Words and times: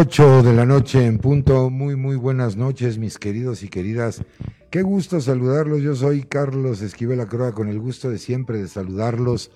8 0.00 0.44
de 0.44 0.52
la 0.52 0.64
noche 0.64 1.04
en 1.04 1.18
punto. 1.18 1.70
Muy, 1.70 1.96
muy 1.96 2.14
buenas 2.14 2.56
noches, 2.56 2.98
mis 2.98 3.18
queridos 3.18 3.64
y 3.64 3.68
queridas. 3.68 4.22
Qué 4.70 4.82
gusto 4.82 5.20
saludarlos. 5.20 5.82
Yo 5.82 5.96
soy 5.96 6.22
Carlos 6.22 6.82
Esquivel 6.82 7.20
Acroa, 7.20 7.50
con 7.50 7.68
el 7.68 7.80
gusto 7.80 8.08
de 8.08 8.18
siempre 8.18 8.58
de 8.58 8.68
saludarlos 8.68 9.50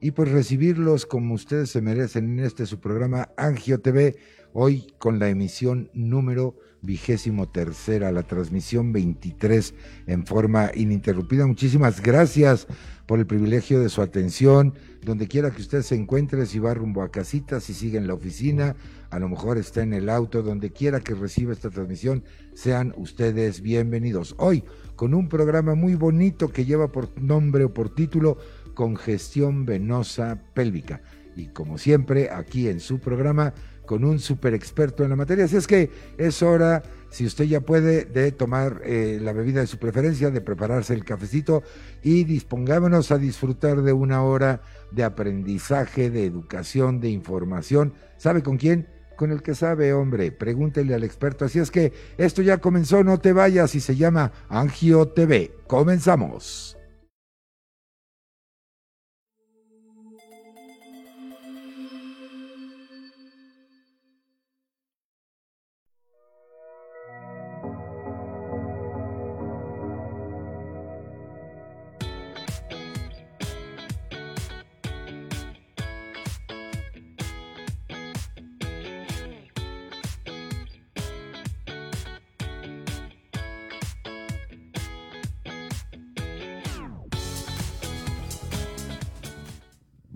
y 0.00 0.10
pues 0.10 0.32
recibirlos 0.32 1.06
como 1.06 1.34
ustedes 1.34 1.70
se 1.70 1.80
merecen 1.80 2.38
en 2.38 2.44
este 2.44 2.66
su 2.66 2.80
programa 2.80 3.28
Angio 3.36 3.78
TV, 3.78 4.16
hoy 4.52 4.92
con 4.98 5.20
la 5.20 5.28
emisión 5.28 5.90
número 5.94 6.56
vigésimo 6.82 7.48
tercera, 7.48 8.10
la 8.10 8.24
transmisión 8.24 8.92
23 8.92 9.74
en 10.08 10.26
forma 10.26 10.72
ininterrumpida. 10.74 11.46
Muchísimas 11.46 12.02
gracias 12.02 12.66
por 13.06 13.20
el 13.20 13.26
privilegio 13.26 13.80
de 13.80 13.88
su 13.88 14.02
atención, 14.02 14.74
donde 15.04 15.28
quiera 15.28 15.50
que 15.50 15.60
usted 15.60 15.82
se 15.82 15.94
encuentre, 15.94 16.46
si 16.46 16.58
va 16.58 16.74
rumbo 16.74 17.02
a 17.02 17.10
casita, 17.10 17.60
si 17.60 17.74
sigue 17.74 17.98
en 17.98 18.06
la 18.06 18.14
oficina, 18.14 18.74
a 19.10 19.18
lo 19.18 19.28
mejor 19.28 19.58
está 19.58 19.82
en 19.82 19.92
el 19.92 20.08
auto, 20.08 20.42
donde 20.42 20.72
quiera 20.72 21.00
que 21.00 21.14
reciba 21.14 21.52
esta 21.52 21.70
transmisión, 21.70 22.24
sean 22.54 22.94
ustedes 22.96 23.60
bienvenidos. 23.60 24.34
Hoy, 24.38 24.64
con 24.96 25.14
un 25.14 25.28
programa 25.28 25.74
muy 25.74 25.94
bonito 25.94 26.48
que 26.48 26.64
lleva 26.64 26.90
por 26.90 27.20
nombre 27.20 27.64
o 27.64 27.74
por 27.74 27.94
título 27.94 28.38
Congestión 28.74 29.66
Venosa 29.66 30.40
Pélvica. 30.54 31.02
Y 31.36 31.48
como 31.48 31.78
siempre, 31.78 32.30
aquí 32.30 32.68
en 32.68 32.80
su 32.80 32.98
programa, 32.98 33.54
con 33.86 34.04
un 34.04 34.18
super 34.18 34.54
experto 34.54 35.04
en 35.04 35.10
la 35.10 35.16
materia. 35.16 35.44
Así 35.44 35.56
es 35.56 35.66
que 35.66 35.90
es 36.16 36.42
hora, 36.42 36.82
si 37.14 37.24
usted 37.24 37.44
ya 37.44 37.60
puede, 37.60 38.06
de 38.06 38.32
tomar 38.32 38.82
eh, 38.84 39.20
la 39.22 39.32
bebida 39.32 39.60
de 39.60 39.68
su 39.68 39.78
preferencia, 39.78 40.32
de 40.32 40.40
prepararse 40.40 40.94
el 40.94 41.04
cafecito 41.04 41.62
y 42.02 42.24
dispongámonos 42.24 43.12
a 43.12 43.18
disfrutar 43.18 43.82
de 43.82 43.92
una 43.92 44.24
hora 44.24 44.62
de 44.90 45.04
aprendizaje, 45.04 46.10
de 46.10 46.24
educación, 46.24 46.98
de 46.98 47.10
información. 47.10 47.94
¿Sabe 48.16 48.42
con 48.42 48.56
quién? 48.56 48.88
Con 49.14 49.30
el 49.30 49.42
que 49.42 49.54
sabe, 49.54 49.92
hombre. 49.92 50.32
Pregúntele 50.32 50.92
al 50.92 51.04
experto. 51.04 51.44
Así 51.44 51.60
es 51.60 51.70
que 51.70 51.92
esto 52.18 52.42
ya 52.42 52.58
comenzó, 52.58 53.04
no 53.04 53.20
te 53.20 53.32
vayas 53.32 53.76
y 53.76 53.80
se 53.80 53.94
llama 53.94 54.32
Angio 54.48 55.06
TV. 55.06 55.52
Comenzamos. 55.68 56.73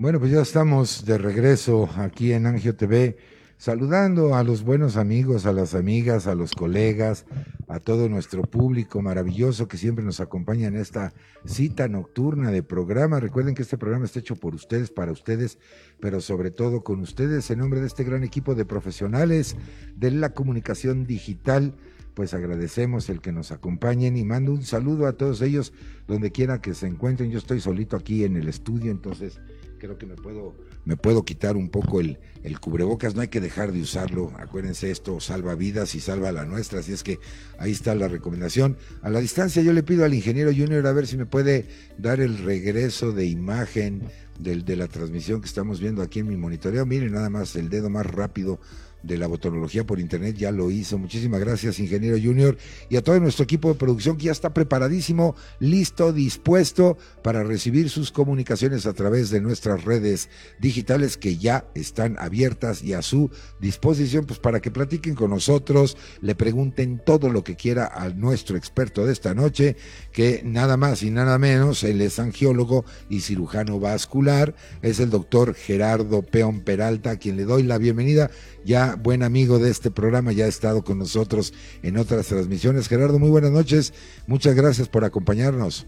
Bueno, 0.00 0.20
pues 0.20 0.30
ya 0.30 0.42
estamos 0.42 1.04
de 1.06 1.18
regreso 1.18 1.90
aquí 1.96 2.32
en 2.32 2.46
Angio 2.46 2.76
TV, 2.76 3.16
saludando 3.56 4.36
a 4.36 4.44
los 4.44 4.62
buenos 4.62 4.96
amigos, 4.96 5.44
a 5.44 5.52
las 5.52 5.74
amigas, 5.74 6.28
a 6.28 6.36
los 6.36 6.52
colegas, 6.52 7.26
a 7.66 7.80
todo 7.80 8.08
nuestro 8.08 8.42
público 8.42 9.02
maravilloso 9.02 9.66
que 9.66 9.76
siempre 9.76 10.04
nos 10.04 10.20
acompaña 10.20 10.68
en 10.68 10.76
esta 10.76 11.12
cita 11.46 11.88
nocturna 11.88 12.52
de 12.52 12.62
programa. 12.62 13.18
Recuerden 13.18 13.56
que 13.56 13.62
este 13.62 13.76
programa 13.76 14.04
está 14.04 14.20
hecho 14.20 14.36
por 14.36 14.54
ustedes, 14.54 14.92
para 14.92 15.10
ustedes, 15.10 15.58
pero 15.98 16.20
sobre 16.20 16.52
todo 16.52 16.84
con 16.84 17.00
ustedes, 17.00 17.50
en 17.50 17.58
nombre 17.58 17.80
de 17.80 17.88
este 17.88 18.04
gran 18.04 18.22
equipo 18.22 18.54
de 18.54 18.64
profesionales 18.64 19.56
de 19.96 20.12
la 20.12 20.32
comunicación 20.32 21.08
digital 21.08 21.74
pues 22.18 22.34
agradecemos 22.34 23.08
el 23.10 23.20
que 23.20 23.30
nos 23.30 23.52
acompañen 23.52 24.16
y 24.16 24.24
mando 24.24 24.50
un 24.50 24.64
saludo 24.64 25.06
a 25.06 25.12
todos 25.12 25.40
ellos 25.40 25.72
donde 26.08 26.32
quiera 26.32 26.60
que 26.60 26.74
se 26.74 26.88
encuentren. 26.88 27.30
Yo 27.30 27.38
estoy 27.38 27.60
solito 27.60 27.94
aquí 27.94 28.24
en 28.24 28.34
el 28.36 28.48
estudio, 28.48 28.90
entonces 28.90 29.38
creo 29.78 29.98
que 29.98 30.06
me 30.06 30.16
puedo, 30.16 30.56
me 30.84 30.96
puedo 30.96 31.24
quitar 31.24 31.56
un 31.56 31.68
poco 31.68 32.00
el, 32.00 32.18
el 32.42 32.58
cubrebocas, 32.58 33.14
no 33.14 33.20
hay 33.20 33.28
que 33.28 33.40
dejar 33.40 33.70
de 33.70 33.82
usarlo, 33.82 34.32
acuérdense 34.36 34.90
esto 34.90 35.20
salva 35.20 35.54
vidas 35.54 35.94
y 35.94 36.00
salva 36.00 36.32
la 36.32 36.44
nuestra, 36.44 36.80
así 36.80 36.92
es 36.92 37.04
que 37.04 37.20
ahí 37.56 37.70
está 37.70 37.94
la 37.94 38.08
recomendación. 38.08 38.76
A 39.02 39.10
la 39.10 39.20
distancia 39.20 39.62
yo 39.62 39.72
le 39.72 39.84
pido 39.84 40.04
al 40.04 40.12
ingeniero 40.12 40.50
Junior 40.50 40.84
a 40.88 40.92
ver 40.92 41.06
si 41.06 41.16
me 41.16 41.24
puede 41.24 41.68
dar 41.98 42.18
el 42.18 42.38
regreso 42.38 43.12
de 43.12 43.26
imagen 43.26 44.02
del, 44.40 44.64
de 44.64 44.74
la 44.74 44.88
transmisión 44.88 45.40
que 45.40 45.46
estamos 45.46 45.78
viendo 45.78 46.02
aquí 46.02 46.18
en 46.18 46.26
mi 46.26 46.36
monitoreo, 46.36 46.84
miren 46.84 47.12
nada 47.12 47.30
más 47.30 47.54
el 47.54 47.68
dedo 47.68 47.90
más 47.90 48.06
rápido 48.06 48.58
de 49.02 49.18
la 49.18 49.26
botonología 49.26 49.84
por 49.84 50.00
internet 50.00 50.36
ya 50.36 50.50
lo 50.50 50.70
hizo. 50.70 50.98
Muchísimas 50.98 51.40
gracias, 51.40 51.78
ingeniero 51.78 52.16
Junior, 52.22 52.56
y 52.88 52.96
a 52.96 53.02
todo 53.02 53.18
nuestro 53.20 53.44
equipo 53.44 53.68
de 53.68 53.74
producción 53.74 54.16
que 54.16 54.24
ya 54.24 54.32
está 54.32 54.54
preparadísimo, 54.54 55.36
listo, 55.60 56.12
dispuesto 56.12 56.98
para 57.22 57.44
recibir 57.44 57.90
sus 57.90 58.12
comunicaciones 58.12 58.86
a 58.86 58.92
través 58.92 59.30
de 59.30 59.40
nuestras 59.40 59.84
redes 59.84 60.28
digitales 60.58 61.16
que 61.16 61.36
ya 61.36 61.66
están 61.74 62.16
abiertas 62.18 62.82
y 62.82 62.94
a 62.94 63.02
su 63.02 63.30
disposición, 63.60 64.26
pues 64.26 64.38
para 64.38 64.60
que 64.60 64.70
platiquen 64.70 65.14
con 65.14 65.30
nosotros, 65.30 65.96
le 66.20 66.34
pregunten 66.34 67.00
todo 67.04 67.30
lo 67.30 67.44
que 67.44 67.56
quiera 67.56 67.86
a 67.86 68.08
nuestro 68.10 68.56
experto 68.56 69.06
de 69.06 69.12
esta 69.12 69.34
noche, 69.34 69.76
que 70.12 70.42
nada 70.44 70.76
más 70.76 71.02
y 71.02 71.10
nada 71.10 71.38
menos, 71.38 71.84
él 71.84 72.00
es 72.00 72.18
angiólogo 72.18 72.84
y 73.08 73.20
cirujano 73.20 73.80
vascular, 73.80 74.54
es 74.82 75.00
el 75.00 75.10
doctor 75.10 75.54
Gerardo 75.54 76.22
Peón 76.22 76.60
Peralta, 76.60 77.10
a 77.12 77.16
quien 77.16 77.36
le 77.36 77.44
doy 77.44 77.62
la 77.62 77.78
bienvenida 77.78 78.30
ya 78.64 78.87
buen 78.96 79.22
amigo 79.22 79.58
de 79.58 79.70
este 79.70 79.90
programa, 79.90 80.32
ya 80.32 80.44
ha 80.44 80.48
estado 80.48 80.82
con 80.82 80.98
nosotros 80.98 81.52
en 81.82 81.96
otras 81.96 82.26
transmisiones. 82.26 82.88
Gerardo, 82.88 83.18
muy 83.18 83.30
buenas 83.30 83.50
noches, 83.50 83.92
muchas 84.26 84.54
gracias 84.54 84.88
por 84.88 85.04
acompañarnos. 85.04 85.86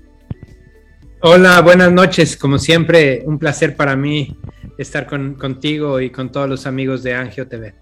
Hola, 1.22 1.60
buenas 1.60 1.92
noches, 1.92 2.36
como 2.36 2.58
siempre, 2.58 3.22
un 3.26 3.38
placer 3.38 3.76
para 3.76 3.94
mí 3.94 4.38
estar 4.78 5.06
contigo 5.06 6.00
y 6.00 6.10
con 6.10 6.32
todos 6.32 6.48
los 6.48 6.66
amigos 6.66 7.02
de 7.02 7.14
Angio 7.14 7.46
TV. 7.46 7.74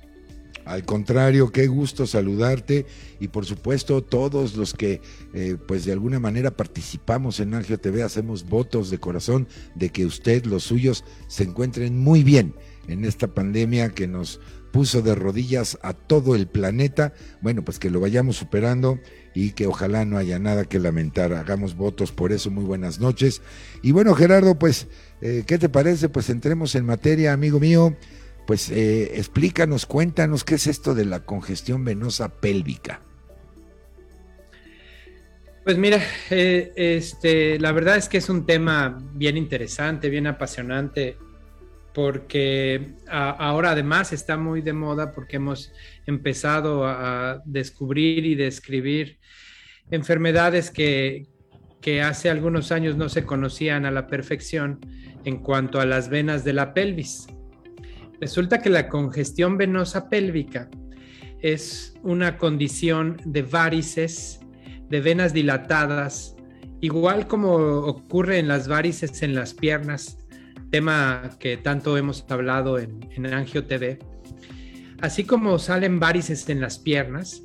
Al 0.68 0.84
contrario, 0.84 1.50
qué 1.50 1.66
gusto 1.66 2.06
saludarte 2.06 2.84
y 3.20 3.28
por 3.28 3.46
supuesto 3.46 4.02
todos 4.02 4.54
los 4.54 4.74
que 4.74 5.00
eh, 5.32 5.56
pues 5.66 5.86
de 5.86 5.92
alguna 5.92 6.20
manera 6.20 6.50
participamos 6.50 7.40
en 7.40 7.54
Angio 7.54 7.78
TV 7.78 8.02
hacemos 8.02 8.44
votos 8.44 8.90
de 8.90 8.98
corazón 8.98 9.48
de 9.74 9.88
que 9.88 10.04
usted, 10.04 10.44
los 10.44 10.64
suyos, 10.64 11.04
se 11.26 11.44
encuentren 11.44 11.96
muy 11.96 12.22
bien 12.22 12.54
en 12.86 13.06
esta 13.06 13.28
pandemia 13.28 13.90
que 13.90 14.06
nos 14.06 14.40
puso 14.72 15.02
de 15.02 15.14
rodillas 15.14 15.78
a 15.82 15.92
todo 15.92 16.34
el 16.34 16.46
planeta. 16.46 17.12
Bueno, 17.40 17.64
pues 17.64 17.78
que 17.78 17.90
lo 17.90 18.00
vayamos 18.00 18.36
superando 18.36 18.98
y 19.34 19.52
que 19.52 19.66
ojalá 19.66 20.04
no 20.04 20.18
haya 20.18 20.38
nada 20.38 20.64
que 20.64 20.78
lamentar. 20.78 21.32
Hagamos 21.32 21.76
votos 21.76 22.12
por 22.12 22.32
eso. 22.32 22.50
Muy 22.50 22.64
buenas 22.64 23.00
noches. 23.00 23.42
Y 23.82 23.92
bueno, 23.92 24.14
Gerardo, 24.14 24.58
pues, 24.58 24.88
eh, 25.20 25.44
¿qué 25.46 25.58
te 25.58 25.68
parece? 25.68 26.08
Pues 26.08 26.30
entremos 26.30 26.74
en 26.74 26.86
materia, 26.86 27.32
amigo 27.32 27.60
mío. 27.60 27.96
Pues 28.46 28.70
eh, 28.70 29.18
explícanos, 29.18 29.84
cuéntanos 29.84 30.44
qué 30.44 30.54
es 30.54 30.66
esto 30.66 30.94
de 30.94 31.04
la 31.04 31.20
congestión 31.20 31.84
venosa 31.84 32.28
pélvica. 32.40 33.02
Pues 35.64 35.76
mira, 35.76 36.00
eh, 36.30 36.72
este, 36.76 37.58
la 37.58 37.72
verdad 37.72 37.96
es 37.96 38.08
que 38.08 38.16
es 38.16 38.30
un 38.30 38.46
tema 38.46 38.98
bien 39.12 39.36
interesante, 39.36 40.08
bien 40.08 40.26
apasionante 40.26 41.18
porque 41.98 42.92
ahora 43.08 43.72
además 43.72 44.12
está 44.12 44.36
muy 44.36 44.62
de 44.62 44.72
moda 44.72 45.10
porque 45.10 45.34
hemos 45.34 45.72
empezado 46.06 46.86
a 46.86 47.42
descubrir 47.44 48.24
y 48.24 48.36
describir 48.36 49.18
enfermedades 49.90 50.70
que, 50.70 51.26
hace 52.00 52.30
algunos 52.30 52.70
años 52.70 52.96
no 52.96 53.08
se 53.08 53.24
conocían 53.24 53.84
a 53.84 53.90
la 53.90 54.06
perfección 54.06 54.78
en 55.24 55.38
cuanto 55.38 55.80
a 55.80 55.86
las 55.86 56.08
venas 56.08 56.44
de 56.44 56.52
la 56.52 56.72
pelvis. 56.72 57.26
Resulta 58.20 58.60
que 58.60 58.70
la 58.70 58.88
congestión 58.88 59.58
venosa 59.58 60.08
pélvica 60.08 60.70
es 61.40 61.94
una 62.04 62.38
condición 62.38 63.16
de 63.24 63.42
varices, 63.42 64.38
de 64.88 65.00
venas 65.00 65.32
dilatadas, 65.32 66.36
igual 66.80 67.26
como 67.26 67.54
ocurre 67.56 68.38
en 68.38 68.46
las 68.46 68.68
varices 68.68 69.20
en 69.24 69.34
las 69.34 69.52
piernas, 69.52 70.18
tema 70.70 71.30
que 71.38 71.56
tanto 71.56 71.96
hemos 71.96 72.24
hablado 72.28 72.78
en, 72.78 73.08
en 73.14 73.26
Angio 73.26 73.64
TV. 73.66 73.98
Así 75.00 75.24
como 75.24 75.58
salen 75.58 76.00
varices 76.00 76.48
en 76.48 76.60
las 76.60 76.78
piernas, 76.78 77.42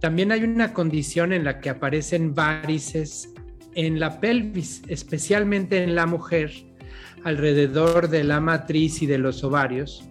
también 0.00 0.32
hay 0.32 0.44
una 0.44 0.72
condición 0.72 1.32
en 1.32 1.44
la 1.44 1.60
que 1.60 1.70
aparecen 1.70 2.34
varices 2.34 3.32
en 3.74 4.00
la 4.00 4.20
pelvis, 4.20 4.82
especialmente 4.88 5.82
en 5.82 5.94
la 5.94 6.06
mujer, 6.06 6.52
alrededor 7.24 8.08
de 8.08 8.24
la 8.24 8.40
matriz 8.40 9.02
y 9.02 9.06
de 9.06 9.18
los 9.18 9.44
ovarios. 9.44 10.04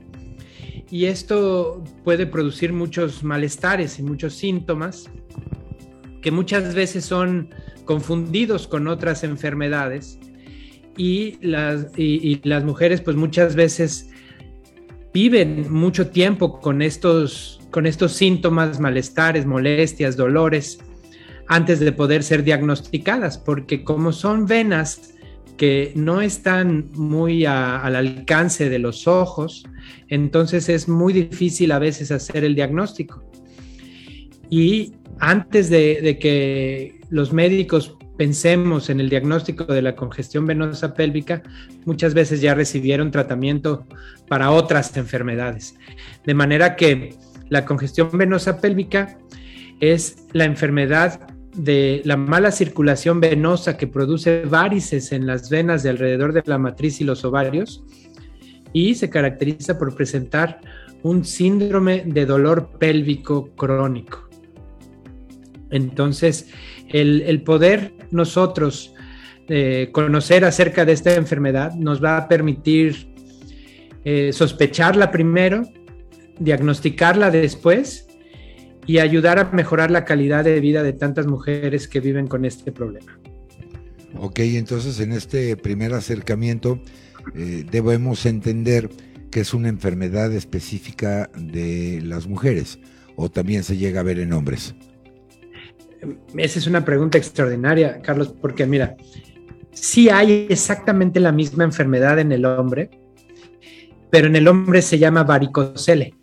Y 0.89 1.05
esto 1.05 1.83
puede 2.03 2.27
producir 2.27 2.73
muchos 2.73 3.23
malestares 3.23 3.97
y 3.99 4.03
muchos 4.03 4.35
síntomas 4.35 5.09
que 6.21 6.31
muchas 6.31 6.75
veces 6.75 7.05
son 7.05 7.49
confundidos 7.85 8.67
con 8.67 8.87
otras 8.87 9.23
enfermedades 9.23 10.19
y 10.97 11.37
las, 11.41 11.87
y, 11.97 12.39
las 12.43 12.63
mujeres 12.63 13.01
pues 13.01 13.15
muchas 13.15 13.55
veces 13.55 14.09
viven 15.13 15.71
mucho 15.71 16.07
tiempo 16.09 16.59
con 16.59 16.81
estos, 16.81 17.59
con 17.71 17.85
estos 17.85 18.13
síntomas, 18.13 18.79
malestares, 18.79 19.45
molestias, 19.45 20.17
dolores, 20.17 20.79
antes 21.47 21.79
de 21.79 21.91
poder 21.91 22.23
ser 22.23 22.43
diagnosticadas, 22.43 23.37
porque 23.37 23.83
como 23.83 24.11
son 24.11 24.45
venas 24.45 25.13
que 25.57 25.93
no 25.95 26.21
están 26.21 26.89
muy 26.93 27.45
al 27.45 27.95
alcance 27.95 28.69
de 28.69 28.79
los 28.79 29.07
ojos, 29.07 29.63
entonces 30.09 30.69
es 30.69 30.89
muy 30.89 31.13
difícil 31.13 31.71
a 31.71 31.79
veces 31.79 32.11
hacer 32.11 32.43
el 32.43 32.55
diagnóstico. 32.55 33.23
Y 34.49 34.93
antes 35.19 35.69
de, 35.69 36.17
que 36.19 36.99
los 37.09 37.31
médicos 37.31 37.95
pensemos 38.17 38.89
en 38.89 38.99
el 38.99 39.09
diagnóstico 39.09 39.65
de 39.65 39.81
la 39.81 39.95
congestión 39.95 40.45
venosa 40.45 40.93
pélvica, 40.93 41.43
muchas 41.85 42.13
veces 42.13 42.41
ya 42.41 42.53
recibieron 42.55 43.11
tratamiento 43.11 43.85
para 44.27 44.51
otras 44.51 44.95
enfermedades. 44.97 45.75
De 46.25 46.33
manera 46.33 46.75
que 46.75 47.15
la 47.49 47.65
congestión 47.65 48.09
venosa 48.13 48.59
pélvica 48.59 49.17
es 49.79 50.25
la 50.33 50.45
enfermedad 50.45 51.27
de 51.55 52.01
la 52.03 52.17
mala 52.17 52.51
circulación 52.51 53.19
venosa 53.19 53.77
que 53.77 53.87
produce 53.87 54.43
varices 54.45 55.11
en 55.11 55.25
las 55.25 55.49
venas 55.49 55.83
de 55.83 55.89
alrededor 55.89 56.33
de 56.33 56.43
la 56.45 56.57
matriz 56.57 56.99
y 56.99 57.05
los 57.05 57.23
ovarios 57.23 57.83
y 58.73 58.95
se 58.95 59.09
caracteriza 59.09 59.77
por 59.77 59.95
presentar 59.95 60.59
un 61.01 61.23
síndrome 61.23 62.03
de 62.05 62.25
dolor 62.25 62.71
pélvico 62.77 63.55
crónico. 63.55 64.27
Entonces, 65.69 66.49
el, 66.89 67.41
poder 67.43 67.93
nosotros 68.11 68.93
eh, 69.47 69.89
conocer 69.91 70.43
acerca 70.43 70.85
de 70.85 70.93
esta 70.93 71.13
enfermedad 71.13 71.73
nos 71.75 72.03
va 72.03 72.17
a 72.17 72.27
permitir 72.27 73.13
eh, 74.03 74.33
sospecharla 74.33 75.11
primero, 75.11 75.63
diagnosticarla 76.39 77.31
después 77.31 78.07
y 78.87 78.99
ayudar 78.99 79.39
a 79.39 79.51
mejorar 79.51 79.91
la 79.91 80.05
calidad 80.05 80.43
de 80.43 80.59
vida 80.59 80.83
de 80.83 80.93
tantas 80.93 81.27
mujeres 81.27 81.87
que 81.87 81.99
viven 81.99 82.27
con 82.27 82.45
este 82.45 82.71
problema. 82.71 83.19
Ok, 84.17 84.39
entonces 84.39 84.99
en 84.99 85.11
este 85.11 85.57
primer 85.57 85.93
acercamiento 85.93 86.79
eh, 87.35 87.65
debemos 87.69 88.25
entender 88.25 88.89
que 89.31 89.41
es 89.41 89.53
una 89.53 89.69
enfermedad 89.69 90.31
específica 90.31 91.29
de 91.37 92.01
las 92.03 92.27
mujeres 92.27 92.79
o 93.15 93.29
también 93.29 93.63
se 93.63 93.77
llega 93.77 93.99
a 93.99 94.03
ver 94.03 94.19
en 94.19 94.33
hombres. 94.33 94.75
Esa 96.37 96.59
es 96.59 96.67
una 96.67 96.83
pregunta 96.83 97.17
extraordinaria, 97.17 98.01
Carlos, 98.01 98.33
porque 98.39 98.65
mira, 98.65 98.95
sí 99.71 100.09
hay 100.09 100.47
exactamente 100.49 101.19
la 101.19 101.31
misma 101.31 101.63
enfermedad 101.63 102.19
en 102.19 102.31
el 102.31 102.45
hombre, 102.45 102.89
pero 104.09 104.27
en 104.27 104.35
el 104.35 104.47
hombre 104.47 104.81
se 104.81 104.97
llama 104.99 105.23
varicocele. 105.23 106.13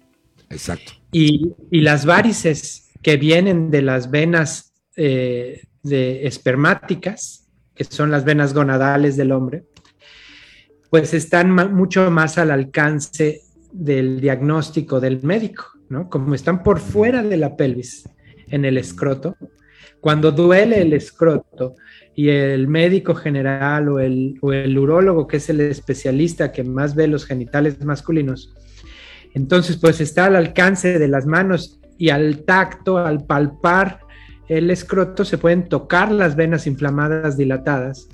Exacto. 0.51 0.93
Y, 1.11 1.55
las 1.71 2.07
varices 2.07 2.91
que 3.03 3.17
vienen 3.17 3.71
de 3.71 3.83
las 3.83 4.11
venas 4.11 4.73
eh, 4.97 5.63
de 5.83 6.27
espermáticas, 6.27 7.49
que 7.75 7.85
son 7.85 8.11
las 8.11 8.25
venas 8.25 8.55
gonadales 8.55 9.17
del 9.17 9.33
hombre, 9.33 9.65
pues 10.91 11.15
están 11.15 11.53
mucho 11.75 12.11
más 12.11 12.39
al 12.39 12.51
alcance 12.51 13.41
del 13.73 14.21
diagnóstico 14.21 15.01
del 15.01 15.23
médico, 15.23 15.65
¿no? 15.89 16.09
Como 16.11 16.35
están 16.35 16.63
por 16.63 16.81
fuera 16.81 17.23
de 17.23 17.39
la 17.39 17.57
pelvis, 17.57 18.05
en 18.49 18.67
el 18.67 18.77
escroto, 18.77 19.37
cuando 20.03 20.33
duele 20.33 20.83
el 20.83 20.93
escroto 20.93 21.77
y 22.15 22.29
el 22.29 22.69
médico 22.69 23.15
general 23.15 23.89
o 23.89 24.01
el, 24.01 24.35
o 24.43 24.53
el 24.53 24.77
urólogo, 24.77 25.27
que 25.27 25.39
es 25.39 25.49
el 25.49 25.61
especialista 25.61 26.53
que 26.53 26.65
más 26.65 26.95
ve 26.95 27.07
los 27.07 27.25
genitales 27.25 27.83
masculinos, 27.85 28.53
entonces, 29.35 29.79
pues 29.79 30.01
está 30.01 30.27
al 30.27 30.37
alcance 30.37 30.99
de 30.99 31.09
las 31.09 31.27
manos 31.27 31.81
y 31.99 32.11
al 32.11 32.45
tacto, 32.45 32.99
al 32.99 33.25
palpar 33.25 34.01
el 34.49 34.71
escroto, 34.71 35.25
se 35.25 35.39
pueden 35.39 35.69
tocar 35.69 36.13
las 36.13 36.37
venas 36.37 36.67
inflamadas 36.67 37.37
dilatadas. 37.37 38.09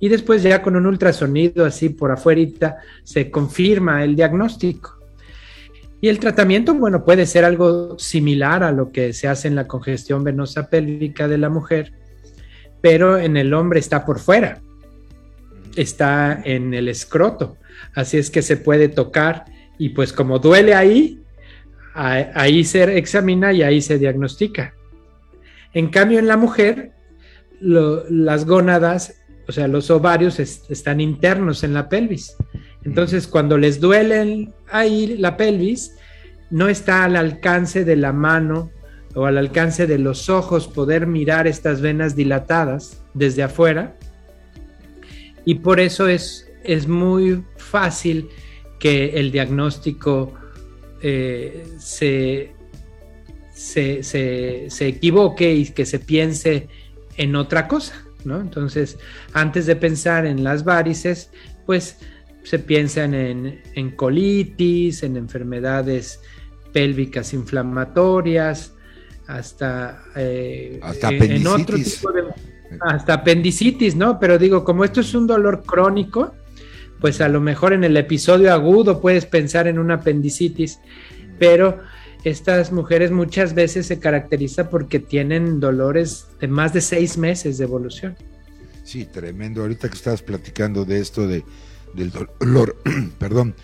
Y 0.00 0.08
después 0.08 0.42
ya 0.42 0.62
con 0.62 0.74
un 0.74 0.86
ultrasonido 0.86 1.66
así 1.66 1.90
por 1.90 2.10
afuera 2.10 2.78
se 3.04 3.30
confirma 3.30 4.02
el 4.02 4.16
diagnóstico. 4.16 4.99
Y 6.00 6.08
el 6.08 6.18
tratamiento, 6.18 6.74
bueno, 6.74 7.04
puede 7.04 7.26
ser 7.26 7.44
algo 7.44 7.98
similar 7.98 8.62
a 8.62 8.72
lo 8.72 8.90
que 8.90 9.12
se 9.12 9.28
hace 9.28 9.48
en 9.48 9.54
la 9.54 9.66
congestión 9.66 10.24
venosa 10.24 10.70
pélvica 10.70 11.28
de 11.28 11.38
la 11.38 11.50
mujer, 11.50 11.92
pero 12.80 13.18
en 13.18 13.36
el 13.36 13.52
hombre 13.52 13.80
está 13.80 14.06
por 14.06 14.18
fuera, 14.18 14.62
está 15.76 16.40
en 16.44 16.72
el 16.72 16.88
escroto, 16.88 17.58
así 17.94 18.16
es 18.16 18.30
que 18.30 18.40
se 18.40 18.56
puede 18.56 18.88
tocar 18.88 19.44
y 19.78 19.90
pues 19.90 20.12
como 20.12 20.38
duele 20.38 20.74
ahí, 20.74 21.20
ahí 21.94 22.64
se 22.64 22.96
examina 22.96 23.52
y 23.52 23.62
ahí 23.62 23.82
se 23.82 23.98
diagnostica. 23.98 24.74
En 25.74 25.88
cambio, 25.88 26.18
en 26.18 26.26
la 26.26 26.36
mujer, 26.36 26.92
las 27.60 28.46
gónadas, 28.46 29.16
o 29.46 29.52
sea, 29.52 29.68
los 29.68 29.90
ovarios 29.90 30.38
están 30.38 31.00
internos 31.00 31.62
en 31.62 31.74
la 31.74 31.88
pelvis. 31.88 32.36
Entonces, 32.84 33.26
cuando 33.26 33.58
les 33.58 33.80
duele 33.80 34.50
ahí 34.70 35.16
la 35.18 35.36
pelvis, 35.36 35.96
no 36.50 36.68
está 36.68 37.04
al 37.04 37.16
alcance 37.16 37.84
de 37.84 37.96
la 37.96 38.12
mano 38.12 38.70
o 39.14 39.26
al 39.26 39.38
alcance 39.38 39.86
de 39.86 39.98
los 39.98 40.28
ojos 40.28 40.68
poder 40.68 41.06
mirar 41.06 41.46
estas 41.46 41.80
venas 41.80 42.16
dilatadas 42.16 43.02
desde 43.14 43.42
afuera. 43.42 43.96
Y 45.44 45.56
por 45.56 45.80
eso 45.80 46.08
es, 46.08 46.50
es 46.64 46.86
muy 46.86 47.44
fácil 47.56 48.28
que 48.78 49.20
el 49.20 49.30
diagnóstico 49.30 50.34
eh, 51.02 51.66
se, 51.78 52.52
se, 53.52 54.68
equivoque 54.80 55.54
y 55.54 55.66
que 55.66 55.86
se 55.86 55.98
piense 55.98 56.68
en 57.16 57.36
otra 57.36 57.68
cosa, 57.68 58.04
¿no? 58.24 58.40
Entonces, 58.40 58.98
antes 59.32 59.66
de 59.66 59.76
pensar 59.76 60.24
en 60.24 60.44
las 60.44 60.64
varices, 60.64 61.30
pues 61.66 61.98
se 62.42 62.58
piensan 62.58 63.14
en, 63.14 63.90
colitis, 63.96 65.02
en 65.02 65.16
enfermedades 65.16 66.20
pélvicas 66.72 67.32
inflamatorias, 67.34 68.74
hasta, 69.26 70.02
eh, 70.16 70.80
en 71.02 71.46
otro 71.46 71.76
tipo 71.76 72.12
de, 72.12 72.24
hasta 72.80 73.14
apendicitis, 73.14 73.94
¿no? 73.94 74.18
Pero 74.18 74.38
digo, 74.38 74.64
como 74.64 74.84
esto 74.84 75.00
es 75.00 75.14
un 75.14 75.26
dolor 75.26 75.62
crónico, 75.64 76.34
pues 77.00 77.20
a 77.20 77.28
lo 77.28 77.40
mejor 77.40 77.72
en 77.72 77.84
el 77.84 77.96
episodio 77.96 78.52
agudo 78.52 79.00
puedes 79.00 79.26
pensar 79.26 79.66
en 79.66 79.78
una 79.78 79.94
apendicitis, 79.94 80.80
pero 81.38 81.78
estas 82.24 82.70
mujeres 82.72 83.10
muchas 83.10 83.54
veces 83.54 83.86
se 83.86 83.98
caracterizan 83.98 84.68
porque 84.68 84.98
tienen 84.98 85.58
dolores 85.58 86.26
de 86.40 86.48
más 86.48 86.72
de 86.72 86.80
seis 86.80 87.16
meses 87.16 87.58
de 87.58 87.64
evolución. 87.64 88.16
Sí, 88.84 89.06
tremendo. 89.06 89.62
Ahorita 89.62 89.88
que 89.88 89.94
estabas 89.94 90.22
platicando 90.22 90.84
de 90.84 91.00
esto 91.00 91.26
de, 91.26 91.44
del 91.94 92.10
dolor, 92.10 92.76
perdón, 93.18 93.54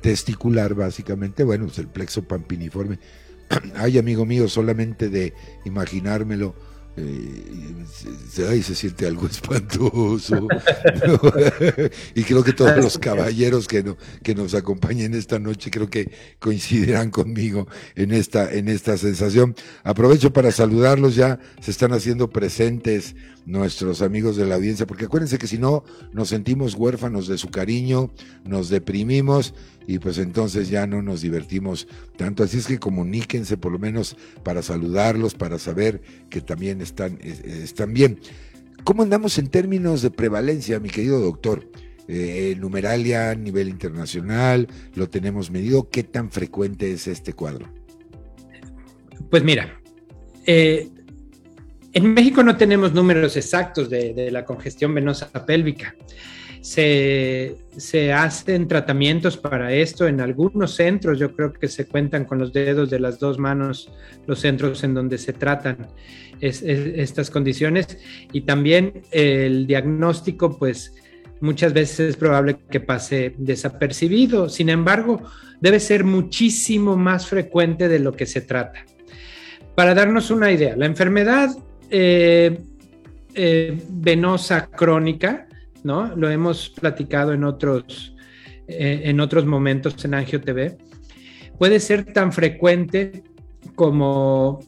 testicular, 0.00 0.74
básicamente, 0.74 1.44
bueno, 1.44 1.66
pues 1.66 1.78
el 1.78 1.88
plexo 1.88 2.22
pampiniforme. 2.26 2.98
Ay, 3.76 3.98
amigo 3.98 4.24
mío, 4.26 4.48
solamente 4.48 5.08
de 5.08 5.34
imaginármelo, 5.64 6.54
eh, 6.96 7.84
se, 8.30 8.62
se 8.62 8.74
siente 8.74 9.06
algo 9.06 9.26
espantoso. 9.30 10.48
y 12.14 12.22
creo 12.22 12.42
que 12.42 12.52
todos 12.52 12.76
los 12.76 12.98
caballeros 12.98 13.68
que, 13.68 13.82
no, 13.82 13.96
que 14.22 14.34
nos 14.34 14.54
acompañen 14.54 15.14
esta 15.14 15.38
noche 15.38 15.70
creo 15.70 15.90
que 15.90 16.10
coincidirán 16.38 17.10
conmigo 17.10 17.68
en 17.94 18.12
esta, 18.12 18.52
en 18.52 18.68
esta 18.68 18.96
sensación. 18.96 19.54
Aprovecho 19.84 20.32
para 20.32 20.50
saludarlos, 20.50 21.16
ya 21.16 21.38
se 21.60 21.70
están 21.70 21.92
haciendo 21.92 22.30
presentes 22.30 23.14
nuestros 23.46 24.02
amigos 24.02 24.36
de 24.36 24.44
la 24.44 24.56
audiencia, 24.56 24.86
porque 24.86 25.04
acuérdense 25.04 25.38
que 25.38 25.46
si 25.46 25.56
no 25.56 25.84
nos 26.12 26.28
sentimos 26.28 26.74
huérfanos 26.74 27.28
de 27.28 27.38
su 27.38 27.48
cariño, 27.48 28.10
nos 28.44 28.68
deprimimos 28.68 29.54
y 29.86 30.00
pues 30.00 30.18
entonces 30.18 30.68
ya 30.68 30.86
no 30.86 31.00
nos 31.00 31.20
divertimos 31.20 31.86
tanto. 32.16 32.42
Así 32.42 32.58
es 32.58 32.66
que 32.66 32.78
comuníquense 32.78 33.56
por 33.56 33.70
lo 33.70 33.78
menos 33.78 34.16
para 34.42 34.62
saludarlos, 34.62 35.34
para 35.34 35.58
saber 35.58 36.02
que 36.28 36.40
también 36.40 36.80
están, 36.86 37.18
están 37.20 37.92
bien. 37.92 38.18
¿Cómo 38.84 39.02
andamos 39.02 39.38
en 39.38 39.48
términos 39.48 40.02
de 40.02 40.10
prevalencia, 40.10 40.80
mi 40.80 40.88
querido 40.88 41.20
doctor? 41.20 41.68
Eh, 42.08 42.54
numeralia 42.58 43.30
a 43.30 43.34
nivel 43.34 43.68
internacional, 43.68 44.68
lo 44.94 45.08
tenemos 45.08 45.50
medido. 45.50 45.90
¿Qué 45.90 46.04
tan 46.04 46.30
frecuente 46.30 46.92
es 46.92 47.08
este 47.08 47.32
cuadro? 47.32 47.68
Pues 49.28 49.42
mira, 49.42 49.80
eh, 50.46 50.88
en 51.92 52.14
México 52.14 52.44
no 52.44 52.56
tenemos 52.56 52.92
números 52.92 53.36
exactos 53.36 53.90
de, 53.90 54.30
la 54.30 54.44
congestión 54.44 54.94
venosa 54.94 55.30
pélvica. 55.44 55.96
Se, 56.60 57.56
hacen 58.14 58.68
tratamientos 58.68 59.36
para 59.36 59.72
esto 59.72 60.06
en 60.06 60.20
algunos 60.20 60.74
centros, 60.74 61.18
yo 61.18 61.34
creo 61.34 61.52
que 61.52 61.68
se 61.68 61.86
cuentan 61.86 62.24
con 62.24 62.38
los 62.38 62.52
dedos 62.52 62.90
de 62.90 63.00
las 63.00 63.18
dos 63.18 63.38
manos 63.38 63.90
los 64.26 64.40
centros 64.40 64.84
en 64.84 64.94
donde 64.94 65.18
se 65.18 65.32
tratan 65.32 65.88
estas 66.40 67.30
condiciones 67.30 67.98
y 68.32 68.42
también 68.42 69.02
el 69.10 69.66
diagnóstico 69.66 70.58
pues 70.58 70.94
muchas 71.40 71.72
veces 71.72 72.00
es 72.10 72.16
probable 72.16 72.58
que 72.70 72.80
pase 72.80 73.34
desapercibido. 73.38 74.48
Sin 74.48 74.68
embargo, 74.68 75.22
debe 75.60 75.80
ser 75.80 76.04
muchísimo 76.04 76.96
más 76.96 77.26
frecuente 77.26 77.88
de 77.88 77.98
lo 77.98 78.12
que 78.12 78.26
se 78.26 78.40
trata. 78.40 78.84
Para 79.74 79.94
darnos 79.94 80.30
una 80.30 80.50
idea, 80.50 80.76
la 80.76 80.86
enfermedad 80.86 81.50
eh, 81.90 82.58
eh, 83.34 83.78
venosa 83.90 84.66
crónica, 84.68 85.46
¿no? 85.84 86.16
Lo 86.16 86.30
hemos 86.30 86.70
platicado 86.70 87.32
en 87.32 87.44
otros, 87.44 88.14
eh, 88.66 89.02
en 89.04 89.20
otros 89.20 89.44
momentos 89.44 90.02
en 90.04 90.14
Angio 90.14 90.40
TV, 90.40 90.78
puede 91.58 91.80
ser 91.80 92.12
tan 92.12 92.32
frecuente 92.32 93.22
como 93.74 94.60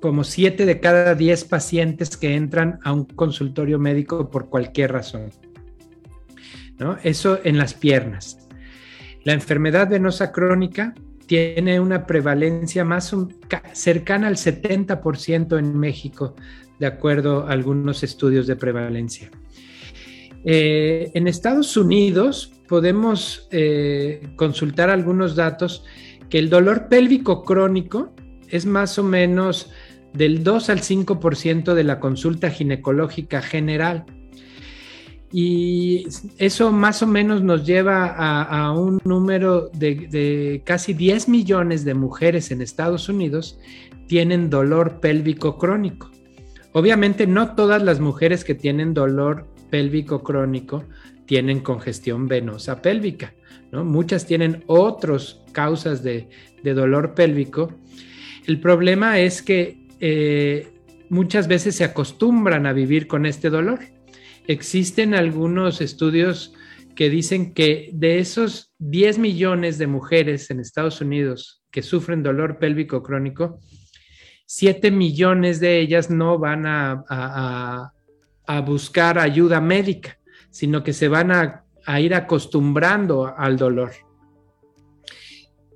como 0.00 0.24
7 0.24 0.66
de 0.66 0.80
cada 0.80 1.14
10 1.14 1.44
pacientes 1.44 2.16
que 2.16 2.34
entran 2.34 2.78
a 2.84 2.92
un 2.92 3.04
consultorio 3.04 3.78
médico 3.78 4.30
por 4.30 4.48
cualquier 4.48 4.92
razón. 4.92 5.30
¿no? 6.78 6.98
Eso 7.02 7.40
en 7.44 7.58
las 7.58 7.74
piernas. 7.74 8.46
La 9.24 9.32
enfermedad 9.32 9.88
venosa 9.88 10.32
crónica 10.32 10.94
tiene 11.26 11.80
una 11.80 12.06
prevalencia 12.06 12.84
más 12.84 13.14
cercana 13.72 14.28
al 14.28 14.36
70% 14.36 15.58
en 15.58 15.76
México, 15.76 16.36
de 16.78 16.86
acuerdo 16.86 17.46
a 17.46 17.52
algunos 17.52 18.02
estudios 18.02 18.46
de 18.46 18.56
prevalencia. 18.56 19.30
Eh, 20.44 21.10
en 21.14 21.26
Estados 21.26 21.76
Unidos 21.76 22.52
podemos 22.68 23.48
eh, 23.50 24.28
consultar 24.36 24.90
algunos 24.90 25.34
datos 25.34 25.84
que 26.30 26.38
el 26.38 26.48
dolor 26.48 26.88
pélvico 26.88 27.42
crónico 27.42 28.14
es 28.48 28.64
más 28.64 28.98
o 28.98 29.02
menos 29.02 29.72
del 30.16 30.42
2 30.42 30.70
al 30.70 30.80
5% 30.80 31.74
de 31.74 31.84
la 31.84 32.00
consulta 32.00 32.50
ginecológica 32.50 33.42
general. 33.42 34.06
Y 35.32 36.06
eso 36.38 36.72
más 36.72 37.02
o 37.02 37.06
menos 37.06 37.42
nos 37.42 37.66
lleva 37.66 38.06
a, 38.06 38.72
un 38.72 39.00
número 39.04 39.68
de, 39.70 40.62
casi 40.64 40.94
10 40.94 41.28
millones 41.28 41.84
de 41.84 41.94
mujeres 41.94 42.50
en 42.50 42.62
Estados 42.62 43.08
Unidos 43.08 43.58
tienen 44.06 44.48
dolor 44.48 45.00
pélvico 45.00 45.58
crónico. 45.58 46.10
Obviamente 46.72 47.26
no 47.26 47.54
todas 47.54 47.82
las 47.82 48.00
mujeres 48.00 48.44
que 48.44 48.54
tienen 48.54 48.94
dolor 48.94 49.46
pélvico 49.68 50.22
crónico 50.22 50.84
tienen 51.26 51.60
congestión 51.60 52.28
venosa 52.28 52.80
pélvica, 52.80 53.34
¿no? 53.72 53.84
Muchas 53.84 54.26
tienen 54.26 54.62
otras 54.68 55.40
causas 55.52 56.04
de 56.04 56.28
dolor 56.62 57.14
pélvico. 57.14 57.72
El 58.46 58.60
problema 58.60 59.18
es 59.18 59.42
que 59.42 59.85
eh, 60.00 60.72
muchas 61.08 61.48
veces 61.48 61.76
se 61.76 61.84
acostumbran 61.84 62.66
a 62.66 62.72
vivir 62.72 63.06
con 63.06 63.26
este 63.26 63.50
dolor. 63.50 63.80
Existen 64.46 65.14
algunos 65.14 65.80
estudios 65.80 66.54
que 66.94 67.10
dicen 67.10 67.52
que 67.52 67.90
de 67.92 68.18
esos 68.18 68.72
10 68.78 69.18
millones 69.18 69.78
de 69.78 69.86
mujeres 69.86 70.50
en 70.50 70.60
Estados 70.60 71.00
Unidos 71.00 71.62
que 71.70 71.82
sufren 71.82 72.22
dolor 72.22 72.58
pélvico 72.58 73.02
crónico, 73.02 73.60
7 74.46 74.90
millones 74.90 75.60
de 75.60 75.78
ellas 75.80 76.10
no 76.10 76.38
van 76.38 76.64
a, 76.66 77.92
buscar 78.64 79.18
ayuda 79.18 79.60
médica, 79.60 80.18
sino 80.50 80.82
que 80.82 80.92
se 80.92 81.08
van 81.08 81.32
a, 81.32 81.64
a 81.84 82.00
ir 82.00 82.14
acostumbrando 82.14 83.26
al 83.36 83.56
dolor. 83.56 83.90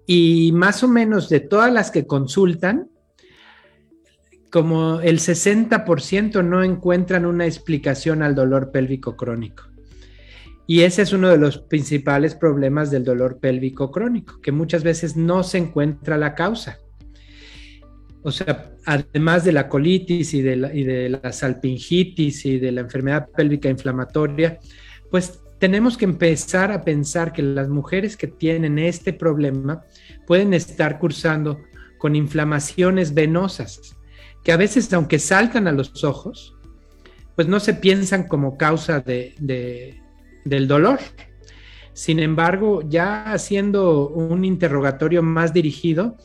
Y 0.07 0.53
más 0.53 0.83
o 0.83 0.89
menos 0.89 1.29
de 1.29 1.41
todas 1.41 1.73
las 1.73 1.91
que 1.91 2.07
consultan, 2.07 2.89
como 4.50 5.00
el 5.00 5.21
60% 5.21 6.45
no 6.45 6.62
encuentran 6.62 7.25
una 7.25 7.47
explicación 7.47 8.23
al 8.23 8.35
dolor 8.35 8.73
pélvico 8.73 9.16
crónico. 9.16 9.64
Y 10.66 10.83
ese 10.83 11.02
es 11.02 11.12
uno 11.12 11.28
de 11.28 11.38
los 11.38 11.59
principales 11.59 12.35
problemas 12.35 12.90
del 12.90 13.04
dolor 13.04 13.38
pélvico 13.38 13.90
crónico, 13.90 14.40
que 14.40 14.52
muchas 14.52 14.85
veces 14.85 15.16
no 15.16 15.42
se 15.42 15.59
encuentra 15.59 16.16
la 16.16 16.35
causa. 16.35 16.78
O 18.23 18.30
sea, 18.30 18.73
además 18.85 19.45
de 19.45 19.52
la 19.52 19.69
colitis 19.69 20.35
y 20.35 20.42
de 20.42 21.09
la, 21.09 21.33
salpingitis 21.33 22.45
y 22.45 22.59
de 22.59 22.73
la 22.73 22.83
enfermedad 22.83 23.28
pélvica 23.35 23.69
inflamatoria, 23.69 24.59
pues 25.11 25.40
tenemos 25.59 25.97
que 25.97 26.04
empezar 26.04 26.71
a 26.73 26.83
pensar 26.83 27.33
que 27.33 27.42
las 27.42 27.69
mujeres 27.69 28.16
que 28.16 28.26
tienen 28.26 28.78
este 28.78 29.12
problema 29.12 29.83
pueden 30.26 30.54
estar 30.54 30.99
cursando 30.99 31.61
con 31.99 32.14
inflamaciones 32.14 33.14
venosas 33.14 34.00
que 34.42 34.52
a 34.52 34.56
veces, 34.56 34.92
aunque 34.92 35.18
saltan 35.18 35.68
a 35.68 35.73
los 35.73 36.04
ojos, 36.04 36.56
pues 37.37 37.49
no 37.49 37.61
se 37.61 37.75
piensan 37.75 38.26
como 38.28 38.56
causa 38.56 39.00
de, 39.00 39.35
del 40.44 40.68
dolor. 40.68 40.99
Sin 41.92 42.18
embargo, 42.18 42.82
ya 42.88 43.32
haciendo 43.32 44.09
un 44.09 44.44
interrogatorio 44.44 45.23
más 45.23 45.52
dirigido, 45.52 46.16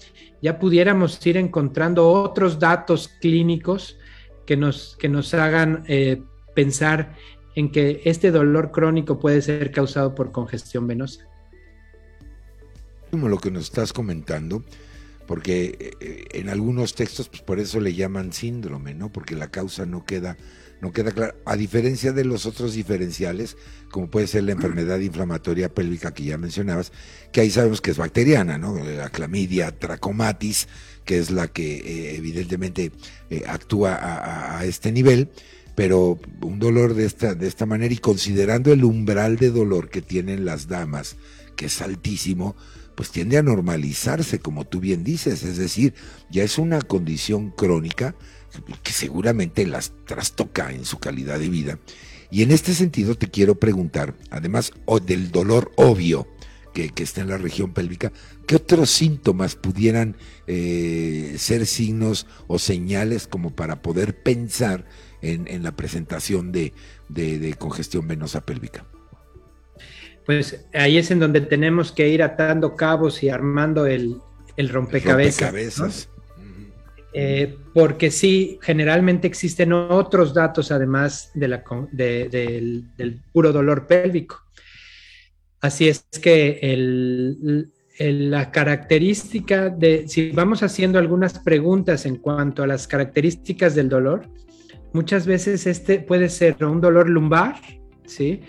ya 0.42 0.60
pudiéramos 0.60 1.26
ir 1.26 1.38
encontrando 1.38 2.10
otros 2.10 2.60
datos 2.60 3.08
clínicos 3.20 3.98
que 4.46 4.56
nos, 4.58 4.96
que 4.98 5.10
nos 5.10 5.34
hagan 5.34 5.84
eh, 5.88 6.22
pensar 6.54 7.16
en 7.56 7.72
que 7.72 8.02
este 8.06 8.32
dolor 8.32 8.72
crónico 8.72 9.18
puede 9.18 9.42
ser 9.42 9.72
causado 9.72 10.14
por 10.14 10.32
congestión 10.32 10.88
venosa. 10.88 11.26
Como 13.12 13.30
lo 13.30 13.38
que 13.38 13.50
nos 13.50 13.64
estás 13.64 13.94
comentando, 13.94 14.64
porque 15.28 15.96
eh, 16.00 16.26
en 16.32 16.50
algunos 16.50 16.96
textos 16.96 17.30
pues 17.30 17.42
por 17.42 17.60
eso 17.60 17.80
le 17.80 17.94
llaman 17.94 18.34
síndrome, 18.34 18.94
¿no? 18.94 19.12
Porque 19.12 19.36
la 19.36 19.52
causa 19.52 19.86
no 19.86 20.06
queda 20.06 20.38
no 20.82 20.92
queda 20.92 21.12
clara, 21.12 21.36
a 21.46 21.56
diferencia 21.56 22.12
de 22.12 22.26
los 22.26 22.46
otros 22.46 22.74
diferenciales, 22.74 23.58
como 23.90 24.10
puede 24.10 24.28
ser 24.28 24.44
la 24.44 24.52
enfermedad 24.52 25.00
inflamatoria 25.00 25.74
pélvica 25.74 26.14
que 26.14 26.26
ya 26.26 26.38
mencionabas, 26.38 26.92
que 27.32 27.42
ahí 27.42 27.50
sabemos 27.50 27.82
que 27.82 27.92
es 27.92 27.98
bacteriana, 27.98 28.58
¿no? 28.58 28.78
La 28.78 29.10
clamidia 29.10 29.72
trachomatis, 29.72 30.68
que 31.06 31.18
es 31.18 31.32
la 31.32 31.48
que 31.48 31.78
eh, 31.78 32.16
evidentemente 32.18 32.92
eh, 33.30 33.44
actúa 33.48 33.96
a, 33.96 34.60
a, 34.60 34.66
este 34.66 34.92
nivel, 34.92 35.30
pero 35.76 36.20
un 36.42 36.60
dolor 36.60 36.94
de 36.94 37.06
esta, 37.06 37.36
de 37.36 37.48
esta 37.48 37.66
manera 37.66 37.94
y 37.94 37.98
considerando 37.98 38.74
el 38.74 38.84
umbral 38.84 39.38
de 39.38 39.52
dolor 39.52 39.90
que 39.90 40.02
tienen 40.02 40.46
las 40.46 40.68
damas, 40.68 41.16
que 41.56 41.68
es 41.68 41.82
altísimo, 41.82 42.56
pues 42.96 43.12
tiende 43.12 43.38
a 43.38 43.44
normalizarse, 43.44 44.40
como 44.40 44.66
tú 44.66 44.80
bien 44.80 45.04
dices, 45.04 45.44
es 45.44 45.58
decir, 45.58 45.94
ya 46.30 46.44
es 46.44 46.58
una 46.58 46.82
condición 46.82 47.52
crónica 47.52 48.16
que 48.84 48.92
seguramente 48.92 49.66
las 49.68 49.92
trastoca 50.06 50.72
en 50.72 50.86
su 50.86 51.00
calidad 51.00 51.40
de 51.40 51.50
vida. 51.50 51.80
Y 52.32 52.42
en 52.42 52.52
este 52.52 52.74
sentido 52.74 53.16
te 53.16 53.30
quiero 53.30 53.56
preguntar, 53.56 54.16
además 54.30 54.72
del 55.06 55.32
dolor 55.32 55.72
obvio 55.76 56.28
que, 56.74 56.92
está 56.98 57.22
en 57.22 57.30
la 57.30 57.38
región 57.38 57.74
pélvica, 57.74 58.12
¿qué 58.48 58.56
otros 58.56 58.90
síntomas 58.90 59.56
pudieran 59.56 60.18
eh, 60.48 61.36
ser 61.38 61.66
signos 61.66 62.28
o 62.48 62.60
señales 62.60 63.28
como 63.28 63.56
para 63.56 63.82
poder 63.82 64.22
pensar 64.22 64.86
en, 65.22 65.64
la 65.64 65.76
presentación 65.76 66.52
de 66.52 66.74
congestión 67.58 68.08
venosa 68.08 68.42
pélvica? 68.42 68.86
Pues 70.26 70.66
ahí 70.74 70.98
es 70.98 71.12
en 71.12 71.20
donde 71.20 71.42
tenemos 71.42 71.92
que 71.92 72.10
ir 72.10 72.24
atando 72.24 72.76
cabos 72.76 73.22
y 73.24 73.30
armando 73.30 73.86
el, 73.86 74.20
rompecabezas. 74.58 76.10
Eh, 77.18 77.58
porque 77.74 78.12
sí, 78.12 78.60
generalmente 78.62 79.26
existen 79.28 79.72
otros 79.72 80.34
datos 80.34 80.72
además 80.72 81.32
de 81.34 81.48
la, 81.48 81.64
del, 81.92 83.22
puro 83.32 83.54
dolor 83.54 83.88
pélvico. 83.88 84.42
Así 85.62 85.88
es 85.88 86.06
que 86.22 86.60
la 88.00 88.52
característica 88.52 89.70
de, 89.70 90.08
si 90.08 90.32
vamos 90.32 90.64
haciendo 90.64 91.00
algunas 91.00 91.40
preguntas 91.40 92.06
en 92.06 92.18
cuanto 92.18 92.64
a 92.64 92.68
las 92.68 92.88
características 92.88 93.76
del 93.76 93.88
dolor, 93.88 94.28
muchas 94.92 95.26
veces 95.26 95.68
este 95.68 96.00
puede 96.00 96.30
ser 96.30 96.66
un 96.66 96.82
dolor 96.82 97.10
lumbar, 97.10 97.56
¿sí? 98.06 98.42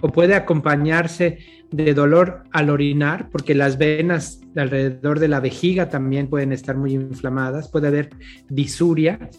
O 0.00 0.08
puede 0.08 0.34
acompañarse 0.34 1.38
de 1.70 1.94
dolor 1.94 2.44
al 2.52 2.70
orinar, 2.70 3.30
porque 3.30 3.54
las 3.54 3.78
venas 3.78 4.40
alrededor 4.56 5.18
de 5.18 5.28
la 5.28 5.40
vejiga 5.40 5.88
también 5.88 6.28
pueden 6.28 6.52
estar 6.52 6.76
muy 6.76 6.92
inflamadas, 6.94 7.68
puede 7.68 7.88
haber 7.88 8.10
disuria. 8.48 9.30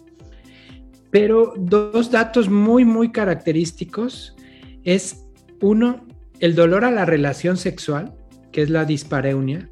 Pero 1.12 1.53
dos 1.55 2.12
datos 2.12 2.50
muy, 2.50 2.84
muy 2.84 3.12
característicos 3.12 4.36
es, 4.84 5.25
uno, 5.62 6.05
el 6.39 6.55
dolor 6.55 6.84
a 6.84 6.91
la 6.91 7.05
relación 7.05 7.55
sexual, 7.55 8.13
que 8.51 8.62
es 8.62 8.70
la 8.70 8.84
dispareunia, 8.84 9.70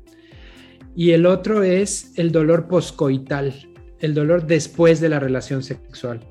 y 0.96 1.12
el 1.12 1.26
otro 1.26 1.64
es 1.64 2.18
el 2.18 2.32
dolor 2.32 2.68
poscoital, 2.68 3.54
el 4.00 4.14
dolor 4.14 4.46
después 4.46 5.02
de 5.02 5.10
la 5.10 5.20
relación 5.20 5.64
sexual. 5.64 6.22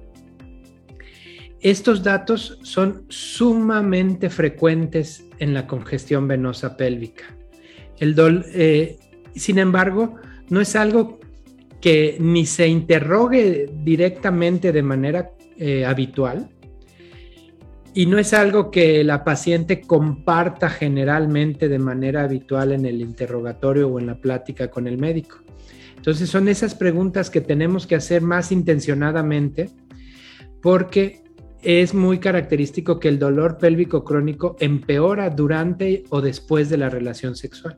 Estos 1.62 2.02
datos 2.02 2.59
son 2.62 3.04
sumamente 3.09 4.31
frecuentes 4.31 5.25
en 5.38 5.54
la 5.54 5.66
congestión 5.66 6.26
venosa 6.26 6.76
pélvica. 6.76 7.25
El 7.99 8.16
eh, 8.52 8.97
sin 9.35 9.59
embargo, 9.59 10.16
no 10.49 10.61
es 10.61 10.75
algo 10.75 11.21
que 11.81 12.16
ni 12.19 12.47
se 12.47 12.66
interrogue 12.66 13.71
directamente 13.85 14.73
de 14.73 14.83
manera 14.83 15.31
eh, 15.57 15.85
habitual, 15.87 16.49
y 17.95 18.07
no 18.07 18.19
es 18.19 18.33
algo 18.33 18.71
que 18.71 19.04
la 19.04 19.23
paciente 19.23 19.83
comparta 19.83 20.71
generalmente 20.71 21.69
de 21.69 21.78
manera 21.78 22.25
habitual 22.25 22.73
en 22.73 22.87
el 22.87 23.00
interrogatorio 23.00 23.88
o 23.88 24.00
en 24.00 24.07
la 24.07 24.16
plática 24.16 24.69
con 24.69 24.87
el 24.87 24.99
médico. 24.99 25.38
Entonces 25.97 26.28
son 26.31 26.49
esas 26.49 26.75
preguntas 26.75 27.31
que 27.31 27.42
tenemos 27.42 27.87
que 27.87 27.95
hacer 27.95 28.23
más 28.23 28.50
intencionadamente 28.50 29.71
porque 30.62 31.22
es 31.62 31.95
muy 31.95 32.19
característico 32.19 32.99
que 32.99 33.09
el 33.09 33.19
dolor 33.19 33.59
pélvico 33.59 34.04
crónico 34.04 34.57
empeora 34.59 35.31
durante 35.31 36.04
o 36.11 36.21
después 36.21 36.69
de 36.69 36.76
la 36.76 36.90
relación 36.90 37.37
sexual. 37.37 37.76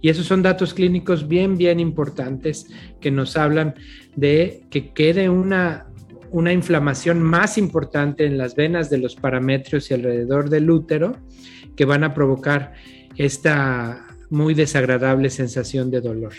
Y 0.00 0.10
esos 0.10 0.26
son 0.26 0.42
datos 0.42 0.74
clínicos 0.74 1.26
bien, 1.26 1.56
bien 1.56 1.80
importantes 1.80 2.66
que 3.00 3.10
nos 3.10 3.36
hablan 3.36 3.74
de 4.14 4.62
que 4.70 4.92
quede 4.92 5.28
una, 5.28 5.86
una 6.30 6.52
inflamación 6.52 7.20
más 7.20 7.58
importante 7.58 8.24
en 8.24 8.38
las 8.38 8.54
venas 8.54 8.90
de 8.90 8.98
los 8.98 9.16
parametrios 9.16 9.90
y 9.90 9.94
alrededor 9.94 10.50
del 10.50 10.70
útero 10.70 11.16
que 11.74 11.84
van 11.84 12.04
a 12.04 12.14
provocar 12.14 12.74
esta 13.16 14.06
muy 14.30 14.54
desagradable 14.54 15.30
sensación 15.30 15.90
de 15.90 16.00
dolor. 16.00 16.34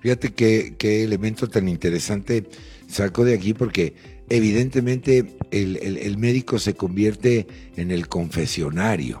Fíjate 0.00 0.32
qué, 0.32 0.76
qué 0.78 1.04
elemento 1.04 1.48
tan 1.48 1.68
interesante 1.68 2.44
saco 2.86 3.24
de 3.24 3.34
aquí 3.34 3.52
porque 3.52 3.94
evidentemente 4.28 5.36
el, 5.50 6.18
médico 6.18 6.58
se 6.58 6.74
convierte 6.74 7.46
en 7.76 7.90
el 7.90 8.08
confesionario 8.08 9.20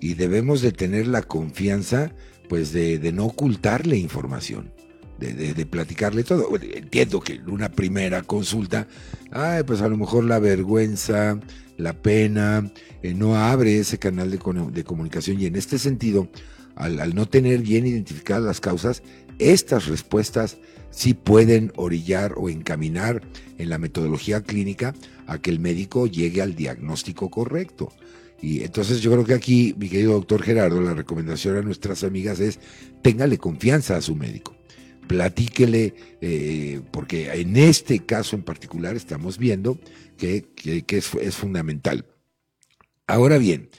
y 0.00 0.14
debemos 0.14 0.62
de 0.62 0.72
tener 0.72 1.06
la 1.06 1.22
confianza 1.22 2.12
pues 2.48 2.72
de, 2.72 3.12
no 3.12 3.26
ocultarle 3.26 3.96
información. 3.96 4.72
De, 5.18 5.66
platicarle 5.66 6.24
todo. 6.24 6.48
entiendo 6.60 7.20
que 7.20 7.34
en 7.34 7.48
una 7.48 7.70
primera 7.70 8.22
consulta, 8.22 8.88
ay, 9.30 9.62
pues 9.62 9.80
a 9.80 9.88
lo 9.88 9.96
mejor 9.96 10.24
la 10.24 10.40
vergüenza, 10.40 11.38
la 11.76 11.92
pena, 11.92 12.72
eh, 13.04 13.14
no 13.14 13.36
abre 13.36 13.78
ese 13.78 13.98
canal 13.98 14.32
de, 14.32 14.38
comunicación 14.84 15.40
y 15.40 15.46
en 15.46 15.54
este 15.54 15.78
sentido, 15.78 16.28
al, 16.74 16.98
al, 16.98 17.14
no 17.14 17.28
tener 17.28 17.60
bien 17.60 17.86
identificadas 17.86 18.42
las 18.42 18.60
causas, 18.60 19.04
estas 19.38 19.86
respuestas 19.86 20.58
sí 20.92 21.14
pueden 21.14 21.72
orillar 21.74 22.34
o 22.36 22.48
encaminar 22.48 23.22
en 23.58 23.68
la 23.68 23.78
metodología 23.78 24.42
clínica 24.42 24.94
a 25.26 25.38
que 25.38 25.50
el 25.50 25.58
médico 25.58 26.06
llegue 26.06 26.42
al 26.42 26.54
diagnóstico 26.54 27.30
correcto. 27.30 27.92
Y 28.40 28.64
entonces 28.64 29.00
yo 29.00 29.12
creo 29.12 29.24
que 29.24 29.34
aquí, 29.34 29.74
mi 29.78 29.88
querido 29.88 30.12
doctor 30.12 30.42
Gerardo, 30.42 30.80
la 30.80 30.94
recomendación 30.94 31.56
a 31.56 31.62
nuestras 31.62 32.02
amigas 32.04 32.40
es 32.40 32.58
téngale 33.00 33.38
confianza 33.38 33.96
a 33.96 34.02
su 34.02 34.16
médico. 34.16 34.56
Platíquele, 35.06 35.94
eh, 36.20 36.80
porque 36.90 37.32
en 37.32 37.56
este 37.56 38.00
caso 38.00 38.36
en 38.36 38.42
particular 38.42 38.96
estamos 38.96 39.38
viendo 39.38 39.78
que, 40.16 40.48
es, 40.88 41.14
es 41.14 41.36
fundamental. 41.36 42.04
Ahora 43.06 43.38
bien, 43.38 43.70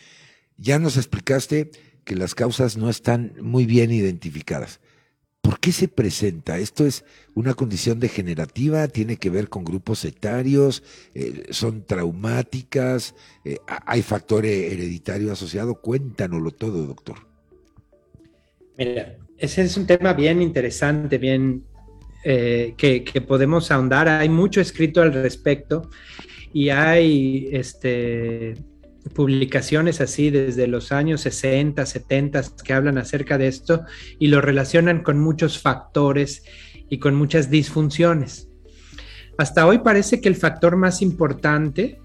ya 0.57 0.79
nos 0.79 0.97
explicaste 0.97 1.71
que 2.05 2.15
las 2.15 2.35
causas 2.35 2.77
no 2.77 2.89
están 2.89 3.33
muy 3.41 3.65
bien 3.65 3.91
identificadas. 3.91 4.79
¿Por 5.43 5.59
qué 5.59 5.73
se 5.73 5.89
presenta? 5.89 6.57
¿Esto 6.57 6.85
es 6.85 7.03
una 7.35 7.53
condición 7.53 7.99
degenerativa? 7.99 8.87
¿Tiene 8.87 9.17
que 9.17 9.29
ver 9.29 9.49
con 9.49 9.65
grupos 9.65 10.05
etarios? 10.05 10.83
Eh, 11.13 11.47
¿Son 11.49 11.83
traumáticas? 11.83 13.13
Eh, 13.43 13.57
¿Hay 13.67 14.03
factor 14.03 14.45
hereditario 14.45 15.33
asociado? 15.33 15.81
Cuéntanoslo 15.81 16.51
todo, 16.51 16.87
doctor. 16.87 17.17
Mira, 18.77 19.17
ese 19.37 19.63
es 19.63 19.75
un 19.75 19.85
tema 19.85 20.13
bien 20.13 20.41
interesante, 20.41 21.17
bien 21.17 21.65
eh, 22.23 22.73
que, 22.77 23.03
que, 23.03 23.19
podemos 23.19 23.69
ahondar. 23.69 24.07
Hay 24.07 24.29
mucho 24.29 24.61
escrito 24.61 25.01
al 25.01 25.11
respecto 25.11 25.89
y 26.53 26.69
hay 26.69 27.49
este, 27.51 28.53
publicaciones 29.13 30.01
así 30.01 30.29
desde 30.29 30.67
los 30.67 30.91
años 30.91 31.21
60, 31.21 31.85
70 31.85 32.41
que 32.63 32.73
hablan 32.73 32.97
acerca 32.97 33.37
de 33.37 33.47
esto 33.47 33.83
y 34.19 34.27
lo 34.27 34.41
relacionan 34.41 35.03
con 35.03 35.19
muchos 35.19 35.59
factores 35.59 36.43
y 36.89 36.99
con 36.99 37.15
muchas 37.15 37.49
disfunciones. 37.49 38.49
Hasta 39.37 39.65
hoy 39.65 39.79
parece 39.79 40.21
que 40.21 40.29
el 40.29 40.35
factor 40.35 40.75
más 40.75 41.01
importante 41.01 41.99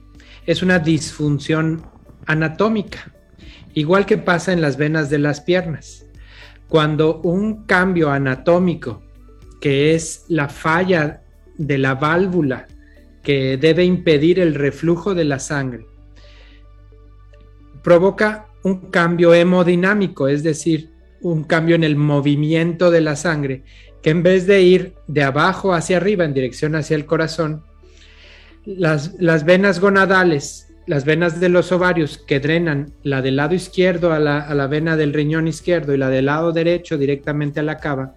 es 0.47 0.63
una 0.63 0.79
disfunción 0.79 1.83
anatómica, 2.27 3.13
igual 3.75 4.07
que 4.07 4.19
pasa 4.19 4.53
en 4.53 4.61
las 4.61 4.77
venas 4.77 5.11
de 5.11 5.19
las 5.19 5.41
piernas. 5.41 6.07
Cuando 6.69 7.21
un 7.21 7.65
cambio 7.65 8.11
anatómico, 8.11 9.03
que 9.61 9.95
es 9.95 10.25
la 10.29 10.49
falla 10.49 11.23
de 11.57 11.79
la 11.79 11.95
válvula 11.95 12.67
que 13.23 13.57
debe 13.57 13.85
impedir 13.85 14.41
el 14.41 14.55
reflujo 14.55 15.15
de 15.15 15.25
la 15.25 15.39
sangre, 15.39 15.87
provoca 17.83 18.49
un 18.63 18.91
cambio 18.91 19.35
hemodinámico, 19.35 20.29
es 20.29 20.43
decir, 20.43 20.91
un 21.21 21.45
cambio 21.45 21.75
en 21.75 21.85
el 21.85 21.97
movimiento 21.97 22.91
de 22.91 23.01
la 23.01 23.17
sangre, 23.17 23.65
que 24.03 24.11
en 24.11 24.23
vez 24.23 24.47
de 24.47 24.63
ir 24.63 24.95
de 25.07 25.23
abajo 25.23 25.75
hacia 25.75 25.97
arriba 25.97 26.25
en 26.25 26.35
dirección 26.35 26.75
hacia 26.75 26.95
el 26.95 27.07
corazón, 27.07 27.65
las, 28.65 29.15
las 29.19 29.45
venas 29.45 29.81
gonadales, 29.81 30.69
las 30.87 31.05
venas 31.05 31.41
de 31.41 31.49
los 31.49 31.73
ovarios 31.73 32.19
que 32.19 32.41
drenan 32.41 32.93
la 33.03 33.23
del 33.23 33.37
lado 33.37 33.55
izquierdo 33.55 34.13
a 34.13 34.19
la, 34.19 34.41
a 34.41 34.55
la 34.55 34.67
vena 34.67 34.97
del 34.97 35.13
riñón 35.13 35.49
izquierdo 35.49 35.95
y 35.95 35.99
la 35.99 36.09
del 36.09 36.27
lado 36.27 36.53
derecho 36.53 36.97
directamente 36.97 37.61
a 37.61 37.65
la 37.65 37.79
cava, 37.79 38.15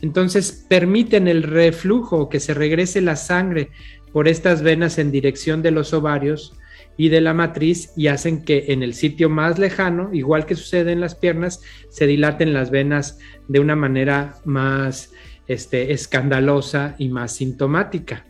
entonces 0.00 0.64
permiten 0.68 1.28
el 1.28 1.42
reflujo, 1.42 2.28
que 2.28 2.40
se 2.40 2.54
regrese 2.54 3.00
la 3.00 3.16
sangre 3.16 3.70
por 4.12 4.28
estas 4.28 4.62
venas 4.62 4.98
en 4.98 5.10
dirección 5.10 5.62
de 5.62 5.70
los 5.70 5.92
ovarios, 5.92 6.54
y 6.98 7.08
de 7.10 7.20
la 7.20 7.32
matriz 7.32 7.92
y 7.96 8.08
hacen 8.08 8.44
que 8.44 8.66
en 8.68 8.82
el 8.82 8.92
sitio 8.92 9.30
más 9.30 9.58
lejano, 9.58 10.10
igual 10.12 10.44
que 10.46 10.56
sucede 10.56 10.90
en 10.90 11.00
las 11.00 11.14
piernas, 11.14 11.62
se 11.90 12.08
dilaten 12.08 12.52
las 12.52 12.70
venas 12.70 13.20
de 13.46 13.60
una 13.60 13.76
manera 13.76 14.34
más 14.44 15.12
este, 15.46 15.92
escandalosa 15.92 16.96
y 16.98 17.08
más 17.08 17.36
sintomática. 17.36 18.26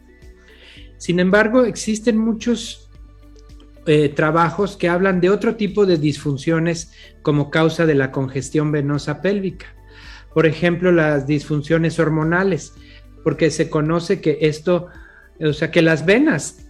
Sin 0.99 1.19
embargo, 1.19 1.65
existen 1.65 2.19
muchos 2.19 2.91
eh, 3.87 4.11
trabajos 4.11 4.77
que 4.77 4.91
hablan 4.91 5.23
de 5.23 5.31
otro 5.31 5.57
tipo 5.57 5.87
de 5.87 5.97
disfunciones 5.97 6.93
como 7.23 7.51
causa 7.51 7.87
de 7.87 7.95
la 7.95 8.13
congestión 8.13 8.71
venosa 8.71 9.23
pélvica. 9.23 9.75
Por 10.35 10.45
ejemplo, 10.45 10.93
las 10.93 11.27
disfunciones 11.27 11.99
hormonales, 11.99 12.75
porque 13.25 13.51
se 13.51 13.71
conoce 13.71 14.21
que 14.21 14.41
esto, 14.43 14.89
o 15.41 15.55
sea, 15.55 15.71
que 15.71 15.81
las 15.81 16.05
venas 16.05 16.68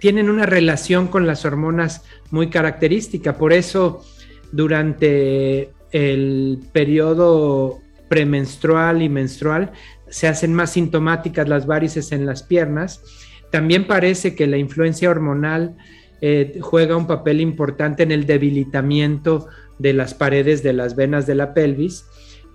tienen 0.00 0.30
una 0.30 0.46
relación 0.46 1.08
con 1.08 1.26
las 1.26 1.44
hormonas 1.44 2.02
muy 2.30 2.50
característica. 2.50 3.36
Por 3.36 3.52
eso, 3.52 4.04
durante 4.52 5.70
el 5.92 6.60
periodo 6.72 7.80
premenstrual 8.08 9.02
y 9.02 9.08
menstrual, 9.08 9.72
se 10.08 10.28
hacen 10.28 10.54
más 10.54 10.72
sintomáticas 10.72 11.48
las 11.48 11.66
varices 11.66 12.12
en 12.12 12.26
las 12.26 12.42
piernas. 12.42 13.02
También 13.50 13.86
parece 13.86 14.34
que 14.34 14.46
la 14.46 14.56
influencia 14.56 15.10
hormonal 15.10 15.76
eh, 16.20 16.58
juega 16.60 16.96
un 16.96 17.06
papel 17.06 17.40
importante 17.40 18.02
en 18.02 18.12
el 18.12 18.26
debilitamiento 18.26 19.48
de 19.78 19.92
las 19.92 20.14
paredes 20.14 20.62
de 20.62 20.72
las 20.72 20.96
venas 20.96 21.26
de 21.26 21.34
la 21.34 21.54
pelvis, 21.54 22.04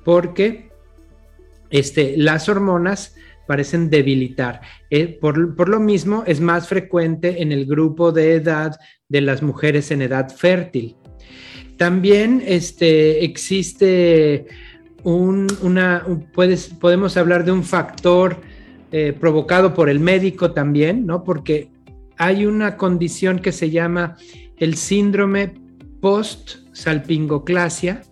porque 0.03 0.69
este, 1.69 2.15
las 2.17 2.49
hormonas 2.49 3.15
parecen 3.47 3.89
debilitar. 3.89 4.61
Eh, 4.89 5.17
por, 5.19 5.69
lo 5.69 5.79
mismo, 5.79 6.23
es 6.25 6.39
más 6.39 6.67
frecuente 6.67 7.41
en 7.41 7.51
el 7.51 7.65
grupo 7.65 8.11
de 8.11 8.35
edad 8.35 8.77
de 9.09 9.21
las 9.21 9.41
mujeres 9.41 9.91
en 9.91 10.01
edad 10.01 10.29
fértil. 10.29 10.95
También 11.77 12.43
este, 12.45 13.23
existe 13.23 14.45
un, 15.03 15.47
una, 15.61 16.05
podemos 16.79 17.17
hablar 17.17 17.43
de 17.43 17.51
un 17.51 17.63
factor 17.63 18.37
eh, 18.91 19.13
provocado 19.19 19.73
por 19.73 19.89
el 19.89 19.99
médico 19.99 20.51
también, 20.51 21.05
¿no? 21.05 21.23
Porque 21.23 21.69
hay 22.17 22.45
una 22.45 22.77
condición 22.77 23.39
que 23.39 23.51
se 23.51 23.71
llama 23.71 24.17
el 24.57 24.75
síndrome 24.75 25.55
post-salpingoclasia, 25.99 28.03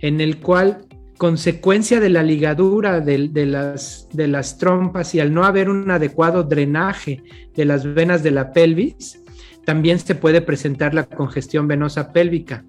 en 0.00 0.20
el 0.20 0.38
cual 0.38 0.84
consecuencia 1.20 2.00
de 2.00 2.08
la 2.08 2.22
ligadura 2.22 3.00
de, 3.00 3.28
las, 3.46 4.56
trompas 4.58 5.14
y 5.14 5.20
al 5.20 5.34
no 5.34 5.44
haber 5.44 5.68
un 5.68 5.90
adecuado 5.90 6.44
drenaje 6.44 7.22
de 7.54 7.66
las 7.66 7.84
venas 7.92 8.22
de 8.22 8.30
la 8.30 8.54
pelvis, 8.54 9.22
también 9.66 9.98
se 9.98 10.14
puede 10.14 10.40
presentar 10.40 10.94
la 10.94 11.04
congestión 11.04 11.68
venosa 11.68 12.14
pélvica. 12.14 12.64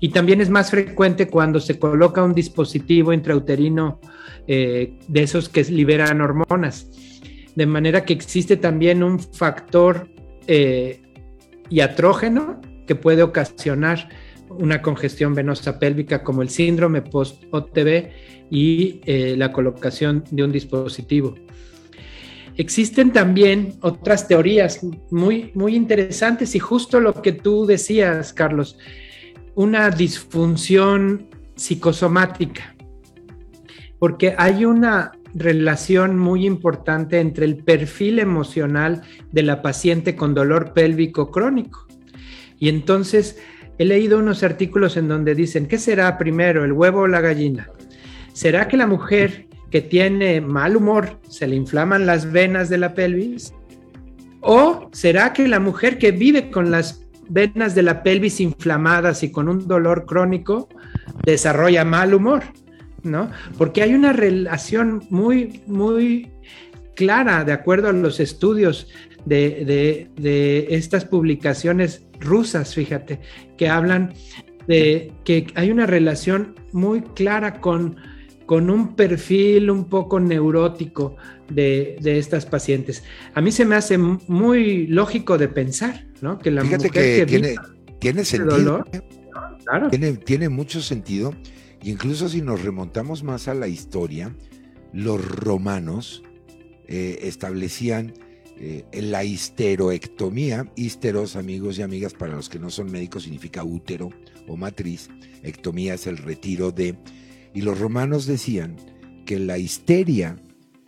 Y 0.00 0.08
también 0.08 0.40
es 0.40 0.48
más 0.48 0.70
frecuente 0.70 1.28
cuando 1.28 1.60
se 1.60 1.78
coloca 1.78 2.22
un 2.24 2.32
dispositivo 2.32 3.12
intrauterino 3.12 4.00
eh, 4.46 4.98
de 5.06 5.22
esos 5.22 5.50
que 5.50 5.62
liberan 5.64 6.22
hormonas. 6.22 6.88
De 7.54 7.66
manera 7.66 8.06
que 8.06 8.14
existe 8.14 8.56
también 8.56 9.02
un 9.02 9.20
factor 9.20 10.08
eh, 10.46 11.02
que 11.68 12.94
puede 12.94 13.22
ocasionar 13.22 14.08
una 14.58 14.82
congestión 14.82 15.34
venosa 15.34 15.78
pélvica 15.78 16.22
como 16.22 16.42
el 16.42 16.48
síndrome 16.48 17.02
post-OTB 17.02 18.10
y 18.50 19.00
eh, 19.04 19.34
la 19.36 19.52
colocación 19.52 20.24
de 20.30 20.44
un 20.44 20.52
dispositivo. 20.52 21.34
existen 22.56 23.12
también 23.12 23.74
otras 23.80 24.28
teorías 24.28 24.80
muy, 25.10 25.50
muy 25.54 25.74
interesantes 25.74 26.54
y 26.54 26.60
justo 26.60 27.00
lo 27.00 27.20
que 27.20 27.32
tú 27.32 27.66
decías, 27.66 28.32
Carlos, 28.32 28.78
una 29.54 29.90
disfunción 29.90 31.26
psicosomática, 31.56 32.76
porque 33.98 34.34
hay 34.38 34.64
una 34.64 35.12
relación 35.34 36.16
muy 36.16 36.46
importante 36.46 37.18
entre 37.18 37.44
el 37.44 37.56
perfil 37.56 38.20
emocional 38.20 39.02
de 39.32 39.42
la 39.42 39.62
paciente 39.62 40.14
con 40.14 40.34
dolor 40.34 40.72
pélvico 40.72 41.30
crónico. 41.30 41.86
Y 42.58 42.68
entonces 42.68 43.38
he 43.78 43.84
leído 43.84 44.18
unos 44.18 44.42
artículos 44.42 44.96
en 44.96 45.08
donde 45.08 45.34
dicen, 45.34 45.66
¿qué 45.66 45.78
será 45.78 46.16
primero, 46.18 46.64
el 46.64 46.72
huevo 46.72 47.00
o 47.00 47.08
la 47.08 47.20
gallina? 47.20 47.68
¿Será 48.32 48.68
que 48.68 48.76
la 48.76 48.86
mujer 48.86 49.46
que 49.70 49.80
tiene 49.80 50.40
mal 50.40 50.76
humor 50.76 51.18
se 51.28 51.46
le 51.46 51.56
inflaman 51.56 52.06
las 52.06 52.30
venas 52.30 52.68
de 52.68 52.78
la 52.78 52.94
pelvis? 52.94 53.54
¿O 54.40 54.88
será 54.92 55.32
que 55.32 55.48
la 55.48 55.60
mujer 55.60 55.98
que 55.98 56.12
vive 56.12 56.50
con 56.50 56.70
las 56.70 57.04
venas 57.28 57.74
de 57.74 57.82
la 57.82 58.02
pelvis 58.02 58.40
inflamadas 58.40 59.22
y 59.22 59.32
con 59.32 59.48
un 59.48 59.66
dolor 59.66 60.04
crónico 60.04 60.68
desarrolla 61.24 61.84
mal 61.84 62.14
humor? 62.14 62.42
¿No? 63.02 63.30
Porque 63.58 63.82
hay 63.82 63.94
una 63.94 64.12
relación 64.12 65.04
muy, 65.10 65.62
muy 65.66 66.30
clara, 66.94 67.44
de 67.44 67.52
acuerdo 67.52 67.88
a 67.88 67.92
los 67.92 68.20
estudios 68.20 68.88
de, 69.24 70.66
estas 70.68 71.04
publicaciones 71.04 72.02
rusas, 72.20 72.74
fíjate, 72.74 73.20
que 73.56 73.68
hablan 73.68 74.14
de 74.66 75.12
que 75.24 75.46
hay 75.54 75.70
una 75.70 75.86
relación 75.86 76.54
muy 76.72 77.02
clara 77.02 77.60
con, 77.60 77.96
con 78.46 78.70
un 78.70 78.94
perfil 78.94 79.70
un 79.70 79.84
poco 79.84 80.20
neurótico 80.20 81.16
de, 81.48 81.98
estas 82.04 82.46
pacientes. 82.46 83.04
A 83.34 83.40
mí 83.40 83.52
se 83.52 83.64
me 83.64 83.76
hace 83.76 83.98
muy 83.98 84.86
lógico 84.86 85.38
de 85.38 85.48
pensar, 85.48 86.06
¿no? 86.20 86.38
Que 86.38 86.50
la 86.50 86.64
mujer 86.64 86.90
que, 86.90 87.26
tiene, 87.26 87.56
tiene 87.98 88.24
sentido. 88.24 88.84
¿eh? 88.92 89.00
tiene, 89.90 90.12
tiene 90.14 90.48
mucho 90.48 90.80
sentido. 90.80 91.34
Y 91.82 91.90
incluso 91.90 92.30
si 92.30 92.40
nos 92.40 92.62
remontamos 92.62 93.22
más 93.22 93.46
a 93.46 93.52
la 93.52 93.68
historia, 93.68 94.34
los 94.94 95.22
romanos 95.22 96.22
eh, 96.86 97.18
establecían 97.22 98.14
eh, 98.56 98.84
la 98.92 99.24
histeroectomía, 99.24 100.70
histeros 100.76 101.34
amigos 101.34 101.78
y 101.78 101.82
amigas, 101.82 102.14
para 102.14 102.36
los 102.36 102.48
que 102.48 102.60
no 102.60 102.70
son 102.70 102.90
médicos 102.90 103.24
significa 103.24 103.64
útero 103.64 104.10
o 104.46 104.56
matriz, 104.56 105.08
ectomía 105.42 105.94
es 105.94 106.06
el 106.06 106.18
retiro 106.18 106.70
de, 106.70 106.96
y 107.52 107.62
los 107.62 107.78
romanos 107.80 108.26
decían 108.26 108.76
que 109.26 109.40
la 109.40 109.58
histeria 109.58 110.36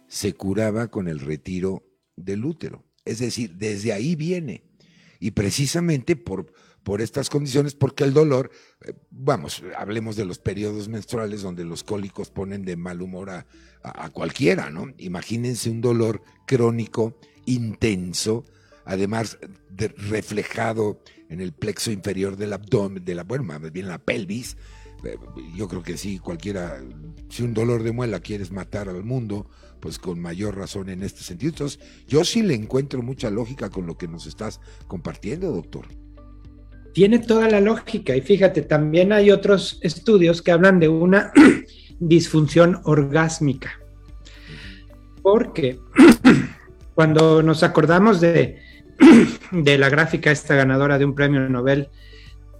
se 0.06 0.34
curaba 0.34 0.88
con 0.88 1.08
el 1.08 1.18
retiro 1.18 1.82
del 2.14 2.44
útero, 2.44 2.84
es 3.04 3.18
decir, 3.18 3.56
desde 3.56 3.92
ahí 3.92 4.14
viene, 4.14 4.62
y 5.18 5.32
precisamente 5.32 6.14
por, 6.14 6.52
por 6.84 7.00
estas 7.00 7.30
condiciones, 7.30 7.74
porque 7.74 8.04
el 8.04 8.14
dolor, 8.14 8.52
eh, 8.84 8.92
vamos, 9.10 9.64
hablemos 9.76 10.14
de 10.14 10.24
los 10.24 10.38
periodos 10.38 10.88
menstruales 10.88 11.42
donde 11.42 11.64
los 11.64 11.82
cólicos 11.82 12.30
ponen 12.30 12.64
de 12.64 12.76
mal 12.76 13.02
humor 13.02 13.30
a, 13.30 13.46
a 13.82 14.10
cualquiera, 14.10 14.70
¿no? 14.70 14.86
Imagínense 14.98 15.68
un 15.68 15.80
dolor 15.80 16.22
crónico 16.46 17.18
intenso, 17.46 18.44
además 18.84 19.38
de 19.70 19.88
reflejado 19.88 21.00
en 21.28 21.40
el 21.40 21.52
plexo 21.52 21.90
inferior 21.90 22.36
del 22.36 22.52
abdomen, 22.52 23.04
de 23.04 23.14
la, 23.14 23.24
bueno, 23.24 23.44
más 23.44 23.72
bien 23.72 23.88
la 23.88 23.98
pelvis. 23.98 24.56
Eh, 25.04 25.16
yo 25.54 25.68
creo 25.68 25.82
que 25.82 25.96
sí, 25.96 26.18
cualquiera, 26.18 26.82
si 27.28 27.42
un 27.42 27.54
dolor 27.54 27.82
de 27.82 27.92
muela 27.92 28.20
quieres 28.20 28.50
matar 28.52 28.88
al 28.88 29.04
mundo, 29.04 29.48
pues 29.80 29.98
con 29.98 30.20
mayor 30.20 30.56
razón 30.56 30.88
en 30.88 31.02
este 31.02 31.22
sentido. 31.22 31.50
Entonces, 31.50 31.80
yo 32.06 32.24
sí 32.24 32.42
le 32.42 32.54
encuentro 32.54 33.02
mucha 33.02 33.30
lógica 33.30 33.70
con 33.70 33.86
lo 33.86 33.96
que 33.96 34.08
nos 34.08 34.26
estás 34.26 34.60
compartiendo, 34.86 35.52
doctor. 35.52 35.86
Tiene 36.92 37.18
toda 37.18 37.48
la 37.48 37.60
lógica 37.60 38.16
y 38.16 38.22
fíjate, 38.22 38.62
también 38.62 39.12
hay 39.12 39.30
otros 39.30 39.78
estudios 39.82 40.40
que 40.40 40.50
hablan 40.50 40.80
de 40.80 40.88
una 40.88 41.30
disfunción 42.00 42.80
orgásmica. 42.84 43.78
Porque 45.22 45.78
cuando 46.96 47.42
nos 47.42 47.62
acordamos 47.62 48.22
de, 48.22 48.56
de 49.52 49.78
la 49.78 49.90
gráfica 49.90 50.32
esta 50.32 50.54
ganadora 50.54 50.98
de 50.98 51.04
un 51.04 51.14
premio 51.14 51.46
Nobel, 51.46 51.90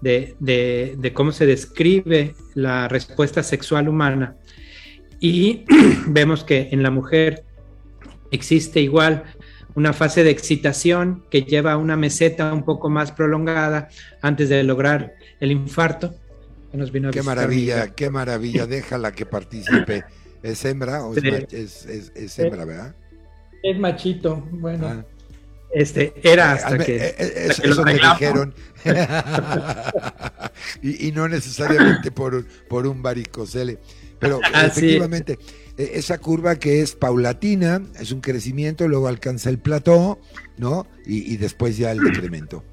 de, 0.03 1.13
cómo 1.15 1.33
se 1.33 1.47
describe 1.47 2.35
la 2.55 2.87
respuesta 2.87 3.43
sexual 3.43 3.89
humana, 3.89 4.37
y 5.21 5.65
vemos 6.07 6.45
que 6.45 6.69
en 6.71 6.83
la 6.83 6.91
mujer 6.91 7.45
existe 8.31 8.79
igual 8.81 9.25
una 9.75 9.95
fase 9.95 10.23
de 10.23 10.31
excitación 10.31 11.25
que 11.31 11.43
lleva 11.43 11.73
a 11.73 11.77
una 11.79 11.97
meseta 11.97 12.53
un 12.53 12.63
poco 12.63 12.91
más 12.91 13.13
prolongada 13.13 13.89
antes 14.21 14.51
de 14.51 14.63
lograr 14.65 15.15
el 15.41 15.51
infarto. 15.51 16.15
qué 17.11 17.23
maravilla, 17.23 17.95
qué 17.95 18.11
maravilla, 18.11 18.67
déjala 18.67 19.13
que 19.13 19.25
participe. 19.25 20.05
¿Es 20.43 20.63
hembra 20.67 21.07
o 21.07 21.17
es, 21.17 21.87
es 21.87 22.39
hembra, 22.39 22.67
verdad? 22.67 22.95
Es 23.63 23.79
machito, 23.79 24.47
bueno. 24.53 24.87
Ah. 24.89 25.05
Este, 25.71 26.15
era 26.23 26.53
hasta 26.53 26.79
que, 26.79 26.97
eh, 26.97 27.15
eh, 27.19 27.49
eso 27.63 27.83
me 27.83 27.95
dijeron. 27.95 28.55
y, 30.83 31.13
no 31.13 31.29
necesariamente 31.29 32.11
por, 32.11 32.47
por 32.69 32.87
un 32.87 33.03
varicocele. 33.03 33.79
Pero 34.19 34.41
efectivamente, 34.43 35.39
e, 35.77 35.91
esa 35.95 36.19
curva 36.19 36.57
que 36.57 36.81
es 36.81 36.95
paulatina, 36.95 37.83
es 38.01 38.13
un 38.13 38.21
crecimiento, 38.21 38.89
luego 38.89 39.09
alcanza 39.09 39.51
el 39.51 39.59
plató, 39.59 40.19
¿no? 40.57 40.87
Y, 41.05 41.35
y 41.35 41.37
después 41.37 41.77
ya 41.77 41.91
el 41.93 41.99
decremento. 41.99 42.65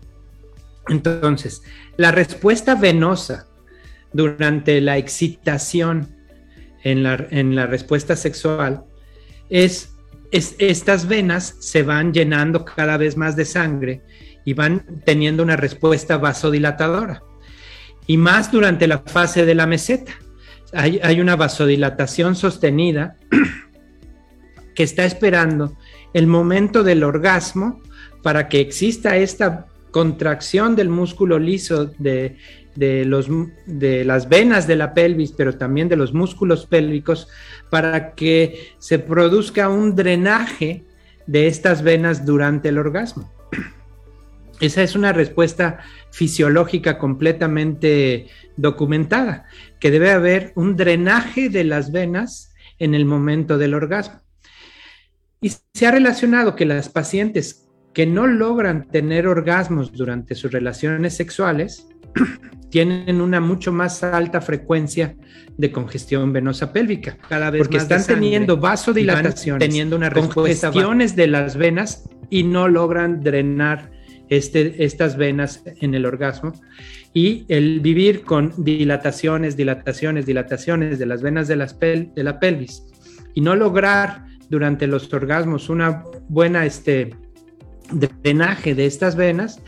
Entonces, 0.88 1.64
la 1.98 2.12
respuesta 2.12 2.76
venosa 2.76 3.48
durante 4.14 4.80
la 4.82 4.98
excitación 4.98 6.16
en 6.84 7.04
la, 7.04 7.28
en 7.32 7.56
la 7.56 7.66
respuesta 7.66 8.16
sexual 8.16 8.86
es 9.50 9.93
estas 10.34 11.08
venas 11.08 11.56
se 11.60 11.84
van 11.84 12.12
llenando 12.12 12.66
cada 12.66 12.98
vez 12.98 13.16
más 13.18 13.36
de 13.36 13.46
sangre 13.46 14.02
y 14.44 14.54
van 14.54 15.02
teniendo 15.06 15.44
una 15.44 15.56
respuesta 15.56 16.18
vasodilatadora. 16.18 17.22
Y 18.08 18.18
más 18.18 18.52
durante 18.52 18.88
la 18.88 19.00
fase 19.00 19.46
de 19.46 19.56
la 19.56 19.68
meseta. 19.68 20.14
Hay, 20.74 21.00
hay 21.04 21.22
una 21.22 21.36
vasodilatación 21.36 22.36
sostenida 22.36 23.16
que 24.76 24.84
está 24.84 25.06
esperando 25.06 25.78
el 26.14 26.26
momento 26.26 26.84
del 26.84 27.04
orgasmo 27.04 27.82
para 28.24 28.50
que 28.50 28.60
exista 28.60 29.16
esta 29.18 29.68
contracción 29.92 30.76
del 30.76 30.90
músculo 30.90 31.38
liso 31.38 31.86
de, 32.00 32.38
de, 32.76 33.06
los, 33.06 33.28
de 33.66 34.06
las 34.06 34.30
venas 34.30 34.68
de 34.68 34.76
la 34.76 34.94
pelvis, 34.94 35.32
pero 35.32 35.58
también 35.58 35.90
de 35.90 35.96
los 35.96 36.14
músculos 36.14 36.66
pélvicos, 36.66 37.28
para 37.70 38.14
que 38.14 38.74
se 38.80 39.00
produzca 39.00 39.70
un 39.70 39.96
drenaje 39.96 40.84
de 41.28 41.48
estas 41.48 41.84
venas 41.84 42.26
durante 42.26 42.70
el 42.70 42.78
orgasmo. 42.78 43.32
Esa 44.60 44.84
es 44.84 44.96
una 44.96 45.14
respuesta 45.14 45.80
fisiológica 46.12 46.98
completamente 46.98 48.28
documentada, 48.56 49.46
que 49.80 49.92
debe 49.92 50.12
haber 50.12 50.54
un 50.56 50.76
drenaje 50.76 51.50
de 51.50 51.64
las 51.64 51.92
venas 51.92 52.54
en 52.80 52.94
el 52.96 53.06
momento 53.06 53.58
del 53.58 53.74
orgasmo. 53.74 54.22
Y 55.42 55.52
se 55.74 55.88
ha 55.88 55.92
relacionado 55.92 56.56
que 56.56 56.66
las 56.66 56.90
pacientes 56.90 57.68
que 57.94 58.06
no 58.06 58.28
logran 58.28 58.88
tener 58.90 59.28
orgasmos 59.28 59.92
durante 59.92 60.36
sus 60.36 60.52
relaciones 60.52 61.16
sexuales 61.16 61.88
tienen 62.74 63.22
una 63.22 63.40
mucho 63.40 63.72
más 63.72 64.04
alta 64.04 64.42
frecuencia 64.42 65.16
de 65.60 65.72
congestión 65.72 66.34
venosa 66.34 66.74
pélvica, 66.74 67.20
cada 67.30 67.52
vez 67.52 67.62
porque 67.62 67.78
están 67.78 68.04
teniendo 68.04 68.58
vasodilatación, 68.58 69.60
teniendo 69.60 69.96
una 69.96 70.10
congestiones 70.10 71.16
de 71.16 71.28
las 71.28 71.56
venas 71.56 72.10
y 72.32 72.42
no 72.42 72.68
logran 72.68 73.22
drenar 73.22 73.92
este, 74.28 74.84
estas 74.84 75.18
venas 75.18 75.62
en 75.82 75.94
el 75.94 76.08
orgasmo. 76.08 76.54
Y 77.14 77.46
el 77.48 77.80
vivir 77.80 78.24
con 78.24 78.52
dilataciones, 78.58 79.56
dilataciones, 79.56 80.26
dilataciones 80.26 80.98
de 80.98 81.06
las 81.06 81.22
venas 81.22 81.48
de, 81.48 81.58
las 81.58 81.80
de 81.80 82.24
la 82.24 82.40
pelvis 82.40 82.82
y 83.36 83.42
no 83.42 83.56
lograr 83.56 84.26
durante 84.50 84.88
los 84.88 85.14
orgasmos 85.14 85.70
una 85.70 86.06
buena 86.28 86.66
este, 86.66 87.16
drenaje 87.92 88.74
de 88.74 88.88
estas 88.88 89.16
venas, 89.16 89.62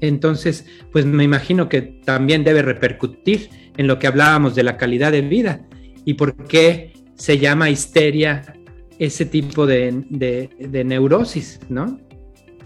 entonces, 0.00 0.66
pues 0.92 1.06
me 1.06 1.24
imagino 1.24 1.68
que 1.68 1.82
también 1.82 2.44
debe 2.44 2.62
repercutir 2.62 3.50
en 3.76 3.86
lo 3.86 3.98
que 3.98 4.06
hablábamos 4.06 4.54
de 4.54 4.62
la 4.62 4.76
calidad 4.76 5.12
de 5.12 5.22
vida 5.22 5.66
y 6.04 6.14
por 6.14 6.34
qué 6.46 6.92
se 7.14 7.38
llama 7.38 7.70
histeria 7.70 8.54
ese 8.98 9.24
tipo 9.26 9.66
de, 9.66 10.50
neurosis, 10.84 11.60
¿no? 11.68 11.98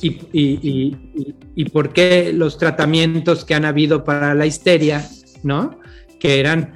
Y, 0.01 1.67
por 1.73 1.93
qué 1.93 2.33
los 2.33 2.59
tratamientos 2.59 3.45
que 3.45 3.55
han 3.55 3.65
habido 3.65 4.05
para 4.05 4.35
la 4.35 4.47
histeria, 4.47 5.07
¿no? 5.43 5.79
Que 6.19 6.41
eran 6.41 6.75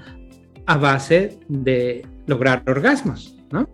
a 0.66 0.77
base 0.77 1.38
de 1.49 2.05
lograr 2.27 2.62
orgasmos, 2.66 3.37
¿no? 3.51 3.69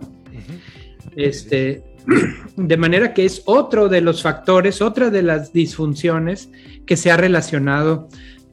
Este, 1.16 1.82
De 2.56 2.76
manera 2.76 3.14
que 3.14 3.24
es 3.24 3.42
otro 3.46 3.88
de 3.88 4.00
los 4.00 4.22
factores, 4.22 4.82
otra 4.82 5.10
de 5.10 5.22
las 5.22 5.52
disfunciones 5.52 6.50
que 6.86 6.96
se 6.96 7.10
ha 7.10 7.16
relacionado 7.16 8.08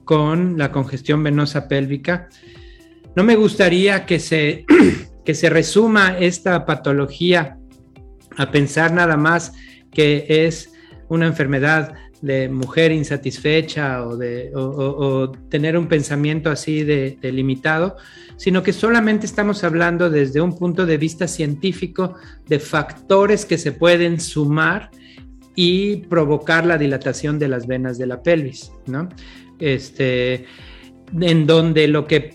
con 0.06 0.58
la 0.58 0.72
congestión 0.72 1.24
venosa 1.24 1.68
pélvica. 1.68 2.30
No 3.16 3.24
me 3.24 3.36
gustaría 3.36 4.06
que 4.06 4.20
se, 4.20 4.66
que 5.26 5.36
se 5.36 5.50
resuma 5.50 6.18
esta 6.18 6.66
patología 6.66 7.58
a 8.38 8.52
pensar 8.52 8.94
nada 8.94 9.18
más 9.18 9.54
que 9.92 10.26
es 10.28 10.72
una 11.10 11.28
enfermedad 11.28 11.94
de 12.22 12.50
mujer 12.50 12.92
insatisfecha 12.92 14.06
o, 14.06 14.18
de, 14.18 14.52
tener 15.50 15.78
un 15.78 15.88
pensamiento 15.88 16.50
así 16.50 16.84
de, 16.84 17.18
limitado, 17.22 17.98
sino 18.36 18.64
que 18.64 18.74
solamente 18.74 19.26
estamos 19.26 19.64
hablando 19.64 20.10
desde 20.10 20.42
un 20.42 20.56
punto 20.58 20.86
de 20.86 20.98
vista 20.98 21.28
científico 21.28 22.16
de 22.48 22.60
factores 22.60 23.46
que 23.46 23.58
se 23.58 23.72
pueden 23.72 24.20
sumar 24.20 24.92
y 25.62 25.98
provocar 25.98 26.66
la 26.66 26.78
dilatación 26.78 27.38
de 27.38 27.50
las 27.50 27.68
venas 27.68 27.98
de 27.98 28.08
la 28.08 28.24
pelvis, 28.24 28.72
¿no? 28.86 29.10
Este, 29.60 30.46
en 31.20 31.46
donde 31.46 31.90
lo 31.90 32.08
que, 32.08 32.32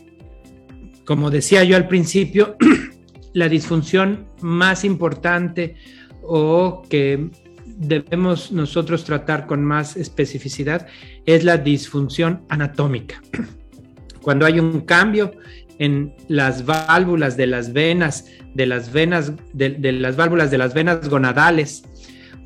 como 1.07 1.31
decía 1.31 1.65
yo 1.65 1.75
al 1.75 1.89
principio, 1.89 2.59
la 3.33 3.49
disfunción 3.49 4.27
más 4.43 4.85
importante 4.85 5.77
o 6.21 6.83
que 6.91 7.31
debemos 7.65 8.53
nosotros 8.53 9.05
tratar 9.05 9.47
con 9.47 9.65
más 9.65 9.97
especificidad 9.97 10.87
es 11.25 11.45
la 11.45 11.57
disfunción 11.57 12.43
anatómica. 12.51 13.23
Cuando 14.21 14.45
hay 14.45 14.61
un 14.61 14.83
cambio 14.83 15.33
en 15.79 16.15
las 16.29 16.67
válvulas 16.67 17.39
de 17.39 17.47
las 17.47 17.73
venas, 17.73 18.27
de 18.53 18.67
las 18.67 18.93
venas, 18.93 19.33
de, 19.55 19.93
las 19.93 20.15
válvulas 20.15 20.51
de 20.51 20.59
las 20.59 20.75
venas 20.75 21.09
gonadales, 21.09 21.85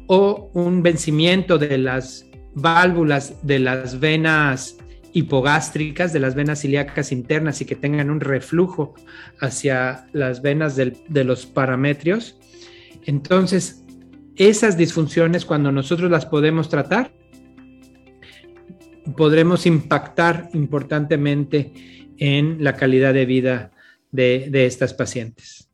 o 0.09 0.51
un 0.55 0.83
vencimiento 0.83 1.57
de 1.59 1.79
las 1.79 2.27
válvulas 2.55 3.47
de 3.47 3.61
las 3.61 4.01
venas 4.01 4.77
hipogástricas, 5.13 6.13
de 6.13 6.21
las 6.21 6.35
venas 6.35 6.65
ilíacas 6.65 7.13
internas 7.13 7.61
y 7.61 7.65
que 7.65 7.77
tengan 7.77 8.11
un 8.11 8.21
reflujo 8.21 8.95
hacia 9.41 10.09
las 10.13 10.43
venas 10.43 10.77
de 10.77 11.25
los 11.25 11.47
parametrios. 11.47 12.39
Entonces, 13.05 13.85
esas 14.37 14.77
disfunciones, 14.77 15.45
cuando 15.45 15.73
nosotros 15.73 16.11
las 16.11 16.27
podemos 16.27 16.69
tratar, 16.69 17.13
podremos 19.17 19.67
impactar 19.67 20.51
importantemente 20.53 21.73
en 22.19 22.63
la 22.63 22.77
calidad 22.77 23.15
de 23.15 23.27
vida 23.27 23.73
de, 24.11 24.67
estas 24.67 24.95
pacientes. 24.95 25.69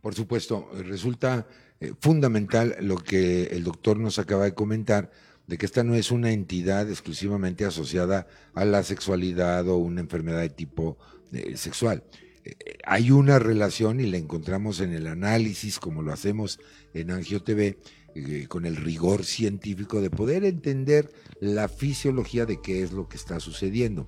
Por 0.00 0.14
supuesto, 0.14 0.68
resulta 0.84 1.46
eh, 1.80 1.92
fundamental 2.00 2.76
lo 2.80 2.96
que 2.96 3.44
el 3.44 3.64
doctor 3.64 3.98
nos 3.98 4.18
acaba 4.18 4.44
de 4.44 4.54
comentar, 4.54 5.10
de 5.50 5.58
que 5.58 5.66
esta 5.66 5.82
no 5.82 5.96
es 5.96 6.12
una 6.12 6.30
entidad 6.30 6.88
exclusivamente 6.88 7.64
asociada 7.64 8.28
a 8.54 8.64
la 8.64 8.84
sexualidad 8.84 9.66
o 9.68 9.78
una 9.78 10.00
enfermedad 10.00 10.40
de 10.40 10.48
tipo 10.48 10.96
eh, 11.32 11.56
sexual. 11.56 12.04
Eh, 12.44 12.54
hay 12.84 13.10
una 13.10 13.40
relación 13.40 13.98
y 13.98 14.06
la 14.06 14.16
encontramos 14.16 14.80
en 14.80 14.92
el 14.92 15.08
análisis, 15.08 15.80
como 15.80 16.02
lo 16.02 16.12
hacemos 16.12 16.60
en 16.94 17.10
AngioTV, 17.10 17.76
eh, 18.14 18.46
con 18.48 18.64
el 18.64 18.76
rigor 18.76 19.24
científico 19.24 20.00
de 20.00 20.10
poder 20.10 20.44
entender 20.44 21.12
la 21.40 21.68
fisiología 21.68 22.46
de 22.46 22.60
qué 22.60 22.82
es 22.84 22.92
lo 22.92 23.08
que 23.08 23.16
está 23.16 23.40
sucediendo. 23.40 24.06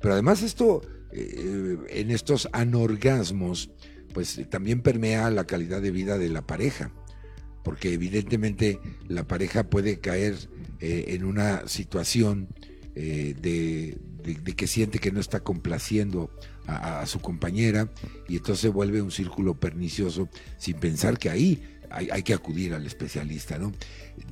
Pero 0.00 0.14
además 0.14 0.42
esto, 0.42 0.80
en 1.10 2.10
estos 2.10 2.48
anorgasmos, 2.52 3.70
pues 4.14 4.40
también 4.48 4.80
permea 4.80 5.30
la 5.30 5.44
calidad 5.44 5.82
de 5.82 5.90
vida 5.90 6.18
de 6.18 6.28
la 6.28 6.46
pareja, 6.46 6.92
porque 7.68 7.92
evidentemente 7.92 8.80
la 9.08 9.26
pareja 9.26 9.68
puede 9.68 10.00
caer 10.00 10.34
eh, 10.80 11.04
en 11.08 11.24
una 11.24 11.68
situación 11.68 12.48
de, 12.94 13.98
que 14.56 14.66
siente 14.66 14.98
que 14.98 15.12
no 15.12 15.20
está 15.20 15.40
complaciendo 15.40 16.30
a, 16.66 17.04
su 17.04 17.20
compañera 17.20 17.92
y 18.26 18.38
entonces 18.38 18.72
vuelve 18.72 19.02
un 19.02 19.10
círculo 19.10 19.60
pernicioso 19.60 20.30
sin 20.56 20.80
pensar 20.80 21.18
que 21.18 21.28
ahí 21.28 21.62
hay, 21.90 22.22
que 22.22 22.32
acudir 22.32 22.72
al 22.72 22.86
especialista, 22.86 23.58
¿no? 23.58 23.72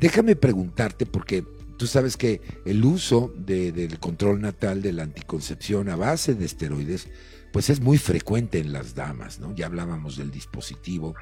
Déjame 0.01 0.35
preguntarte, 0.35 1.05
porque 1.05 1.45
tú 1.77 1.87
sabes 1.87 2.17
que 2.17 2.41
el 2.65 2.85
uso 2.85 3.35
del 3.37 3.99
control 3.99 4.41
natal 4.41 4.81
de 4.81 4.95
la 4.95 5.03
anticoncepción 5.03 5.91
a 5.91 5.97
base 5.97 6.35
de 6.35 6.47
esteroides, 6.47 7.09
pues 7.53 7.71
es 7.71 7.81
muy 7.81 7.99
frecuente 7.99 8.59
en 8.59 8.73
las 8.73 8.95
damas, 8.95 9.41
¿no? 9.41 9.55
Ya 9.55 9.67
hablábamos 9.67 10.17
del 10.17 10.31
dispositivo. 10.31 11.15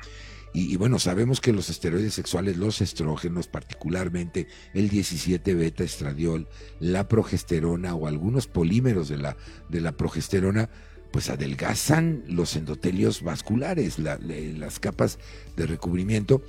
Y, 0.57 0.77
bueno, 0.77 1.01
sabemos 1.01 1.40
que 1.40 1.53
los 1.53 1.69
esteroides 1.69 2.14
sexuales, 2.14 2.57
los 2.57 2.81
estrógenos, 2.81 3.49
particularmente 3.49 4.47
el 4.73 4.88
17 4.88 5.53
beta 5.53 5.83
estradiol, 5.83 6.47
la 6.79 7.09
progesterona 7.09 7.97
o 7.97 8.07
algunos 8.07 8.47
polímeros 8.47 9.09
de 9.09 9.17
la, 9.17 9.37
de 9.69 9.81
la 9.81 9.97
progesterona, 9.97 10.71
pues 11.11 11.29
adelgazan 11.29 12.23
los 12.29 12.55
endotelios 12.55 13.23
vasculares, 13.23 13.99
las 13.99 14.79
capas 14.79 15.19
de 15.57 15.67
recubrimiento, 15.67 16.40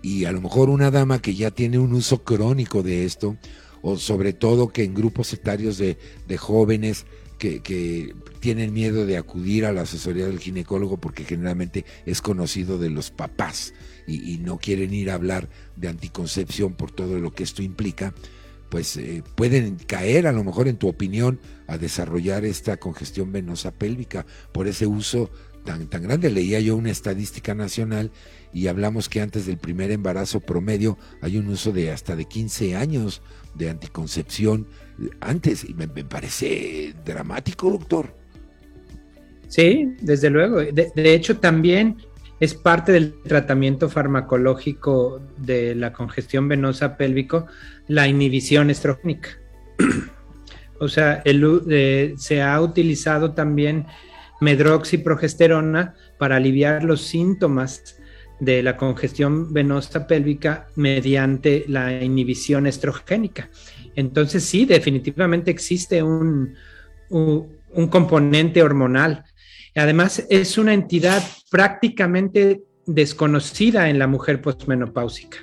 y 0.00 0.24
a 0.24 0.32
lo 0.32 0.40
mejor 0.40 0.70
una 0.70 0.90
dama 0.90 1.20
que 1.20 1.34
ya 1.34 1.50
tiene 1.50 1.78
un 1.78 1.92
uso 1.92 2.24
crónico 2.24 2.82
de 2.82 3.04
esto, 3.04 3.36
o 3.82 3.96
sobre 3.96 4.32
todo 4.32 4.68
que 4.68 4.84
en 4.84 4.94
grupos 4.94 5.32
etarios 5.32 5.78
de, 5.78 5.96
jóvenes 6.38 7.06
que, 7.40 8.14
tienen 8.40 8.72
miedo 8.72 9.04
de 9.04 9.18
acudir 9.18 9.66
a 9.66 9.72
la 9.72 9.82
asesoría 9.82 10.26
del 10.26 10.38
ginecólogo 10.38 10.98
porque 10.98 11.24
generalmente 11.24 11.84
es 12.06 12.22
conocido 12.22 12.78
de 12.78 12.90
los 12.90 13.10
papás 13.10 13.74
y, 14.06 14.38
no 14.38 14.58
quieren 14.58 14.94
ir 14.94 15.10
a 15.10 15.14
hablar 15.14 15.48
de 15.76 15.88
anticoncepción 15.88 16.74
por 16.74 16.90
todo 16.90 17.18
lo 17.18 17.32
que 17.32 17.42
esto 17.42 17.62
implica, 17.62 18.14
pues 18.70 18.96
eh, 18.96 19.22
pueden 19.34 19.76
caer 19.76 20.26
a 20.26 20.32
lo 20.32 20.42
mejor 20.42 20.68
en 20.68 20.76
tu 20.76 20.88
opinión 20.88 21.40
a 21.66 21.78
desarrollar 21.78 22.44
esta 22.44 22.78
congestión 22.78 23.30
venosa 23.30 23.72
pélvica 23.72 24.26
por 24.52 24.66
ese 24.66 24.86
uso 24.86 25.30
tan, 25.64 25.86
tan 25.88 26.02
grande. 26.02 26.30
Leía 26.30 26.60
yo 26.60 26.76
una 26.76 26.90
estadística 26.90 27.54
nacional 27.54 28.10
y 28.52 28.66
hablamos 28.66 29.08
que 29.08 29.20
antes 29.20 29.46
del 29.46 29.58
primer 29.58 29.90
embarazo 29.90 30.40
promedio 30.40 30.98
hay 31.20 31.36
un 31.36 31.48
uso 31.48 31.72
de 31.72 31.90
hasta 31.90 32.16
de 32.16 32.24
15 32.24 32.76
años 32.76 33.22
de 33.54 33.70
anticoncepción 33.70 34.66
antes 35.20 35.64
y 35.68 35.74
me, 35.74 35.86
parece 35.88 36.94
dramático, 37.04 37.70
doctor. 37.70 38.14
Sí, 39.48 39.94
desde 40.00 40.30
luego. 40.30 40.60
De, 40.60 41.14
hecho, 41.14 41.38
también 41.38 41.96
es 42.38 42.54
parte 42.54 42.92
del 42.92 43.20
tratamiento 43.22 43.88
farmacológico 43.88 45.20
de 45.38 45.74
la 45.74 45.92
congestión 45.92 46.48
venosa 46.48 46.96
pélvico 46.96 47.46
la 47.88 48.06
inhibición 48.06 48.70
estrogénica. 48.70 49.30
o 50.78 50.88
sea, 50.88 51.22
eh, 51.24 52.14
se 52.16 52.42
ha 52.42 52.60
utilizado 52.60 53.32
también 53.32 53.86
medroxiprogesterona 54.40 55.94
para 56.18 56.36
aliviar 56.36 56.84
los 56.84 57.02
síntomas 57.02 58.00
de 58.40 58.62
la 58.62 58.76
congestión 58.76 59.52
venosa 59.52 60.06
pélvica 60.06 60.68
mediante 60.74 61.64
la 61.68 62.02
inhibición 62.02 62.66
estrogénica. 62.66 63.50
Entonces 63.96 64.44
sí, 64.44 64.64
definitivamente 64.64 65.50
existe 65.50 66.02
un, 66.02 66.54
un 67.08 67.88
componente 67.88 68.62
hormonal. 68.62 69.24
Además, 69.74 70.26
es 70.28 70.58
una 70.58 70.74
entidad 70.74 71.22
prácticamente 71.50 72.62
desconocida 72.86 73.88
en 73.88 73.98
la 73.98 74.06
mujer 74.06 74.40
posmenopáusica. 74.40 75.38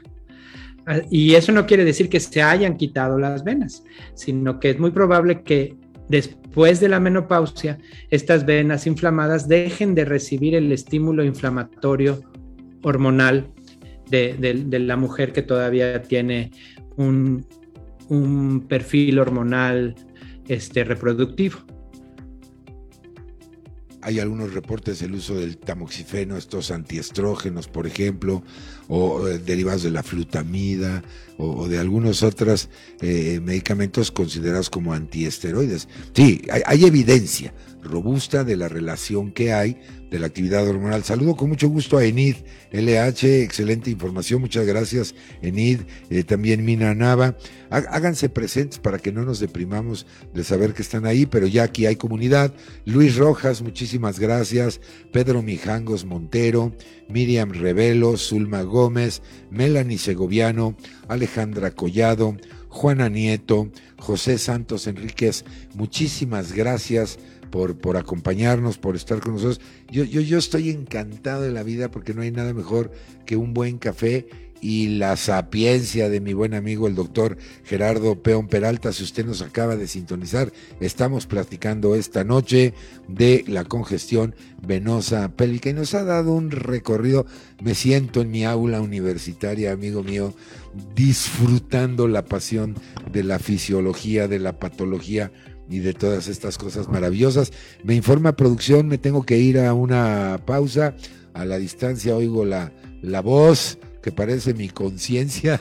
Ah, 0.85 1.01
y 1.11 1.35
eso 1.35 1.51
no 1.51 1.65
quiere 1.65 1.83
decir 1.83 2.09
que 2.09 2.19
se 2.19 2.41
hayan 2.41 2.77
quitado 2.77 3.19
las 3.19 3.43
venas, 3.43 3.83
sino 4.13 4.59
que 4.59 4.69
es 4.69 4.79
muy 4.79 4.91
probable 4.91 5.43
que 5.43 5.75
después 6.07 6.79
de 6.79 6.87
la 6.87 7.01
menopausia 7.01 7.77
estas 8.09 8.45
venas 8.45 8.87
inflamadas 8.87 9.49
dejen 9.49 9.95
de 9.95 10.05
recibir 10.05 10.55
el 10.55 10.71
estímulo 10.71 11.25
inflamatorio 11.25 12.21
hormonal 12.83 13.51
de, 14.09 14.79
la 14.79 14.95
mujer 14.95 15.33
que 15.33 15.41
todavía 15.41 16.01
tiene 16.01 16.51
un, 16.95 17.45
perfil 18.67 19.19
hormonal 19.19 19.95
este, 20.47 20.83
reproductivo 20.83 21.59
hay 24.07 24.21
algunos 24.21 24.53
reportes 24.53 24.99
del 24.99 25.15
uso 25.15 25.35
del 25.35 25.57
tamoxifeno, 25.57 26.37
estos 26.37 26.71
antiestrógenos, 26.71 27.67
por 27.67 27.85
ejemplo, 27.85 28.41
o 28.87 29.27
eh, 29.27 29.37
derivados 29.37 29.83
de 29.83 29.91
la 29.91 30.01
flutamida, 30.01 31.03
o, 31.37 31.67
de 31.67 31.77
algunos 31.77 32.23
otros 32.23 32.69
eh, 33.01 33.41
medicamentos 33.43 34.11
considerados 34.11 34.69
como 34.69 34.93
antiesteroides. 34.93 35.89
Sí, 36.13 36.41
hay, 36.65 36.85
evidencia 36.85 37.53
robusta 37.87 38.43
de 38.43 38.55
la 38.55 38.67
relación 38.67 39.31
que 39.31 39.53
hay 39.53 39.79
de 40.09 40.19
la 40.19 40.27
actividad 40.27 40.67
hormonal. 40.67 41.03
Saludo 41.03 41.35
con 41.35 41.49
mucho 41.49 41.67
gusto 41.69 41.97
a 41.97 42.05
Enid 42.05 42.35
LH, 42.71 43.43
excelente 43.43 43.89
información, 43.89 44.41
muchas 44.41 44.65
gracias 44.65 45.15
Enid, 45.41 45.81
eh, 46.09 46.23
también 46.23 46.63
Mina 46.63 46.93
Nava. 46.93 47.37
Háganse 47.69 48.29
presentes 48.29 48.79
para 48.79 48.99
que 48.99 49.11
no 49.11 49.23
nos 49.23 49.39
deprimamos 49.39 50.05
de 50.33 50.45
saber 50.45 50.73
que 50.73 50.81
están 50.81 51.05
ahí, 51.05 51.25
pero 51.25 51.47
ya 51.47 51.63
aquí 51.63 51.85
hay 51.85 51.97
comunidad. 51.97 52.53
Luis 52.85 53.17
Rojas, 53.17 53.61
muchísimas 53.61 54.19
gracias. 54.19 54.79
Pedro 55.11 55.41
Mijangos 55.41 56.05
Montero, 56.05 56.73
Miriam 57.09 57.51
Revelo, 57.51 58.15
Zulma 58.15 58.61
Gómez, 58.61 59.21
Melanie 59.49 59.97
Segoviano, 59.97 60.77
Alejandra 61.09 61.71
Collado, 61.71 62.37
Juana 62.69 63.09
Nieto, 63.09 63.69
José 63.97 64.37
Santos 64.37 64.87
Enríquez, 64.87 65.43
muchísimas 65.73 66.53
gracias 66.53 67.17
por, 67.49 67.77
por 67.77 67.97
acompañarnos, 67.97 68.77
por 68.77 68.95
estar 68.95 69.19
con 69.19 69.33
nosotros. 69.33 69.61
Yo, 69.91 70.03
yo, 70.03 70.21
yo 70.21 70.37
estoy 70.37 70.69
encantado 70.69 71.41
de 71.41 71.51
la 71.51 71.63
vida 71.63 71.89
porque 71.89 72.13
no 72.13 72.21
hay 72.21 72.31
nada 72.31 72.53
mejor 72.53 72.91
que 73.25 73.35
un 73.35 73.53
buen 73.53 73.77
café 73.77 74.27
y 74.61 74.97
la 74.97 75.15
sapiencia 75.17 76.09
de 76.09 76.19
mi 76.19 76.33
buen 76.33 76.53
amigo 76.53 76.87
el 76.87 76.95
doctor 76.95 77.37
Gerardo 77.63 78.21
Peón 78.21 78.47
Peralta. 78.47 78.91
Si 78.91 79.03
usted 79.03 79.25
nos 79.25 79.41
acaba 79.41 79.75
de 79.75 79.87
sintonizar, 79.87 80.51
estamos 80.79 81.27
platicando 81.27 81.95
esta 81.95 82.23
noche 82.23 82.73
de 83.07 83.43
la 83.47 83.65
congestión 83.65 84.35
venosa 84.65 85.29
pélvica 85.35 85.69
y 85.69 85.73
nos 85.73 85.93
ha 85.93 86.03
dado 86.03 86.33
un 86.33 86.51
recorrido. 86.51 87.25
Me 87.61 87.75
siento 87.75 88.21
en 88.21 88.31
mi 88.31 88.45
aula 88.45 88.81
universitaria, 88.81 89.71
amigo 89.71 90.03
mío, 90.03 90.33
disfrutando 90.95 92.07
la 92.07 92.25
pasión 92.25 92.75
de 93.11 93.23
la 93.23 93.39
fisiología, 93.39 94.27
de 94.27 94.39
la 94.39 94.59
patología 94.59 95.31
y 95.69 95.79
de 95.79 95.93
todas 95.93 96.27
estas 96.27 96.57
cosas 96.57 96.87
maravillosas. 96.87 97.51
Me 97.83 97.95
informa 97.95 98.35
producción, 98.35 98.87
me 98.87 98.97
tengo 98.97 99.23
que 99.23 99.37
ir 99.37 99.59
a 99.59 99.73
una 99.73 100.39
pausa. 100.45 100.95
A 101.33 101.45
la 101.45 101.57
distancia 101.57 102.15
oigo 102.15 102.45
la, 102.45 102.71
la 103.01 103.21
voz 103.21 103.77
que 104.07 104.13
parece 104.13 104.53
mi 104.53 104.69
conciencia, 104.69 105.59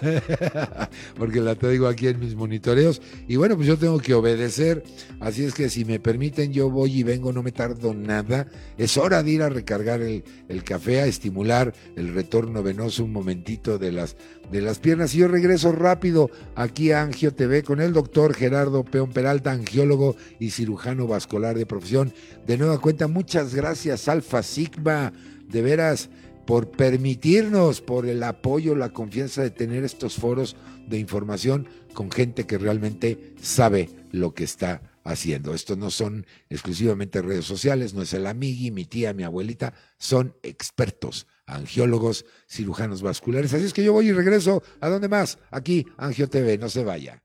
porque 1.19 1.41
la 1.41 1.57
traigo 1.57 1.89
aquí 1.89 2.07
en 2.07 2.21
mis 2.21 2.37
monitoreos. 2.37 3.03
Y 3.27 3.35
bueno, 3.35 3.57
pues 3.57 3.67
yo 3.67 3.77
tengo 3.77 3.99
que 3.99 4.15
obedecer, 4.15 4.85
así 5.19 5.43
es 5.43 5.53
que 5.53 5.69
si 5.69 5.85
me 5.85 5.99
permiten, 5.99 6.53
yo 6.53 6.71
voy 6.71 7.01
y 7.01 7.03
vengo, 7.03 7.33
no 7.33 7.43
me 7.43 7.51
tardo 7.51 7.93
nada. 7.93 8.47
Es 8.79 8.99
hora 8.99 9.25
de 9.25 9.33
ir 9.33 9.43
a 9.43 9.49
recargar 9.49 10.01
el, 10.01 10.23
el 10.49 10.63
café, 10.63 11.01
a 11.01 11.07
estimular 11.07 11.75
el 11.97 12.15
retorno 12.15 12.63
venoso 12.63 13.03
un 13.03 13.13
momentito 13.13 13.79
de 13.79 13.91
las, 13.91 14.15
de 14.53 14.61
las 14.61 14.79
piernas. 14.79 15.13
Y 15.17 15.19
yo 15.19 15.27
regreso 15.27 15.73
rápido 15.73 16.31
aquí 16.55 16.93
a 16.93 17.03
Angio 17.03 17.35
TV 17.35 17.65
con 17.65 17.81
el 17.81 17.93
doctor 17.93 18.33
Gerardo 18.33 18.85
Peón 18.85 19.11
Peralta, 19.11 19.51
angiólogo 19.51 20.15
y 20.39 20.51
cirujano 20.51 21.09
vascular 21.09 21.59
de 21.59 21.67
profesión. 21.67 22.13
De 22.47 22.57
nueva 22.59 22.81
cuenta, 22.81 23.09
muchas 23.09 23.57
gracias, 23.57 24.07
Alfa 24.07 24.45
Sigma. 24.45 25.13
De 25.49 25.63
veras, 25.63 26.11
por 26.47 26.71
permitirnos, 26.71 27.81
por 27.81 28.07
el 28.07 28.23
apoyo, 28.23 28.75
la 28.75 28.91
confianza 28.91 29.43
de 29.43 29.51
tener 29.51 29.85
estos 29.85 30.15
foros 30.15 30.57
de 30.87 30.99
información 30.99 31.69
con 31.93 32.11
gente 32.11 32.47
que 32.47 32.59
realmente 32.59 33.35
sabe 33.41 33.91
lo 34.13 34.33
que 34.33 34.45
está 34.45 34.83
haciendo. 35.03 35.55
Estos 35.55 35.77
no 35.77 35.91
son 35.91 36.27
exclusivamente 36.49 37.23
redes 37.23 37.45
sociales, 37.45 37.95
no 37.95 38.03
es 38.03 38.13
el 38.15 38.27
amigui, 38.27 38.71
mi 38.71 38.85
tía, 38.85 39.13
mi 39.13 39.25
abuelita, 39.25 39.75
son 39.99 40.37
expertos, 40.43 41.27
angiólogos, 41.47 42.25
cirujanos 42.49 43.03
vasculares. 43.03 43.53
Así 43.53 43.65
es 43.65 43.73
que 43.73 43.85
yo 43.85 43.93
voy 43.93 44.09
y 44.09 44.13
regreso. 44.13 44.63
¿A 44.81 44.89
dónde 44.89 45.09
más? 45.09 45.39
Aquí, 45.51 45.87
Angio 45.97 46.29
TV, 46.29 46.59
no 46.59 46.69
se 46.69 46.85
vaya. 46.85 47.23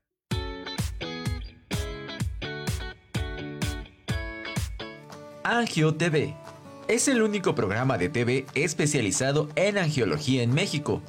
Angio 5.44 5.94
TV 5.94 6.41
es 6.92 7.08
el 7.08 7.22
único 7.22 7.54
programa 7.54 7.96
de 7.96 8.10
TV 8.10 8.44
especializado 8.54 9.48
en 9.54 9.78
angiología 9.78 10.42
en 10.42 10.52
México. 10.52 11.00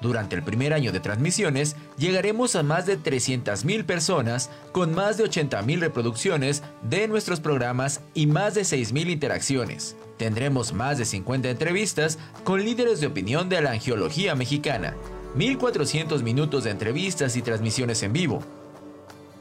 Durante 0.00 0.34
el 0.36 0.42
primer 0.42 0.72
año 0.72 0.90
de 0.90 1.00
transmisiones, 1.00 1.76
llegaremos 1.98 2.56
a 2.56 2.62
más 2.62 2.86
de 2.86 2.98
300.000 2.98 3.84
personas 3.84 4.48
con 4.72 4.94
más 4.94 5.18
de 5.18 5.24
80.000 5.24 5.80
reproducciones 5.80 6.62
de 6.80 7.08
nuestros 7.08 7.40
programas 7.40 8.00
y 8.14 8.26
más 8.26 8.54
de 8.54 8.62
6.000 8.62 9.10
interacciones. 9.10 9.96
Tendremos 10.16 10.72
más 10.72 10.96
de 10.96 11.04
50 11.04 11.50
entrevistas 11.50 12.18
con 12.42 12.64
líderes 12.64 13.00
de 13.00 13.08
opinión 13.08 13.50
de 13.50 13.60
la 13.60 13.72
angiología 13.72 14.34
mexicana, 14.34 14.94
1.400 15.36 16.22
minutos 16.22 16.64
de 16.64 16.70
entrevistas 16.70 17.36
y 17.36 17.42
transmisiones 17.42 18.02
en 18.02 18.14
vivo. 18.14 18.42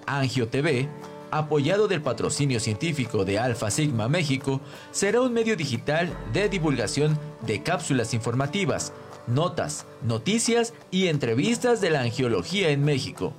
Angio 0.06 0.50
TV 0.50 0.90
apoyado 1.32 1.88
del 1.88 2.02
patrocinio 2.02 2.60
científico 2.60 3.26
de 3.26 3.40
Alpha 3.40 3.72
Sigma 3.72 4.08
México, 4.08 4.62
será 4.92 5.22
un 5.22 5.34
medio 5.34 5.56
digital 5.56 6.16
de 6.34 6.50
divulgación 6.50 7.18
de 7.46 7.64
cápsulas 7.64 8.14
informativas, 8.14 8.94
notas, 9.28 9.86
noticias 10.04 10.74
y 10.92 11.08
entrevistas 11.08 11.82
de 11.82 11.90
la 11.90 12.02
angiología 12.02 12.70
en 12.70 12.84
México. 12.84 13.34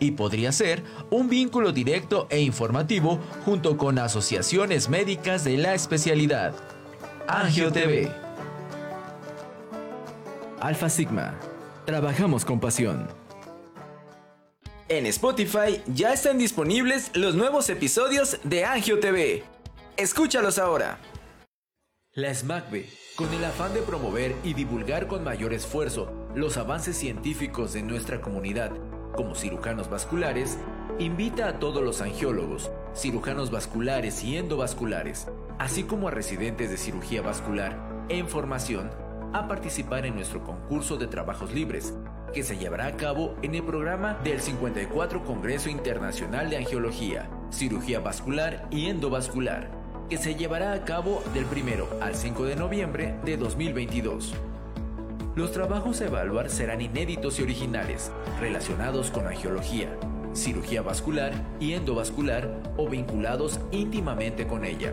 Y 0.00 0.12
podría 0.12 0.52
ser 0.52 0.82
un 1.10 1.28
vínculo 1.28 1.72
directo 1.72 2.26
e 2.30 2.40
informativo 2.40 3.18
junto 3.44 3.76
con 3.76 3.98
asociaciones 3.98 4.88
médicas 4.88 5.44
de 5.44 5.58
la 5.58 5.74
especialidad. 5.74 6.54
Angio 7.26 7.72
TV. 7.72 8.10
Alpha 10.60 10.88
Sigma. 10.88 11.34
Trabajamos 11.84 12.44
con 12.44 12.60
pasión. 12.60 13.17
En 14.90 15.04
Spotify 15.04 15.82
ya 15.86 16.14
están 16.14 16.38
disponibles 16.38 17.10
los 17.14 17.34
nuevos 17.34 17.68
episodios 17.68 18.40
de 18.42 18.64
Angio 18.64 18.98
TV. 19.00 19.44
Escúchalos 19.98 20.58
ahora. 20.58 20.98
La 22.14 22.34
SMACB, 22.34 22.86
con 23.14 23.30
el 23.34 23.44
afán 23.44 23.74
de 23.74 23.82
promover 23.82 24.34
y 24.44 24.54
divulgar 24.54 25.06
con 25.06 25.22
mayor 25.22 25.52
esfuerzo 25.52 26.10
los 26.34 26.56
avances 26.56 26.96
científicos 26.96 27.74
de 27.74 27.82
nuestra 27.82 28.22
comunidad 28.22 28.70
como 29.14 29.34
cirujanos 29.34 29.90
vasculares, 29.90 30.56
invita 30.98 31.48
a 31.48 31.58
todos 31.58 31.84
los 31.84 32.00
angiólogos, 32.00 32.70
cirujanos 32.96 33.50
vasculares 33.50 34.24
y 34.24 34.38
endovasculares, 34.38 35.26
así 35.58 35.82
como 35.82 36.08
a 36.08 36.12
residentes 36.12 36.70
de 36.70 36.78
cirugía 36.78 37.20
vascular 37.20 37.78
en 38.08 38.26
formación, 38.26 38.90
a 39.34 39.48
participar 39.48 40.06
en 40.06 40.14
nuestro 40.14 40.42
concurso 40.44 40.96
de 40.96 41.08
trabajos 41.08 41.52
libres 41.52 41.92
que 42.32 42.42
se 42.42 42.58
llevará 42.58 42.86
a 42.86 42.96
cabo 42.96 43.34
en 43.42 43.54
el 43.54 43.62
programa 43.62 44.18
del 44.24 44.40
54 44.40 45.24
Congreso 45.24 45.70
Internacional 45.70 46.50
de 46.50 46.58
Angiología, 46.58 47.28
Cirugía 47.50 48.00
Vascular 48.00 48.66
y 48.70 48.86
Endovascular, 48.86 49.70
que 50.08 50.18
se 50.18 50.34
llevará 50.34 50.72
a 50.72 50.84
cabo 50.84 51.22
del 51.34 51.44
1 51.44 51.86
al 52.00 52.14
5 52.14 52.44
de 52.44 52.56
noviembre 52.56 53.14
de 53.24 53.36
2022. 53.36 54.34
Los 55.34 55.52
trabajos 55.52 56.00
a 56.00 56.06
evaluar 56.06 56.50
serán 56.50 56.80
inéditos 56.80 57.38
y 57.38 57.42
originales, 57.42 58.10
relacionados 58.40 59.10
con 59.10 59.26
angiología, 59.26 59.90
cirugía 60.34 60.82
vascular 60.82 61.32
y 61.60 61.74
endovascular 61.74 62.50
o 62.76 62.88
vinculados 62.88 63.60
íntimamente 63.70 64.46
con 64.46 64.64
ella. 64.64 64.92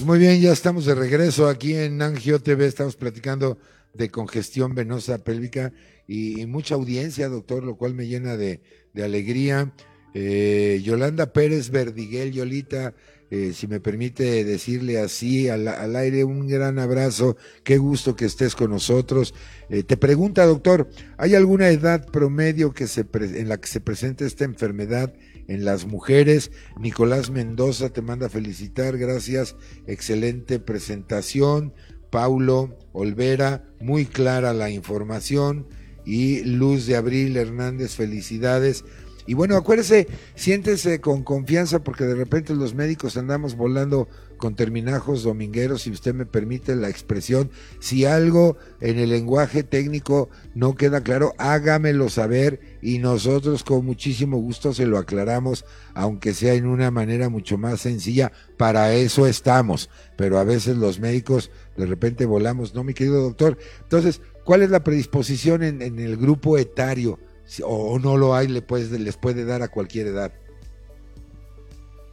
Muy 0.06 0.18
bien, 0.18 0.42
ya 0.42 0.52
estamos 0.52 0.86
de 0.86 0.96
regreso 0.96 1.48
aquí 1.48 1.76
en 1.76 2.02
Angio 2.02 2.40
TV, 2.40 2.66
estamos 2.66 2.96
platicando 2.96 3.60
de 3.94 4.10
congestión 4.10 4.74
venosa 4.74 5.20
pélvica 5.20 5.74
y, 6.08 6.46
mucha 6.48 6.76
audiencia, 6.76 7.30
doctor, 7.30 7.64
lo 7.64 7.76
cual 7.76 7.94
me 7.94 8.08
llena 8.08 8.36
de, 8.36 8.62
alegría. 8.96 9.74
Eh, 10.14 10.82
Yolanda 10.84 11.34
Pérez 11.34 11.70
Verdiguel, 11.70 12.32
Yolita, 12.32 12.96
eh, 13.30 13.54
si 13.54 13.68
me 13.68 13.80
permite 13.80 14.44
decirle 14.44 15.00
así 15.00 15.50
al, 15.50 15.96
aire, 15.96 16.24
un 16.24 16.48
gran 16.48 16.80
abrazo, 16.80 17.38
qué 17.64 17.78
gusto 17.78 18.16
que 18.16 18.26
estés 18.26 18.56
con 18.56 18.72
nosotros. 18.72 19.34
Eh, 19.70 19.84
te 19.84 19.98
pregunta, 19.98 20.46
doctor, 20.46 20.90
¿hay 21.18 21.36
alguna 21.36 21.70
edad 21.70 22.08
promedio 22.08 22.74
que 22.74 22.88
se 22.88 23.06
en 23.14 23.50
la 23.50 23.58
que 23.58 23.68
se 23.68 23.82
presenta 23.82 24.26
esta 24.26 24.46
enfermedad 24.46 25.14
en 25.52 25.66
las 25.66 25.86
mujeres. 25.86 26.52
Nicolás 26.80 27.30
Mendoza 27.30 27.90
te 27.90 28.02
manda 28.02 28.30
felicitar, 28.30 28.98
gracias, 28.98 29.56
excelente 29.86 30.60
presentación. 30.60 31.74
Paulo 32.10 32.78
Olvera, 32.94 33.66
muy 33.80 34.06
clara 34.06 34.54
la 34.54 34.70
información. 34.70 35.68
Y 36.06 36.44
Luz 36.44 36.88
de 36.88 36.96
Abril 36.96 37.38
Hernández, 37.38 37.96
felicidades. 37.96 38.86
Y 39.28 39.34
bueno, 39.34 39.56
acuérdese, 39.56 40.08
siéntese 40.36 41.00
con 41.00 41.24
confianza 41.24 41.84
porque 41.84 42.06
de 42.06 42.16
repente 42.16 42.54
los 42.56 42.74
médicos 42.74 43.18
andamos 43.18 43.56
volando 43.56 44.08
con 44.42 44.56
terminajos 44.56 45.24
domingueros, 45.24 45.84
si 45.84 45.92
usted 45.92 46.14
me 46.16 46.26
permite 46.26 46.76
la 46.76 46.90
expresión. 46.90 47.52
Si 47.80 48.06
algo 48.06 48.58
en 48.82 48.98
el 48.98 49.12
lenguaje 49.12 49.64
técnico 49.64 50.30
no 50.56 50.76
queda 50.76 51.02
claro, 51.02 51.34
hágamelo 51.38 52.10
saber 52.10 52.60
y 52.82 52.98
nosotros 52.98 53.64
con 53.64 53.86
muchísimo 53.86 54.38
gusto 54.38 54.74
se 54.74 54.88
lo 54.88 54.98
aclaramos, 54.98 55.64
aunque 55.94 56.34
sea 56.34 56.56
en 56.56 56.66
una 56.66 56.90
manera 56.90 57.30
mucho 57.30 57.58
más 57.58 57.82
sencilla. 57.82 58.32
Para 58.58 58.94
eso 58.94 59.28
estamos. 59.28 59.90
Pero 60.18 60.40
a 60.40 60.44
veces 60.44 60.76
los 60.76 61.00
médicos 61.00 61.52
de 61.78 61.86
repente 61.86 62.26
volamos, 62.26 62.74
¿no, 62.74 62.84
mi 62.84 62.96
querido 62.96 63.22
doctor? 63.22 63.58
Entonces, 63.84 64.22
¿cuál 64.44 64.64
es 64.64 64.72
la 64.72 64.84
predisposición 64.84 65.62
en, 65.62 65.84
en 65.84 66.00
el 66.00 66.18
grupo 66.18 66.58
etario? 66.58 67.20
O, 67.64 68.00
no 68.00 68.18
lo 68.18 68.36
hay, 68.36 68.48
le 68.48 68.64
les 69.00 69.18
puede 69.18 69.46
dar 69.46 69.62
a 69.62 69.68
cualquier 69.68 70.08
edad? 70.08 70.32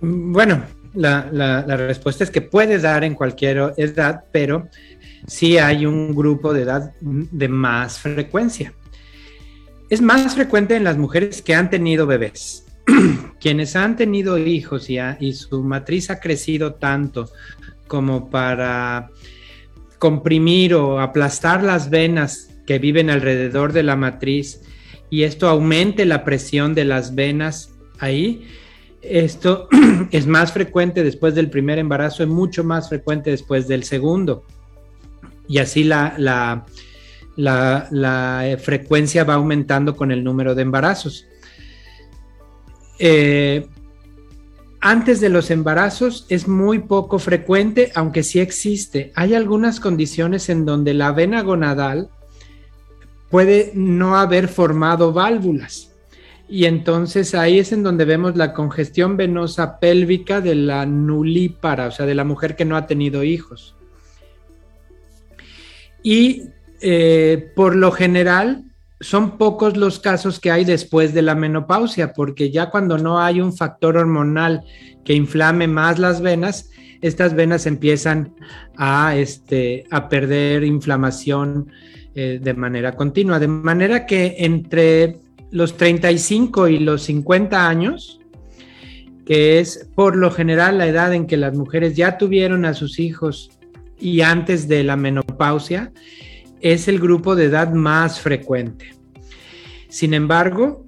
Bueno, 0.01 0.65
la, 0.95 1.29
la, 1.33 1.77
respuesta 1.77 2.25
es 2.25 2.31
que 2.31 2.41
puede 2.41 2.79
dar 2.79 3.05
en 3.05 3.15
cualquier 3.15 3.75
edad, 3.77 4.25
pero 4.33 4.69
sí 5.27 5.59
hay 5.59 5.87
un 5.87 6.15
grupo 6.15 6.53
de 6.53 6.63
edad 6.63 6.93
de 7.01 7.49
más 7.49 7.99
frecuencia. 7.99 8.73
Es 9.91 10.01
más 10.01 10.35
frecuente 10.35 10.77
en 10.77 10.85
las 10.85 10.99
mujeres 10.99 11.41
que 11.43 11.55
han 11.55 11.71
tenido 11.71 12.07
bebés. 12.07 12.65
Quienes 13.41 13.77
han 13.77 13.97
tenido 13.97 14.39
hijos 14.39 14.91
y, 14.91 14.99
y 15.21 15.33
su 15.33 15.63
matriz 15.63 16.11
ha 16.11 16.21
crecido 16.21 16.75
tanto 16.75 17.31
como 17.87 18.29
para 18.31 19.11
comprimir 19.99 20.75
o 20.75 21.01
aplastar 21.01 21.63
las 21.63 21.91
venas 21.91 22.51
que 22.67 22.79
viven 22.79 23.11
alrededor 23.11 23.73
de 23.73 23.83
la 23.83 23.97
matriz 23.97 24.61
y 25.11 25.23
esto 25.23 25.49
aumente 25.49 26.05
la 26.05 26.25
presión 26.25 26.75
de 26.75 26.85
las 26.85 27.15
venas 27.15 27.75
ahí. 27.99 28.47
Esto 29.01 29.69
es 30.11 30.27
más 30.27 30.53
frecuente 30.53 31.05
después 31.05 31.35
del 31.35 31.51
primer 31.51 31.79
embarazo, 31.79 32.23
es 32.23 32.29
mucho 32.29 32.65
más 32.65 32.89
frecuente 32.89 33.31
después 33.31 33.69
del 33.69 33.85
segundo. 33.85 34.45
Y 35.47 35.59
así 35.59 35.85
la, 35.85 36.15
la, 36.19 36.67
la, 37.37 38.59
frecuencia 38.61 39.25
va 39.25 39.35
aumentando 39.35 39.97
con 39.97 40.11
el 40.11 40.23
número 40.23 40.55
de 40.55 40.63
embarazos. 40.63 41.27
Eh, 42.99 43.67
antes 44.81 45.21
de 45.21 45.29
los 45.29 45.51
embarazos 45.51 46.27
es 46.29 46.47
muy 46.47 46.81
poco 46.81 47.19
frecuente, 47.19 47.91
aunque 47.95 48.23
sí 48.23 48.41
existe. 48.41 49.13
Hay 49.15 49.35
algunas 49.35 49.81
condiciones 49.81 50.49
en 50.51 50.67
donde 50.67 50.95
la 50.95 51.13
vena 51.13 51.43
gonadal 51.43 52.11
puede 53.31 53.73
no 53.75 54.17
haber 54.17 54.49
formado 54.49 55.13
válvulas. 55.13 55.95
Y 56.49 56.65
entonces 56.65 57.35
ahí 57.35 57.59
es 57.59 57.73
en 57.73 57.83
donde 57.83 58.07
vemos 58.07 58.37
la 58.37 58.55
congestión 58.55 59.17
venosa 59.17 59.79
pélvica 59.79 60.41
de 60.41 60.55
la 60.55 60.87
nulípara, 60.87 61.89
o 61.89 61.91
sea, 61.91 62.07
de 62.07 62.15
la 62.15 62.25
mujer 62.25 62.57
que 62.57 62.65
no 62.65 62.77
ha 62.77 62.87
tenido 62.87 63.23
hijos. 63.23 63.77
Y 66.03 66.45
eh, 66.81 67.53
por 67.55 67.77
lo 67.77 67.93
general 67.93 68.65
son 69.01 69.37
pocos 69.37 69.77
los 69.77 70.01
casos 70.01 70.41
que 70.41 70.51
hay 70.51 70.65
después 70.65 71.13
de 71.13 71.23
la 71.23 71.35
menopausia, 71.35 72.15
porque 72.15 72.51
ya 72.51 72.71
cuando 72.71 72.97
no 72.99 73.21
hay 73.21 73.41
un 73.41 73.53
factor 73.53 73.97
hormonal 73.97 74.65
que 75.05 75.13
inflame 75.13 75.69
más 75.69 75.99
las 75.99 76.21
venas, 76.21 76.71
estas 77.01 77.35
venas 77.35 77.67
empiezan 77.67 78.35
a, 78.77 79.17
este, 79.17 79.85
a 79.91 80.09
perder 80.09 80.65
inflamación 80.65 81.71
eh, 82.21 82.41
de 82.43 82.53
manera 82.53 82.97
continua. 82.97 83.39
De 83.39 83.47
manera 83.47 84.05
que 84.05 84.35
entre 84.39 85.21
los 85.53 85.77
35 85.77 86.67
y 86.67 86.81
los 86.81 87.05
50 87.05 87.69
años, 87.69 88.19
que 89.25 89.61
es 89.61 89.89
por 89.95 90.17
lo 90.17 90.33
general 90.33 90.79
la 90.79 90.89
edad 90.89 91.15
en 91.15 91.29
que 91.29 91.37
las 91.37 91.55
mujeres 91.55 91.95
ya 91.95 92.19
tuvieron 92.19 92.65
a 92.65 92.75
sus 92.75 92.99
hijos 92.99 93.53
y 94.01 94.23
antes 94.23 94.67
de 94.67 94.83
la 94.83 94.97
menopausia, 94.97 95.93
es 96.61 96.89
el 96.89 96.99
grupo 96.99 97.37
de 97.37 97.45
edad 97.45 97.73
más 97.73 98.19
frecuente. 98.19 98.87
Sin 99.89 100.13
embargo, 100.13 100.85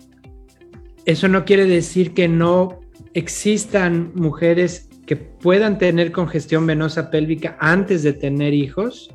eso 1.05 1.28
no 1.28 1.45
quiere 1.45 1.66
decir 1.66 2.12
que 2.12 2.26
no 2.26 2.81
existan 3.14 4.11
mujeres 4.16 4.89
que 5.07 5.14
puedan 5.14 5.78
tener 5.78 6.11
congestión 6.11 6.66
venosa 6.66 7.09
pélvica 7.09 7.57
antes 7.61 8.03
de 8.03 8.14
tener 8.14 8.53
hijos 8.53 9.14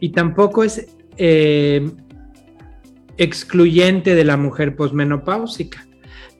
y 0.00 0.10
tampoco 0.10 0.64
es 0.64 0.95
eh, 1.16 1.90
excluyente 3.16 4.14
de 4.14 4.24
la 4.24 4.36
mujer 4.36 4.76
posmenopáusica. 4.76 5.86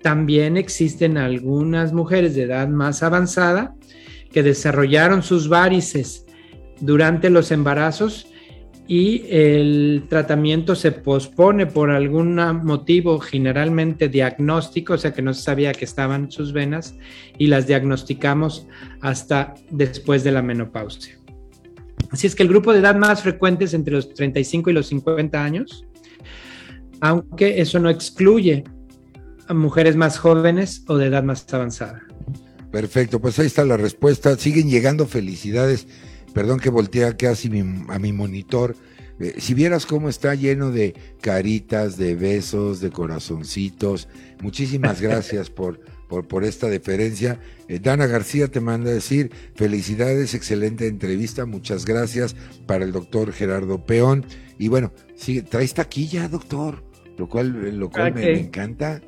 También 0.02 0.56
existen 0.56 1.18
algunas 1.18 1.92
mujeres 1.92 2.34
de 2.34 2.42
edad 2.42 2.68
más 2.68 3.02
avanzada 3.02 3.74
que 4.30 4.42
desarrollaron 4.42 5.22
sus 5.22 5.48
varices 5.48 6.26
durante 6.80 7.30
los 7.30 7.50
embarazos 7.50 8.28
y 8.88 9.24
el 9.30 10.04
tratamiento 10.08 10.74
se 10.76 10.92
pospone 10.92 11.66
por 11.66 11.90
algún 11.90 12.36
motivo 12.62 13.18
generalmente 13.18 14.08
diagnóstico, 14.08 14.94
o 14.94 14.98
sea 14.98 15.12
que 15.12 15.22
no 15.22 15.34
se 15.34 15.42
sabía 15.42 15.72
que 15.72 15.84
estaban 15.84 16.30
sus 16.30 16.52
venas 16.52 16.96
y 17.36 17.48
las 17.48 17.66
diagnosticamos 17.66 18.68
hasta 19.00 19.54
después 19.70 20.22
de 20.22 20.32
la 20.32 20.42
menopausia. 20.42 21.18
Así 22.10 22.26
es 22.26 22.34
que 22.34 22.42
el 22.42 22.48
grupo 22.48 22.72
de 22.72 22.80
edad 22.80 22.96
más 22.96 23.22
frecuente 23.22 23.64
es 23.64 23.74
entre 23.74 23.94
los 23.94 24.12
35 24.14 24.70
y 24.70 24.72
los 24.72 24.86
50 24.86 25.42
años, 25.42 25.84
aunque 27.00 27.60
eso 27.60 27.78
no 27.78 27.90
excluye 27.90 28.64
a 29.48 29.54
mujeres 29.54 29.96
más 29.96 30.18
jóvenes 30.18 30.84
o 30.88 30.96
de 30.96 31.06
edad 31.06 31.22
más 31.22 31.46
avanzada. 31.52 32.02
Perfecto, 32.70 33.20
pues 33.20 33.38
ahí 33.38 33.46
está 33.46 33.64
la 33.64 33.76
respuesta. 33.76 34.36
Siguen 34.36 34.68
llegando 34.68 35.06
felicidades. 35.06 35.86
Perdón 36.34 36.60
que 36.60 36.68
voltea 36.68 37.16
casi 37.16 37.48
a 37.88 37.98
mi 37.98 38.12
monitor. 38.12 38.76
Eh, 39.18 39.36
si 39.38 39.54
vieras 39.54 39.86
cómo 39.86 40.08
está 40.08 40.34
lleno 40.34 40.70
de 40.70 40.94
caritas, 41.22 41.96
de 41.96 42.14
besos, 42.14 42.80
de 42.80 42.90
corazoncitos. 42.90 44.08
Muchísimas 44.42 45.00
gracias 45.02 45.48
por 45.48 45.80
por, 46.08 46.26
por 46.26 46.44
esta 46.44 46.68
deferencia. 46.68 47.38
Eh, 47.68 47.78
Dana 47.80 48.06
García 48.06 48.48
te 48.48 48.60
manda 48.60 48.90
a 48.90 48.94
decir, 48.94 49.30
felicidades, 49.54 50.34
excelente 50.34 50.86
entrevista, 50.86 51.46
muchas 51.46 51.84
gracias 51.84 52.36
para 52.66 52.84
el 52.84 52.92
doctor 52.92 53.32
Gerardo 53.32 53.84
Peón. 53.84 54.24
Y 54.58 54.68
bueno, 54.68 54.92
sí, 55.14 55.42
traes 55.42 55.74
taquilla, 55.74 56.28
doctor, 56.28 56.82
lo 57.18 57.28
cual, 57.28 57.78
lo 57.78 57.90
cual 57.90 58.14
me, 58.14 58.38
encanta. 58.38 59.00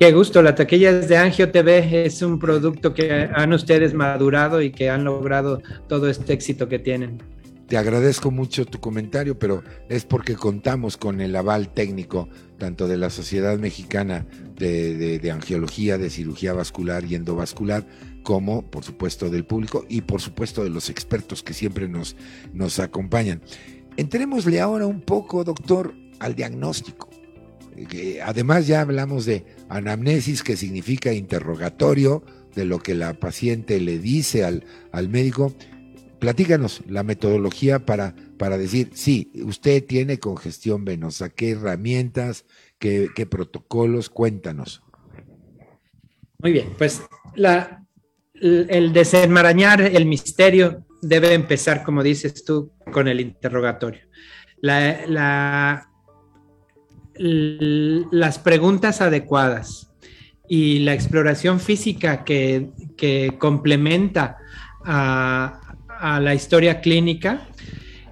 Qué 0.00 0.12
gusto, 0.12 0.42
la 0.42 0.54
taquilla 0.54 0.90
es 0.90 1.08
de 1.08 1.16
Angio 1.16 1.50
TV, 1.50 2.04
es 2.04 2.20
un 2.22 2.38
producto 2.38 2.94
que 2.94 3.28
han 3.32 3.52
ustedes 3.52 3.94
madurado 3.94 4.60
y 4.60 4.72
que 4.72 4.90
han 4.90 5.04
logrado 5.04 5.62
todo 5.88 6.08
este 6.08 6.32
éxito 6.32 6.68
que 6.68 6.80
tienen. 6.80 7.22
Te 7.68 7.78
agradezco 7.78 8.30
mucho 8.30 8.66
tu 8.66 8.78
comentario, 8.78 9.38
pero 9.38 9.62
es 9.88 10.04
porque 10.04 10.34
contamos 10.34 10.98
con 10.98 11.22
el 11.22 11.34
aval 11.34 11.72
técnico 11.72 12.28
tanto 12.58 12.86
de 12.86 12.98
la 12.98 13.08
Sociedad 13.08 13.58
Mexicana 13.58 14.26
de, 14.56 15.30
Angiología, 15.32 15.96
de 15.96 16.10
Cirugía 16.10 16.52
Vascular 16.52 17.04
y 17.04 17.14
Endovascular, 17.14 17.86
como 18.22 18.62
por 18.70 18.84
supuesto 18.84 19.30
del 19.30 19.46
público 19.46 19.86
y 19.88 20.02
por 20.02 20.20
supuesto 20.20 20.62
de 20.62 20.70
los 20.70 20.90
expertos 20.90 21.42
que 21.42 21.54
siempre 21.54 21.88
nos, 21.88 22.78
acompañan. 22.78 23.40
Entrémosle 23.96 24.60
ahora 24.60 24.86
un 24.86 25.00
poco, 25.00 25.42
doctor, 25.42 25.94
al 26.18 26.34
diagnóstico. 26.34 27.08
además 28.24 28.66
ya 28.66 28.82
hablamos 28.82 29.24
de 29.24 29.46
anamnesis, 29.70 30.42
que 30.42 30.58
significa 30.58 31.14
interrogatorio 31.14 32.24
de 32.54 32.66
lo 32.66 32.78
que 32.78 32.94
la 32.94 33.14
paciente 33.14 33.80
le 33.80 33.98
dice 33.98 34.44
al 34.44 35.08
médico, 35.08 35.54
platícanos 36.24 36.80
la 36.88 37.02
metodología 37.02 37.84
para, 37.84 38.14
para 38.38 38.56
decir, 38.56 38.88
sí, 38.94 39.30
usted 39.44 39.84
tiene 39.84 40.18
congestión 40.18 40.82
venosa, 40.82 41.28
qué 41.28 41.50
herramientas, 41.50 42.46
qué, 42.78 43.26
protocolos, 43.28 44.08
cuéntanos. 44.08 44.82
Muy 46.38 46.52
bien, 46.52 46.72
pues 46.78 47.02
el 48.40 48.92
desenmarañar 48.94 49.82
el 49.82 50.06
misterio 50.06 50.86
debe 51.02 51.34
empezar, 51.34 51.84
como 51.84 52.02
dices 52.02 52.42
tú, 52.42 52.72
con 52.90 53.06
el 53.06 53.20
interrogatorio. 53.20 54.00
La, 54.62 55.86
las 57.18 58.38
preguntas 58.38 59.02
adecuadas 59.02 59.92
y 60.48 60.78
la 60.78 60.94
exploración 60.94 61.60
física 61.60 62.24
que, 62.24 62.70
que 62.96 63.36
complementa 63.38 64.38
a, 64.86 65.60
a 66.04 66.20
la 66.20 66.34
historia 66.34 66.82
clínica 66.82 67.48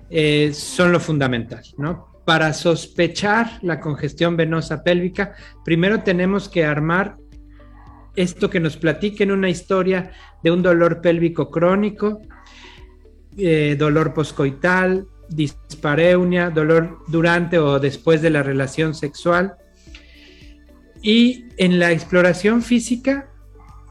eh, 0.09 0.53
son 0.55 0.93
lo 0.93 0.99
fundamental, 0.99 1.63
¿no? 1.77 2.23
Para 2.25 2.55
sospechar 2.55 3.59
la 3.61 3.81
congestión 3.81 4.35
venosa 4.35 4.83
pélvica, 4.83 5.35
primero 5.63 6.03
tenemos 6.03 6.49
que 6.49 6.65
armar 6.65 7.17
esto 8.17 8.49
que 8.49 8.61
nos 8.61 8.79
platiquen 8.79 9.31
una 9.31 9.51
historia 9.51 10.11
de 10.43 10.51
un 10.51 10.63
dolor 10.63 11.03
pélvico 11.03 11.51
crónico, 11.51 12.23
eh, 13.37 13.77
dolor 13.79 14.15
poscoital, 14.15 15.07
dispareunia, 15.29 16.49
dolor 16.49 17.05
durante 17.09 17.59
o 17.59 17.79
después 17.79 18.23
de 18.23 18.31
la 18.31 18.43
relación 18.43 18.95
sexual. 18.95 19.57
Y 21.03 21.45
en 21.59 21.79
la 21.79 21.93
exploración 21.93 22.63
física, 22.63 23.29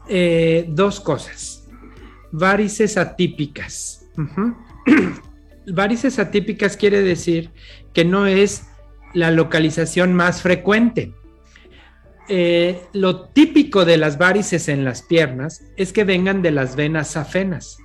eh, 0.08 0.64
dos 0.68 0.98
cosas. 0.98 1.51
Varices 2.32 2.96
atípicas. 2.96 4.06
Varices 5.66 6.18
atípicas 6.18 6.76
quiere 6.76 7.02
decir 7.02 7.50
que 7.92 8.04
no 8.04 8.26
es 8.26 8.64
la 9.14 9.30
localización 9.30 10.14
más 10.14 10.42
frecuente. 10.42 11.14
Eh, 12.28 12.80
lo 12.92 13.28
típico 13.28 13.84
de 13.84 13.96
las 13.96 14.16
varices 14.16 14.68
en 14.68 14.84
las 14.84 15.02
piernas 15.02 15.64
es 15.76 15.92
que 15.92 16.04
vengan 16.04 16.40
de 16.40 16.52
las 16.52 16.76
venas 16.76 17.16
afenas 17.16 17.78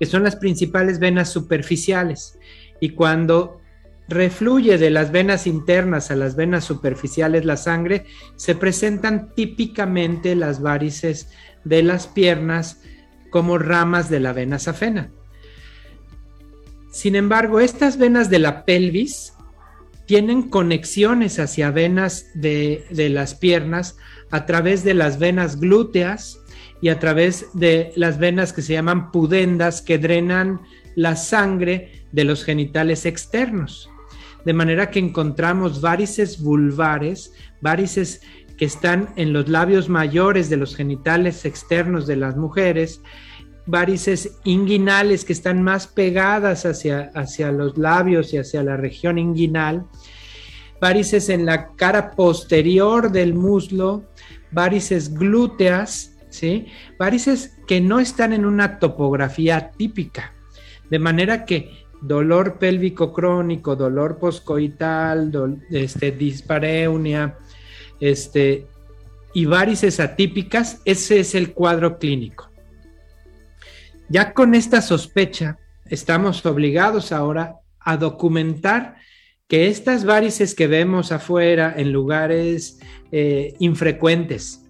que 0.00 0.06
son 0.06 0.24
las 0.24 0.36
principales 0.36 0.98
venas 0.98 1.28
superficiales. 1.28 2.38
Y 2.80 2.90
cuando 2.90 3.60
refluye 4.08 4.78
de 4.78 4.88
las 4.88 5.12
venas 5.12 5.46
internas 5.46 6.10
a 6.10 6.16
las 6.16 6.34
venas 6.36 6.64
superficiales 6.64 7.44
la 7.44 7.58
sangre, 7.58 8.06
se 8.34 8.54
presentan 8.54 9.34
típicamente 9.34 10.34
las 10.34 10.62
varices 10.62 11.28
de 11.64 11.82
las 11.82 12.06
piernas 12.06 12.80
como 13.30 13.58
ramas 13.58 14.10
de 14.10 14.20
la 14.20 14.32
vena 14.32 14.58
safena. 14.58 15.10
Sin 16.90 17.16
embargo, 17.16 17.60
estas 17.60 17.96
venas 17.96 18.30
de 18.30 18.40
la 18.40 18.64
pelvis 18.64 19.32
tienen 20.06 20.50
conexiones 20.50 21.38
hacia 21.38 21.70
venas 21.70 22.26
de, 22.34 22.84
de 22.90 23.08
las 23.08 23.34
piernas 23.34 23.96
a 24.30 24.44
través 24.44 24.82
de 24.82 24.94
las 24.94 25.18
venas 25.18 25.60
glúteas, 25.60 26.40
y 26.80 26.88
a 26.88 26.98
través 26.98 27.46
de 27.52 27.92
las 27.96 28.18
venas 28.18 28.52
que 28.52 28.62
se 28.62 28.72
llaman 28.72 29.10
pudendas 29.12 29.82
que 29.82 29.98
drenan 29.98 30.60
la 30.94 31.16
sangre 31.16 32.06
de 32.12 32.24
los 32.24 32.44
genitales 32.44 33.06
externos. 33.06 33.90
De 34.44 34.54
manera 34.54 34.90
que 34.90 34.98
encontramos 34.98 35.82
varices 35.82 36.40
vulvares, 36.40 37.32
varices 37.60 38.22
que 38.60 38.66
están 38.66 39.08
en 39.16 39.32
los 39.32 39.48
labios 39.48 39.88
mayores 39.88 40.50
de 40.50 40.58
los 40.58 40.76
genitales 40.76 41.46
externos 41.46 42.06
de 42.06 42.16
las 42.16 42.36
mujeres, 42.36 43.00
varices 43.64 44.36
inguinales 44.44 45.24
que 45.24 45.32
están 45.32 45.62
más 45.62 45.86
pegadas 45.86 46.66
hacia, 46.66 47.10
hacia 47.14 47.52
los 47.52 47.78
labios 47.78 48.34
y 48.34 48.36
hacia 48.36 48.62
la 48.62 48.76
región 48.76 49.16
inguinal, 49.16 49.86
varices 50.78 51.30
en 51.30 51.46
la 51.46 51.68
cara 51.68 52.10
posterior 52.10 53.10
del 53.10 53.32
muslo, 53.32 54.04
varices 54.50 55.14
glúteas, 55.14 56.18
¿sí? 56.28 56.66
Varices 56.98 57.56
que 57.66 57.80
no 57.80 57.98
están 57.98 58.34
en 58.34 58.44
una 58.44 58.78
topografía 58.78 59.70
típica, 59.70 60.34
de 60.90 60.98
manera 60.98 61.46
que 61.46 61.86
dolor 62.02 62.58
pélvico 62.58 63.10
crónico, 63.10 63.74
dolor 63.74 64.18
poscoital, 64.18 65.32
este, 65.70 66.12
dispareunia, 66.12 67.38
este, 68.00 68.66
y 69.32 69.44
varices 69.44 70.00
atípicas, 70.00 70.80
ese 70.84 71.20
es 71.20 71.34
el 71.34 71.52
cuadro 71.52 71.98
clínico. 71.98 72.50
Ya 74.08 74.32
con 74.32 74.54
esta 74.54 74.82
sospecha, 74.82 75.58
estamos 75.86 76.44
obligados 76.44 77.12
ahora 77.12 77.56
a 77.78 77.96
documentar 77.96 78.96
que 79.46 79.68
estas 79.68 80.04
varices 80.04 80.54
que 80.54 80.66
vemos 80.66 81.12
afuera 81.12 81.74
en 81.76 81.92
lugares 81.92 82.78
eh, 83.12 83.54
infrecuentes 83.58 84.64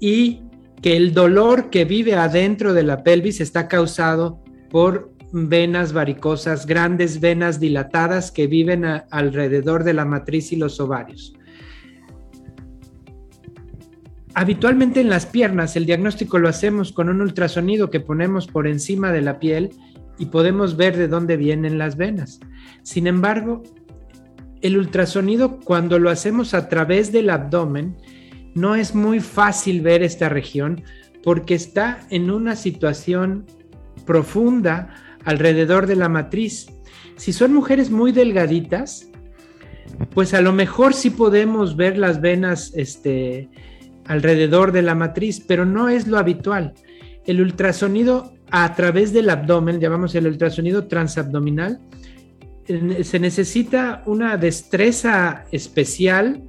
y 0.00 0.42
que 0.80 0.96
el 0.96 1.14
dolor 1.14 1.70
que 1.70 1.84
vive 1.84 2.14
adentro 2.14 2.74
de 2.74 2.82
la 2.82 3.04
pelvis 3.04 3.40
está 3.40 3.68
causado 3.68 4.42
por 4.70 5.12
venas 5.32 5.92
varicosas, 5.92 6.66
grandes 6.66 7.20
venas 7.20 7.60
dilatadas 7.60 8.30
que 8.30 8.48
viven 8.48 8.84
alrededor 8.84 9.84
de 9.84 9.94
la 9.94 10.04
matriz 10.04 10.52
y 10.52 10.56
los 10.56 10.80
ovarios. 10.80 11.34
Habitualmente 14.34 15.00
en 15.00 15.10
las 15.10 15.26
piernas 15.26 15.76
el 15.76 15.84
diagnóstico 15.84 16.38
lo 16.38 16.48
hacemos 16.48 16.92
con 16.92 17.08
un 17.08 17.20
ultrasonido 17.20 17.90
que 17.90 18.00
ponemos 18.00 18.46
por 18.46 18.66
encima 18.66 19.12
de 19.12 19.20
la 19.20 19.38
piel 19.38 19.70
y 20.18 20.26
podemos 20.26 20.76
ver 20.76 20.96
de 20.96 21.08
dónde 21.08 21.36
vienen 21.36 21.78
las 21.78 21.96
venas. 21.96 22.40
Sin 22.82 23.06
embargo, 23.06 23.62
el 24.62 24.78
ultrasonido 24.78 25.60
cuando 25.60 25.98
lo 25.98 26.08
hacemos 26.08 26.54
a 26.54 26.68
través 26.68 27.12
del 27.12 27.28
abdomen 27.28 27.96
no 28.54 28.74
es 28.74 28.94
muy 28.94 29.20
fácil 29.20 29.80
ver 29.80 30.02
esta 30.02 30.28
región 30.28 30.82
porque 31.22 31.54
está 31.54 32.00
en 32.10 32.30
una 32.30 32.56
situación 32.56 33.46
profunda 34.06 34.94
alrededor 35.24 35.86
de 35.86 35.96
la 35.96 36.08
matriz. 36.08 36.66
Si 37.16 37.32
son 37.32 37.52
mujeres 37.52 37.90
muy 37.90 38.12
delgaditas, 38.12 39.08
pues 40.14 40.34
a 40.34 40.40
lo 40.40 40.52
mejor 40.52 40.94
sí 40.94 41.10
podemos 41.10 41.76
ver 41.76 41.98
las 41.98 42.20
venas 42.20 42.72
este, 42.74 43.48
alrededor 44.06 44.72
de 44.72 44.82
la 44.82 44.94
matriz, 44.94 45.40
pero 45.46 45.64
no 45.64 45.88
es 45.88 46.06
lo 46.06 46.18
habitual. 46.18 46.74
El 47.24 47.40
ultrasonido 47.40 48.32
a 48.50 48.74
través 48.74 49.12
del 49.12 49.30
abdomen, 49.30 49.80
llamamos 49.80 50.14
el 50.14 50.26
ultrasonido 50.26 50.86
transabdominal, 50.86 51.80
se 53.02 53.18
necesita 53.18 54.02
una 54.06 54.36
destreza 54.36 55.44
especial 55.50 56.42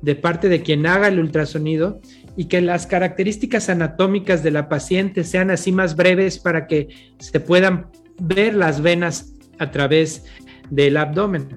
de 0.00 0.14
parte 0.14 0.48
de 0.48 0.62
quien 0.62 0.86
haga 0.86 1.08
el 1.08 1.18
ultrasonido 1.18 2.00
y 2.36 2.46
que 2.46 2.60
las 2.60 2.86
características 2.86 3.68
anatómicas 3.68 4.42
de 4.42 4.50
la 4.50 4.68
paciente 4.68 5.24
sean 5.24 5.50
así 5.50 5.72
más 5.72 5.96
breves 5.96 6.38
para 6.38 6.66
que 6.66 6.88
se 7.18 7.40
puedan 7.40 7.88
ver 8.18 8.54
las 8.54 8.80
venas 8.80 9.34
a 9.58 9.70
través 9.70 10.24
del 10.70 10.96
abdomen. 10.96 11.48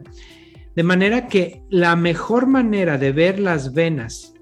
De 0.75 0.83
manera 0.83 1.27
que 1.27 1.61
la 1.69 1.95
mejor 1.95 2.47
manera 2.47 2.97
de 2.97 3.11
ver 3.11 3.39
las 3.39 3.73
venas 3.73 4.32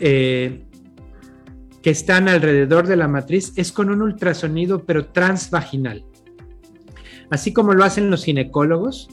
eh, 0.00 0.64
que 1.82 1.90
están 1.90 2.28
alrededor 2.28 2.86
de 2.86 2.96
la 2.96 3.08
matriz 3.08 3.52
es 3.56 3.72
con 3.72 3.90
un 3.90 4.02
ultrasonido 4.02 4.84
pero 4.84 5.06
transvaginal. 5.06 6.04
Así 7.30 7.52
como 7.52 7.74
lo 7.74 7.84
hacen 7.84 8.10
los 8.10 8.24
ginecólogos, 8.24 9.08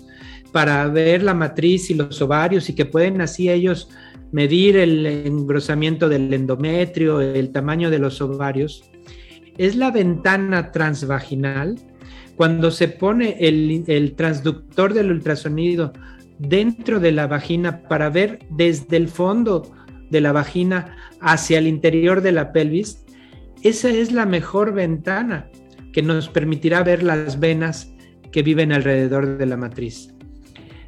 para 0.54 0.88
ver 0.88 1.24
la 1.24 1.34
matriz 1.34 1.90
y 1.90 1.96
los 1.96 2.22
ovarios 2.22 2.70
y 2.70 2.76
que 2.76 2.86
pueden 2.86 3.20
así 3.22 3.50
ellos 3.50 3.90
medir 4.32 4.78
el 4.78 5.06
engrosamiento 5.06 6.08
del 6.08 6.34
endometrio, 6.34 7.22
el 7.22 7.52
tamaño 7.52 7.90
de 7.90 8.00
los 8.00 8.22
ovarios, 8.22 8.84
es 9.58 9.76
la 9.76 9.92
ventana 9.92 10.72
transvaginal. 10.72 11.76
Cuando 12.36 12.72
se 12.72 12.88
pone 12.88 13.36
el, 13.40 14.14
transductor 14.16 14.94
del 14.94 15.12
ultrasonido 15.12 15.92
dentro 16.40 17.00
de 17.00 17.12
la 17.12 17.28
vagina 17.28 17.84
para 17.84 18.10
ver 18.10 18.40
desde 18.50 18.98
el 18.98 19.08
fondo 19.08 19.72
de 20.14 20.22
la 20.22 20.32
vagina 20.32 20.96
hacia 21.20 21.58
el 21.60 21.68
interior 21.68 22.22
de 22.22 22.32
la 22.32 22.54
pelvis, 22.54 23.04
esa 23.64 23.90
es 23.90 24.14
la 24.14 24.26
mejor 24.26 24.74
ventana 24.74 25.50
que 25.92 26.02
nos 26.02 26.30
permitirá 26.30 26.84
ver 26.84 27.04
las 27.04 27.40
venas 27.40 27.92
que 28.32 28.44
viven 28.44 28.72
alrededor 28.72 29.38
de 29.38 29.46
la 29.46 29.58
matriz. 29.58 30.14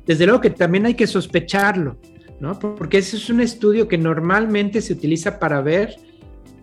Desde 0.06 0.26
luego 0.26 0.42
que 0.42 0.50
también 0.50 0.86
hay 0.86 0.94
que 0.94 1.08
sospecharlo, 1.08 1.98
¿no? 2.40 2.58
Porque 2.60 3.00
ese 3.00 3.18
es 3.18 3.30
un 3.30 3.42
estudio 3.42 3.88
que 3.88 3.98
normalmente 3.98 4.82
se 4.82 4.94
utiliza 4.94 5.40
para 5.40 5.62
ver 5.62 5.96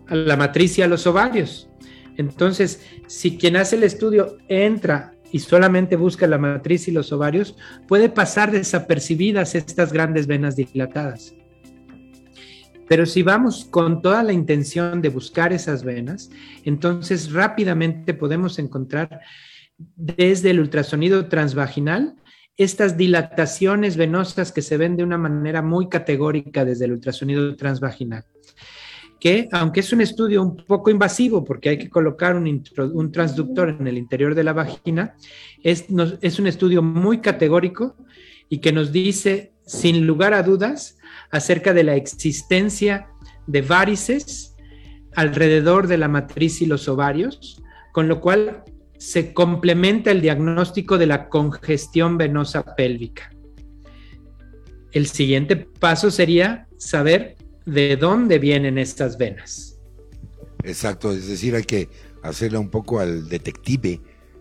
a 0.07 0.15
la 0.15 0.35
matriz 0.35 0.77
y 0.77 0.81
a 0.81 0.87
los 0.87 1.05
ovarios. 1.07 1.69
Entonces, 2.17 2.81
si 3.07 3.37
quien 3.37 3.55
hace 3.55 3.75
el 3.75 3.83
estudio 3.83 4.37
entra 4.47 5.13
y 5.31 5.39
solamente 5.39 5.95
busca 5.95 6.27
la 6.27 6.37
matriz 6.37 6.87
y 6.87 6.91
los 6.91 7.11
ovarios, 7.11 7.55
puede 7.87 8.09
pasar 8.09 8.51
desapercibidas 8.51 9.55
estas 9.55 9.91
grandes 9.91 10.27
venas 10.27 10.55
dilatadas. 10.55 11.33
Pero 12.87 13.05
si 13.05 13.23
vamos 13.23 13.65
con 13.65 14.01
toda 14.01 14.23
la 14.23 14.33
intención 14.33 15.01
de 15.01 15.09
buscar 15.09 15.53
esas 15.53 15.83
venas, 15.83 16.29
entonces 16.63 17.31
rápidamente 17.31 18.13
podemos 18.13 18.59
encontrar 18.59 19.21
desde 19.77 20.51
el 20.51 20.59
ultrasonido 20.59 21.27
transvaginal 21.27 22.15
estas 22.57 22.97
dilataciones 22.97 23.97
venosas 23.97 24.51
que 24.51 24.61
se 24.61 24.77
ven 24.77 24.95
de 24.95 25.03
una 25.03 25.17
manera 25.17 25.61
muy 25.61 25.89
categórica 25.89 26.63
desde 26.63 26.85
el 26.85 26.91
ultrasonido 26.91 27.55
transvaginal, 27.55 28.25
que 29.19 29.47
aunque 29.51 29.79
es 29.79 29.91
un 29.91 30.01
estudio 30.01 30.43
un 30.43 30.57
poco 30.57 30.91
invasivo 30.91 31.43
porque 31.43 31.69
hay 31.69 31.77
que 31.77 31.89
colocar 31.89 32.35
un, 32.35 33.11
transductor 33.11 33.69
en 33.69 33.87
el 33.87 33.97
interior 33.97 34.35
de 34.35 34.43
la 34.43 34.53
vagina, 34.53 35.15
es, 35.63 35.85
es 36.21 36.39
un 36.39 36.47
estudio 36.47 36.83
muy 36.83 37.21
categórico 37.21 37.95
y 38.49 38.59
que 38.59 38.71
nos 38.71 38.91
dice 38.91 39.53
sin 39.65 40.05
lugar 40.05 40.33
a 40.33 40.43
dudas 40.43 40.97
acerca 41.33 41.73
de 41.73 41.83
la 41.83 41.95
existencia 41.95 43.09
de 43.47 43.61
varices 43.61 44.55
alrededor 45.15 45.87
de 45.87 45.97
la 45.97 46.07
matriz 46.07 46.61
y 46.61 46.65
los 46.65 46.87
ovarios, 46.87 47.61
con 47.91 48.07
lo 48.07 48.21
cual 48.21 48.63
se 48.97 49.33
complementa 49.33 50.11
el 50.11 50.21
diagnóstico 50.21 50.97
de 50.97 51.07
la 51.07 51.27
congestión 51.27 52.17
venosa 52.17 52.75
pélvica. 52.75 53.29
El 54.93 55.07
siguiente 55.07 55.55
paso 55.57 56.11
sería 56.11 56.67
saber 56.77 57.35
de 57.65 57.97
dónde 57.97 58.39
vienen 58.39 58.77
estas 58.77 59.17
venas. 59.17 59.79
Exacto, 60.63 61.11
es 61.11 61.27
decir, 61.27 61.55
hay 61.55 61.63
que 61.63 61.89
hacerle 62.21 62.59
un 62.59 62.69
poco 62.69 62.99
al 62.99 63.27
detective 63.27 63.99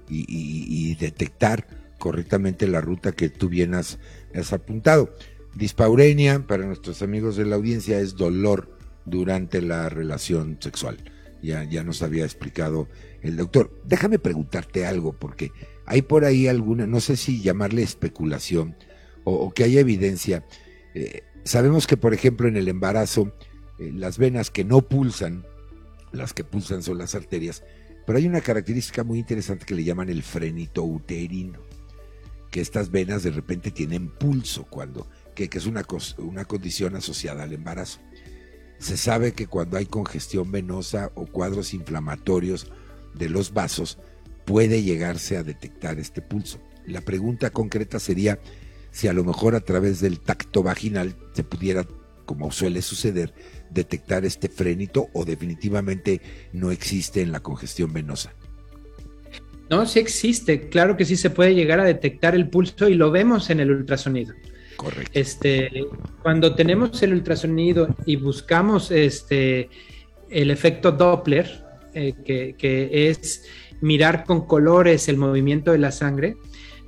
y, 0.08 0.94
detectar 0.96 1.66
correctamente 1.98 2.68
la 2.68 2.82
ruta 2.82 3.12
que 3.12 3.30
tú 3.30 3.48
bien 3.48 3.74
has, 3.74 3.98
apuntado. 4.52 5.14
Dispaurenia, 5.54 6.46
para 6.46 6.66
nuestros 6.66 7.02
amigos 7.02 7.36
de 7.36 7.44
la 7.44 7.56
audiencia, 7.56 8.00
es 8.00 8.16
dolor 8.16 8.76
durante 9.04 9.60
la 9.60 9.88
relación 9.88 10.56
sexual. 10.60 10.98
Ya, 11.42 11.64
ya 11.64 11.82
nos 11.82 12.02
había 12.02 12.24
explicado 12.24 12.88
el 13.20 13.36
doctor. 13.36 13.70
Déjame 13.84 14.18
preguntarte 14.18 14.86
algo, 14.86 15.12
porque 15.12 15.52
hay 15.86 16.02
por 16.02 16.24
ahí 16.24 16.48
alguna, 16.48 16.86
no 16.86 17.00
sé 17.00 17.16
si 17.16 17.42
llamarle 17.42 17.82
especulación 17.82 18.76
o, 19.24 19.52
que 19.52 19.64
haya 19.64 19.80
evidencia. 19.80 20.44
Eh, 20.94 21.22
sabemos 21.44 21.86
que, 21.86 21.96
por 21.96 22.14
ejemplo, 22.14 22.48
en 22.48 22.56
el 22.56 22.68
embarazo, 22.68 23.34
eh, 23.78 23.90
las 23.92 24.18
venas 24.18 24.50
que 24.50 24.64
no 24.64 24.82
pulsan, 24.82 25.44
las 26.12 26.32
que 26.32 26.44
pulsan 26.44 26.82
son 26.82 26.98
las 26.98 27.14
arterias, 27.14 27.62
pero 28.06 28.18
hay 28.18 28.26
una 28.26 28.40
característica 28.40 29.04
muy 29.04 29.18
interesante 29.18 29.66
que 29.66 29.74
le 29.74 29.84
llaman 29.84 30.08
el 30.08 30.22
frenito 30.22 30.82
uterino, 30.82 31.60
que 32.50 32.60
estas 32.60 32.90
venas 32.90 33.22
de 33.22 33.30
repente 33.30 33.70
tienen 33.70 34.08
pulso, 34.08 34.64
cuando, 34.64 35.08
que, 35.34 35.48
es 35.52 35.66
una, 35.66 35.84
una 36.18 36.44
condición 36.44 36.96
asociada 36.96 37.44
al 37.44 37.52
embarazo. 37.52 38.00
Se 38.78 38.96
sabe 38.96 39.32
que 39.32 39.46
cuando 39.46 39.76
hay 39.76 39.86
congestión 39.86 40.50
venosa 40.50 41.12
o 41.14 41.26
cuadros 41.26 41.72
inflamatorios 41.74 42.70
de 43.14 43.28
los 43.28 43.52
vasos, 43.52 43.98
puede 44.44 44.82
llegarse 44.82 45.36
a 45.36 45.42
detectar 45.42 45.98
este 45.98 46.20
pulso. 46.20 46.60
La 46.86 47.00
pregunta 47.00 47.50
concreta 47.50 48.00
sería 48.00 48.40
si 48.90 49.08
a 49.08 49.12
lo 49.12 49.24
mejor 49.24 49.54
a 49.54 49.60
través 49.60 50.00
del 50.00 50.20
tacto 50.20 50.62
vaginal 50.62 51.16
se 51.32 51.44
pudiera, 51.44 51.86
como 52.26 52.50
suele 52.50 52.82
suceder, 52.82 53.32
detectar 53.70 54.24
este 54.24 54.48
frénito 54.48 55.08
o 55.12 55.24
definitivamente 55.24 56.20
no 56.52 56.70
existe 56.70 57.22
en 57.22 57.32
la 57.32 57.40
congestión 57.40 57.92
venosa? 57.92 58.34
No, 59.70 59.86
sí 59.86 60.00
existe, 60.00 60.68
claro 60.68 60.96
que 60.96 61.06
sí 61.06 61.16
se 61.16 61.30
puede 61.30 61.54
llegar 61.54 61.80
a 61.80 61.84
detectar 61.84 62.34
el 62.34 62.50
pulso 62.50 62.88
y 62.88 62.94
lo 62.94 63.10
vemos 63.10 63.48
en 63.48 63.60
el 63.60 63.70
ultrasonido. 63.70 64.34
Correcto. 64.82 65.10
Este, 65.14 65.86
cuando 66.22 66.54
tenemos 66.54 67.02
el 67.02 67.12
ultrasonido 67.12 67.94
y 68.04 68.16
buscamos 68.16 68.90
este, 68.90 69.70
el 70.28 70.50
efecto 70.50 70.90
Doppler, 70.90 71.64
eh, 71.94 72.14
que, 72.24 72.56
que, 72.58 73.08
es 73.08 73.44
mirar 73.80 74.24
con 74.24 74.46
colores 74.46 75.08
el 75.08 75.18
movimiento 75.18 75.70
de 75.70 75.78
la 75.78 75.92
sangre, 75.92 76.36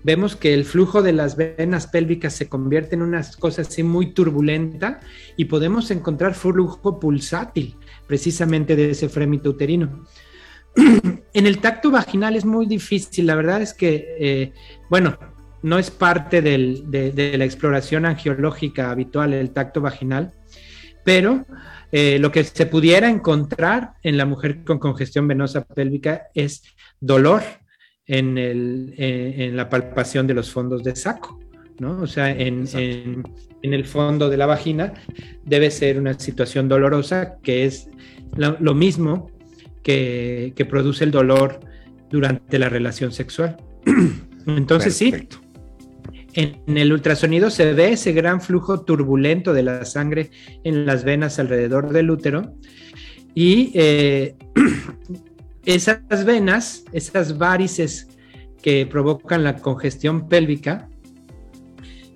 vemos 0.02 0.34
que 0.34 0.54
el 0.54 0.64
flujo 0.64 1.02
de 1.02 1.12
las 1.12 1.36
venas 1.36 1.86
pélvicas 1.86 2.34
se 2.34 2.48
convierte 2.48 2.96
en 2.96 3.02
una 3.02 3.22
cosa 3.38 3.62
así 3.62 3.82
muy 3.82 4.12
turbulenta 4.12 5.00
y 5.36 5.44
podemos 5.44 5.90
encontrar 5.90 6.34
flujo 6.34 6.98
pulsátil 6.98 7.76
precisamente 8.06 8.74
de 8.74 8.90
ese 8.90 9.08
frémito 9.08 9.50
uterino. 9.50 10.04
en 11.32 11.46
el 11.46 11.58
tacto 11.58 11.92
vaginal 11.92 12.34
es 12.34 12.44
muy 12.44 12.66
difícil, 12.66 13.26
la 13.26 13.36
verdad 13.36 13.62
es 13.62 13.72
que, 13.72 14.16
eh, 14.18 14.52
bueno, 14.90 15.16
no 15.64 15.78
es 15.78 15.90
parte 15.90 16.42
de, 16.42 17.32
la 17.38 17.44
exploración 17.44 18.04
angiológica 18.04 18.90
habitual 18.90 19.32
el 19.32 19.50
tacto 19.50 19.80
vaginal, 19.80 20.34
pero 21.04 21.46
eh, 21.90 22.18
lo 22.18 22.30
que 22.30 22.44
se 22.44 22.66
pudiera 22.66 23.08
encontrar 23.08 23.94
en 24.02 24.18
la 24.18 24.26
mujer 24.26 24.62
con 24.62 24.78
congestión 24.78 25.26
venosa 25.26 25.64
pélvica 25.64 26.24
es 26.34 26.64
dolor 27.00 27.42
en, 28.06 28.36
el, 28.36 28.94
eh, 28.98 29.36
en 29.38 29.56
la 29.56 29.70
palpación 29.70 30.26
de 30.26 30.34
los 30.34 30.50
fondos 30.50 30.84
de 30.84 30.94
saco, 30.94 31.40
¿no? 31.78 32.02
O 32.02 32.06
sea, 32.06 32.30
en, 32.30 32.66
el 33.62 33.84
fondo 33.86 34.28
de 34.28 34.36
la 34.36 34.44
vagina 34.44 34.92
debe 35.46 35.70
ser 35.70 35.98
una 35.98 36.12
situación 36.18 36.68
dolorosa 36.68 37.38
que 37.42 37.64
es 37.64 37.88
lo, 38.36 38.74
mismo 38.74 39.30
que, 39.82 40.52
produce 40.68 41.04
el 41.04 41.10
dolor 41.10 41.60
durante 42.10 42.58
la 42.58 42.68
relación 42.68 43.12
sexual. 43.12 43.56
Entonces 44.46 44.94
sí, 44.94 45.26
en, 46.34 46.76
el 46.76 46.92
ultrasonido 46.92 47.50
se 47.50 47.72
ve 47.72 47.92
ese 47.92 48.12
gran 48.12 48.40
flujo 48.40 48.82
turbulento 48.82 49.52
de 49.52 49.62
la 49.62 49.84
sangre 49.84 50.30
en 50.64 50.86
las 50.86 51.04
venas 51.04 51.38
alrededor 51.38 51.92
del 51.92 52.10
útero 52.10 52.54
y 53.34 53.72
eh, 53.74 54.36
esas 55.64 56.24
venas, 56.24 56.84
esas 56.92 57.38
varices 57.38 58.08
que 58.62 58.86
provocan 58.86 59.44
la 59.44 59.56
congestión 59.56 60.28
pélvica, 60.28 60.88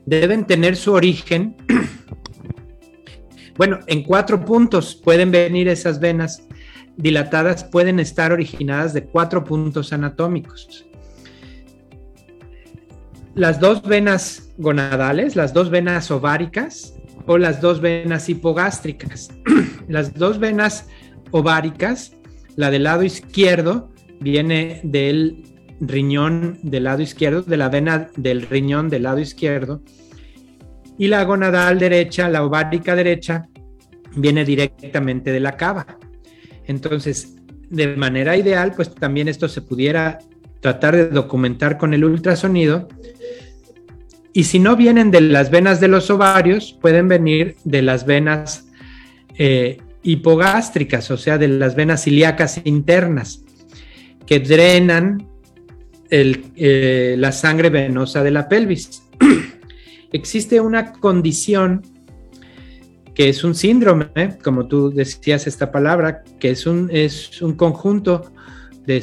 deben 0.06 0.46
tener 0.46 0.76
su 0.76 0.92
origen. 0.92 1.56
Bueno, 3.56 3.80
en 3.88 4.04
cuatro 4.04 4.44
puntos 4.44 4.94
pueden 4.94 5.32
venir 5.32 5.66
esas 5.66 5.98
venas 5.98 6.46
dilatadas, 6.96 7.64
pueden 7.64 7.98
estar 7.98 8.30
originadas 8.30 8.94
de 8.94 9.02
cuatro 9.02 9.42
puntos 9.42 9.92
anatómicos. 9.92 10.88
Las 13.39 13.61
dos 13.61 13.82
venas 13.82 14.53
gonadales, 14.59 15.36
las 15.36 15.55
dos 15.55 15.70
venas 15.70 16.11
ováricas 16.11 16.95
o 17.24 17.39
las 17.39 17.61
dos 17.61 17.80
venas 17.80 18.28
hipogástricas. 18.28 19.28
Las 19.89 20.12
dos 20.12 20.41
venas 20.41 20.89
ováricas 21.30 22.16
la 22.57 22.72
del 22.72 22.82
lado 22.82 23.05
izquierdo 23.05 23.93
viene 24.18 24.80
del 24.82 25.45
riñón 25.80 26.59
del 26.64 26.82
lado 26.82 27.01
izquierdo, 27.01 27.43
de 27.43 27.57
la 27.57 27.68
vena 27.68 28.11
del 28.16 28.43
riñón 28.43 28.89
del 28.89 29.05
lado 29.05 29.20
izquierdo. 29.20 29.82
Y 30.99 31.07
la 31.07 31.22
gonadal 31.22 31.78
derecha, 31.78 32.28
la 32.28 32.45
ovárica 32.45 32.97
derecha, 32.97 33.49
viene 34.16 34.45
directamente 34.45 35.30
de 35.30 35.39
la 35.39 35.57
cava. 35.57 35.86
Entonces, 36.66 37.36
de 37.70 37.97
manera 37.97 38.36
ideal, 38.36 38.72
pues 38.74 38.93
también 38.93 39.28
esto 39.28 39.49
se 39.49 39.62
pudiera 39.62 40.18
tratar 40.61 40.96
de 40.96 41.09
documentar 41.09 41.78
con 41.78 41.94
el 41.94 42.04
ultrasonido. 42.04 42.88
Y 44.32 44.44
si 44.44 44.59
no 44.59 44.76
vienen 44.76 45.11
de 45.11 45.20
las 45.20 45.50
venas 45.50 45.80
de 45.80 45.88
los 45.88 46.11
ovarios, 46.11 46.76
pueden 46.80 47.09
venir 47.09 47.56
de 47.64 47.82
las 47.82 48.06
venas 48.06 48.68
eh, 49.36 49.78
hipogástricas, 50.02 51.11
o 51.11 51.16
sea, 51.16 51.38
de 51.38 51.48
las 51.48 51.74
venas 51.74 52.06
ilíacas 52.06 52.61
internas, 52.64 53.44
que 54.26 54.40
drenan 54.40 55.26
eh, 56.11 57.16
la 57.18 57.32
sangre 57.32 57.70
venosa 57.70 58.22
de 58.22 58.30
la 58.30 58.48
pelvis. 58.48 59.02
Existe 60.12 60.61
una 60.61 60.92
condición 60.92 61.82
que 63.14 63.28
es 63.28 63.42
un 63.42 63.54
síndrome, 63.54 64.38
como 64.44 64.68
tú 64.68 64.90
decías 64.90 65.48
esta 65.48 65.72
palabra, 65.72 66.22
que 66.38 66.50
es 66.50 66.66
un, 66.66 66.88
es 66.92 67.42
un 67.42 67.54
conjunto 67.54 68.30
de, 68.89 69.03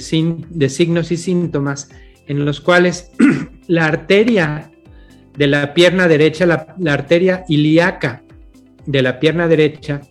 signos 0.70 1.12
y 1.12 1.18
síntomas 1.18 1.90
en 2.26 2.44
los 2.44 2.60
cuales 2.60 3.12
la 3.68 3.86
arteria 3.86 4.72
de 5.38 5.48
la 5.48 5.76
pierna 5.76 6.08
derecha, 6.08 6.48
la, 6.48 6.76
arteria 6.92 7.46
ilíaca 7.48 8.24
de 8.88 9.02
la 9.04 9.20
pierna 9.20 9.48
derecha, 9.48 10.02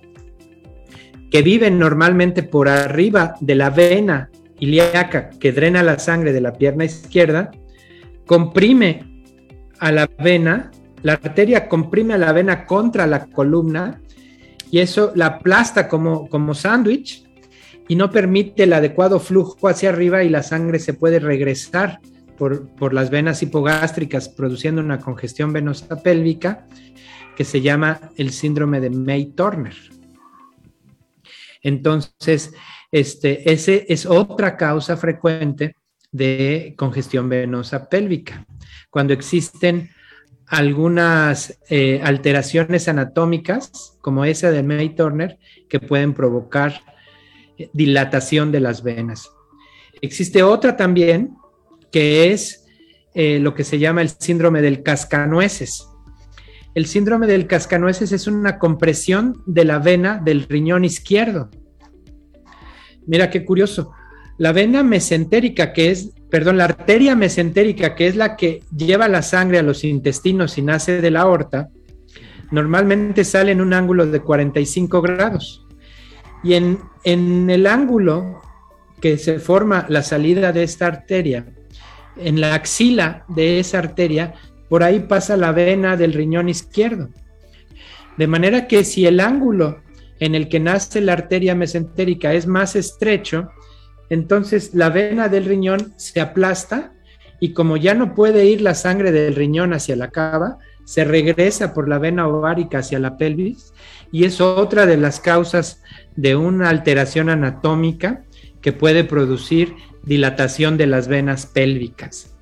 que 1.30 1.42
viven 1.42 1.78
normalmente 1.78 2.44
por 2.44 2.68
arriba 2.68 3.34
de 3.40 3.54
la 3.56 3.70
vena 3.70 4.30
ilíaca 4.60 5.30
que 5.30 5.50
drena 5.50 5.82
la 5.82 5.98
sangre 5.98 6.32
de 6.32 6.40
la 6.40 6.52
pierna 6.52 6.84
izquierda, 6.84 7.50
comprime 8.26 9.24
a 9.80 9.90
la 9.90 10.08
vena, 10.22 10.70
la 11.02 11.14
arteria 11.14 11.68
comprime 11.68 12.14
a 12.14 12.18
la 12.18 12.32
vena 12.32 12.64
contra 12.64 13.08
la 13.08 13.26
columna 13.26 14.00
y 14.70 14.78
eso 14.78 15.10
la 15.16 15.26
aplasta 15.26 15.88
como, 15.88 16.28
como 16.28 16.54
sándwich 16.54 17.23
y 17.88 17.96
no 17.96 18.10
permite 18.10 18.64
el 18.64 18.72
adecuado 18.72 19.20
flujo 19.20 19.68
hacia 19.68 19.90
arriba 19.90 20.24
y 20.24 20.28
la 20.28 20.42
sangre 20.42 20.78
se 20.78 20.94
puede 20.94 21.18
regresar 21.18 22.00
por, 22.36 22.68
por 22.74 22.94
las 22.94 23.10
venas 23.10 23.42
hipogástricas 23.42 24.28
produciendo 24.28 24.80
una 24.80 24.98
congestión 24.98 25.52
venosa 25.52 26.02
pélvica 26.02 26.66
que 27.36 27.44
se 27.44 27.60
llama 27.60 28.10
el 28.16 28.30
síndrome 28.30 28.80
de 28.80 28.90
May-Turner. 28.90 29.74
Entonces, 31.62 32.52
este, 32.92 33.52
ese 33.52 33.86
es 33.88 34.06
otra 34.06 34.56
causa 34.56 34.96
frecuente 34.96 35.76
de 36.12 36.74
congestión 36.76 37.28
venosa 37.28 37.88
pélvica. 37.88 38.46
Cuando 38.90 39.12
existen 39.12 39.90
algunas 40.46 41.58
eh, 41.68 42.00
alteraciones 42.04 42.86
anatómicas, 42.86 43.98
como 44.00 44.24
esa 44.24 44.50
de 44.50 44.62
May 44.62 44.94
Turner, 44.94 45.38
que 45.68 45.80
pueden 45.80 46.14
provocar 46.14 46.82
dilatación 47.72 48.52
de 48.52 48.60
las 48.60 48.82
venas. 48.82 49.30
Existe 50.00 50.42
otra 50.42 50.76
también, 50.76 51.36
que 51.90 52.32
es 52.32 52.66
eh, 53.14 53.38
lo 53.38 53.54
que 53.54 53.64
se 53.64 53.78
llama 53.78 54.02
el 54.02 54.10
síndrome 54.10 54.60
del 54.60 54.82
cascanueces. 54.82 55.88
El 56.74 56.86
síndrome 56.86 57.28
del 57.28 57.46
cascanueces 57.46 58.10
es 58.10 58.26
una 58.26 58.58
compresión 58.58 59.42
de 59.46 59.64
la 59.64 59.78
vena 59.78 60.20
del 60.22 60.42
riñón 60.48 60.84
izquierdo. 60.84 61.50
Mira 63.06 63.30
qué 63.30 63.44
curioso. 63.44 63.92
La 64.38 64.52
vena 64.52 64.82
mesentérica, 64.82 65.72
que 65.72 65.92
es, 65.92 66.10
perdón, 66.30 66.58
la 66.58 66.64
arteria 66.64 67.14
mesentérica, 67.14 67.94
que 67.94 68.08
es 68.08 68.16
la 68.16 68.34
que 68.36 68.64
lleva 68.76 69.06
la 69.06 69.22
sangre 69.22 69.60
a 69.60 69.62
los 69.62 69.84
intestinos 69.84 70.58
y 70.58 70.62
nace 70.62 71.00
de 71.00 71.10
la 71.12 71.20
aorta, 71.20 71.70
normalmente 72.50 73.24
sale 73.24 73.52
en 73.52 73.60
un 73.60 73.72
ángulo 73.72 74.06
de 74.06 74.20
45 74.20 75.00
grados. 75.00 75.63
Y 76.44 76.54
en, 76.54 76.78
en 77.02 77.50
el 77.50 77.66
ángulo 77.66 78.42
que 79.00 79.18
se 79.18 79.40
forma 79.40 79.86
la 79.88 80.02
salida 80.02 80.52
de 80.52 80.62
esta 80.62 80.86
arteria, 80.86 81.46
en 82.16 82.40
la 82.40 82.54
axila 82.54 83.24
de 83.28 83.58
esa 83.58 83.78
arteria, 83.78 84.34
por 84.68 84.82
ahí 84.82 85.00
pasa 85.00 85.36
la 85.36 85.52
vena 85.52 85.96
del 85.96 86.12
riñón 86.12 86.48
izquierdo. 86.48 87.08
De 88.16 88.26
manera 88.26 88.66
que 88.66 88.84
si 88.84 89.06
el 89.06 89.20
ángulo 89.20 89.82
en 90.20 90.34
el 90.34 90.48
que 90.48 90.60
nace 90.60 91.00
la 91.00 91.14
arteria 91.14 91.54
mesentérica 91.54 92.32
es 92.32 92.46
más 92.46 92.76
estrecho, 92.76 93.50
entonces 94.10 94.74
la 94.74 94.90
vena 94.90 95.28
del 95.28 95.44
riñón 95.44 95.94
se 95.96 96.20
aplasta 96.20 96.92
y 97.40 97.52
como 97.52 97.76
ya 97.76 97.94
no 97.94 98.14
puede 98.14 98.46
ir 98.46 98.60
la 98.60 98.74
sangre 98.74 99.12
del 99.12 99.34
riñón 99.34 99.72
hacia 99.74 99.96
la 99.96 100.10
cava, 100.10 100.58
se 100.84 101.04
regresa 101.04 101.74
por 101.74 101.88
la 101.88 101.98
vena 101.98 102.28
ovárica 102.28 102.78
hacia 102.78 102.98
la 102.98 103.16
pelvis 103.16 103.72
y 104.12 104.24
es 104.24 104.40
otra 104.40 104.86
de 104.86 104.96
las 104.96 105.18
causas 105.18 105.82
de 106.16 106.36
una 106.36 106.68
alteración 106.68 107.28
anatómica 107.28 108.24
que 108.60 108.72
puede 108.72 109.04
producir 109.04 109.74
dilatación 110.02 110.76
de 110.76 110.86
las 110.86 111.08
venas 111.08 111.46
pélvicas. 111.46 112.34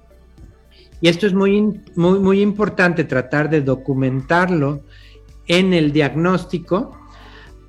Y 1.00 1.08
esto 1.08 1.26
es 1.26 1.34
muy, 1.34 1.80
muy, 1.96 2.20
muy 2.20 2.40
importante 2.40 3.04
tratar 3.04 3.50
de 3.50 3.60
documentarlo 3.60 4.82
en 5.46 5.72
el 5.72 5.92
diagnóstico 5.92 6.96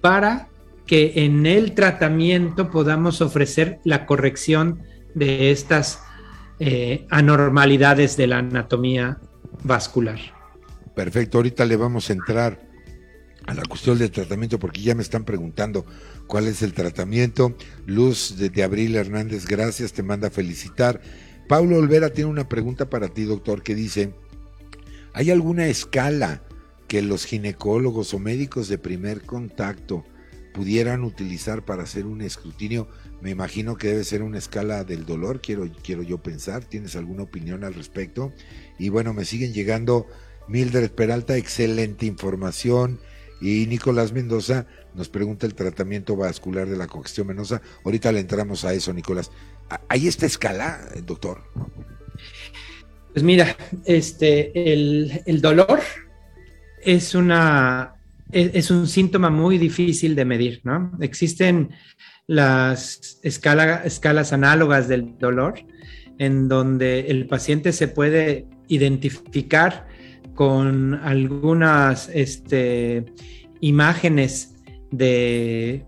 para 0.02 0.50
que 0.86 1.14
en 1.26 1.46
el 1.46 1.74
tratamiento 1.74 2.70
podamos 2.70 3.22
ofrecer 3.22 3.80
la 3.84 4.06
corrección 4.06 4.84
de 5.16 5.52
estas 5.52 6.02
eh, 6.60 7.08
anormalidades 7.10 8.18
de 8.18 8.28
la 8.28 8.40
anatomía 8.40 9.18
vascular. 9.64 10.20
Perfecto, 10.96 11.40
ahorita 11.40 11.66
le 11.66 11.76
vamos 11.76 12.10
a 12.10 12.14
entrar 12.14 12.73
a 13.48 13.54
la 13.54 13.64
cuestión 13.64 13.98
del 13.98 14.12
tratamiento 14.12 14.60
porque 14.60 14.82
ya 14.82 14.96
me 14.96 15.02
están 15.02 15.26
preguntando 15.26 15.86
cuál 16.28 16.48
es 16.48 16.62
el 16.62 16.74
tratamiento. 16.74 17.56
Luz 17.86 18.38
de, 18.38 18.64
Abril 18.64 18.96
Hernández, 18.96 19.46
gracias, 19.46 19.94
te 19.94 20.04
manda 20.04 20.30
a 20.30 20.32
felicitar. 20.32 21.02
Paulo 21.48 21.78
Olvera 21.78 22.12
tiene 22.12 22.30
una 22.30 22.48
pregunta 22.48 22.90
para 22.90 23.10
ti, 23.10 23.24
doctor, 23.24 23.64
que 23.64 23.76
dice, 23.76 24.14
¿hay 25.14 25.30
alguna 25.30 25.68
escala 25.68 26.44
que 26.88 27.02
los 27.02 27.26
ginecólogos 27.26 28.14
o 28.14 28.20
médicos 28.20 28.68
de 28.68 28.78
primer 28.78 29.24
contacto 29.24 30.06
pudieran 30.54 31.04
utilizar 31.04 31.66
para 31.66 31.84
hacer 31.84 32.06
un 32.06 32.22
escrutinio? 32.22 32.88
Me 33.22 33.30
imagino 33.30 33.76
que 33.76 33.90
debe 33.90 34.04
ser 34.04 34.22
una 34.22 34.38
escala 34.38 34.84
del 34.84 35.06
dolor, 35.06 35.42
quiero, 35.42 35.70
quiero 35.84 36.04
yo 36.04 36.22
pensar. 36.22 36.64
¿Tienes 36.64 36.96
alguna 36.96 37.24
opinión 37.24 37.64
al 37.64 37.74
respecto? 37.74 38.32
Y 38.80 38.90
bueno, 38.90 39.14
me 39.14 39.26
siguen 39.26 39.54
llegando 39.54 40.08
Mildred 40.48 40.92
Peralta, 40.92 41.38
excelente 41.38 42.06
información. 42.06 43.00
Y 43.44 43.68
Nicolás 43.68 44.14
Mendoza 44.14 44.66
nos 44.96 45.10
pregunta 45.10 45.46
el 45.46 45.54
tratamiento 45.54 46.16
vascular 46.16 46.66
de 46.66 46.78
la 46.78 46.88
congestión 46.88 47.28
venosa. 47.28 47.62
Ahorita 47.84 48.10
le 48.14 48.22
entramos 48.22 48.64
a 48.64 48.74
eso, 48.74 48.94
Nicolás. 48.94 49.32
¿Hay 49.90 50.08
esta 50.08 50.26
escala, 50.26 50.80
doctor? 51.06 51.42
Pues 53.12 53.22
mira, 53.22 53.58
este, 53.84 54.72
el, 54.72 55.42
dolor 55.42 55.82
es 56.82 57.16
una 57.16 57.96
es, 58.32 58.72
un 58.72 58.88
síntoma 58.88 59.30
muy 59.30 59.58
difícil 59.58 60.16
de 60.16 60.24
medir, 60.24 60.62
¿no? 60.64 60.94
Existen 61.02 61.72
las 62.28 63.20
escalas 63.24 64.32
análogas 64.32 64.88
del 64.88 65.18
dolor, 65.18 65.56
en 66.18 66.48
donde 66.48 67.08
el 67.08 67.28
paciente 67.28 67.74
se 67.74 67.90
puede 67.90 68.48
identificar 68.70 69.86
con 70.36 70.96
algunas 70.96 72.10
este, 72.10 73.06
imágenes 73.60 74.56
de, 74.92 75.86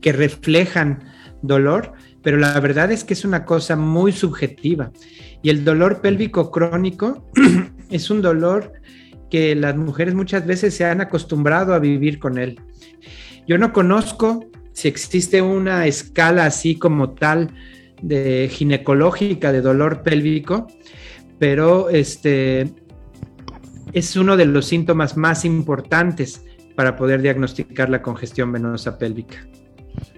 que 0.00 0.12
reflejan 0.12 1.04
dolor, 1.42 1.92
pero 2.22 2.36
la 2.36 2.58
verdad 2.60 2.90
es 2.92 3.04
que 3.04 3.14
es 3.14 3.24
una 3.24 3.44
cosa 3.44 3.76
muy 3.76 4.12
subjetiva. 4.12 4.92
Y 5.42 5.50
el 5.50 5.64
dolor 5.64 6.00
pélvico 6.00 6.50
crónico 6.50 7.30
es 7.90 8.10
un 8.10 8.22
dolor 8.22 8.72
que 9.30 9.54
las 9.54 9.76
mujeres 9.76 10.14
muchas 10.14 10.46
veces 10.46 10.74
se 10.74 10.84
han 10.84 11.00
acostumbrado 11.00 11.72
a 11.72 11.78
vivir 11.78 12.18
con 12.18 12.36
él. 12.38 12.60
Yo 13.46 13.58
no 13.58 13.72
conozco 13.72 14.50
si 14.72 14.88
existe 14.88 15.42
una 15.42 15.86
escala 15.86 16.46
así 16.46 16.76
como 16.76 17.10
tal 17.10 17.54
de 18.02 18.48
ginecológica 18.50 19.52
de 19.52 19.60
dolor 19.60 20.02
pélvico, 20.02 20.66
pero 21.40 21.88
este 21.88 22.70
es 23.92 24.14
uno 24.14 24.36
de 24.36 24.44
los 24.44 24.66
síntomas 24.66 25.16
más 25.16 25.44
importantes 25.44 26.42
para 26.76 26.96
poder 26.96 27.22
diagnosticar 27.22 27.88
la 27.88 28.02
congestión 28.02 28.52
venosa 28.52 28.98
pélvica. 28.98 29.48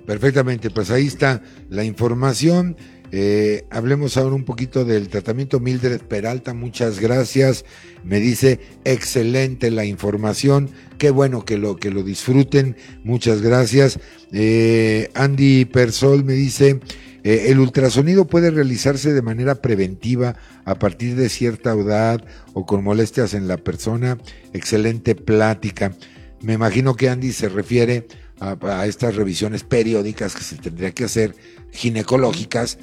Perfectamente, 0.05 0.69
pues 0.69 0.91
ahí 0.91 1.07
está 1.07 1.41
la 1.71 1.85
información. 1.85 2.77
Eh, 3.13 3.67
hablemos 3.71 4.17
ahora 4.17 4.35
un 4.35 4.45
poquito 4.45 4.85
del 4.85 5.09
tratamiento 5.09 5.61
Mildred 5.61 6.01
Peralta, 6.01 6.55
muchas 6.55 6.99
gracias. 6.99 7.65
Me 8.03 8.19
dice, 8.19 8.59
excelente 8.85 9.71
la 9.71 9.85
información, 9.85 10.71
qué 10.99 11.11
bueno 11.11 11.45
que 11.45 11.57
lo, 11.57 11.77
que 11.77 11.91
lo 11.91 12.03
disfruten, 12.03 12.77
muchas 13.05 13.43
gracias. 13.43 14.01
Eh, 14.33 15.09
Andy 15.15 15.67
Persol 15.67 16.25
me 16.25 16.33
dice, 16.33 16.81
eh, 17.25 17.47
el 17.49 17.61
ultrasonido 17.61 18.27
puede 18.27 18.51
realizarse 18.51 19.13
de 19.13 19.23
manera 19.23 19.57
preventiva 19.57 20.37
a 20.65 20.75
partir 20.75 21.15
de 21.15 21.29
cierta 21.29 21.73
edad 21.73 22.25
o 22.53 22.67
con 22.67 22.83
molestias 22.83 23.35
en 23.35 23.49
la 23.49 23.57
persona. 23.57 24.19
Excelente 24.53 25.15
plática. 25.15 25.93
Me 26.41 26.55
imagino 26.55 26.95
que 26.95 27.09
Andy 27.09 27.33
se 27.33 27.49
refiere 27.49 28.07
a, 28.41 28.87
estas 28.87 29.15
revisiones 29.15 29.63
periódicas 29.63 30.35
que 30.35 30.43
se 30.43 30.57
tendría 30.57 30.91
que 30.91 31.05
hacer 31.05 31.37
ginecológicas, 31.71 32.79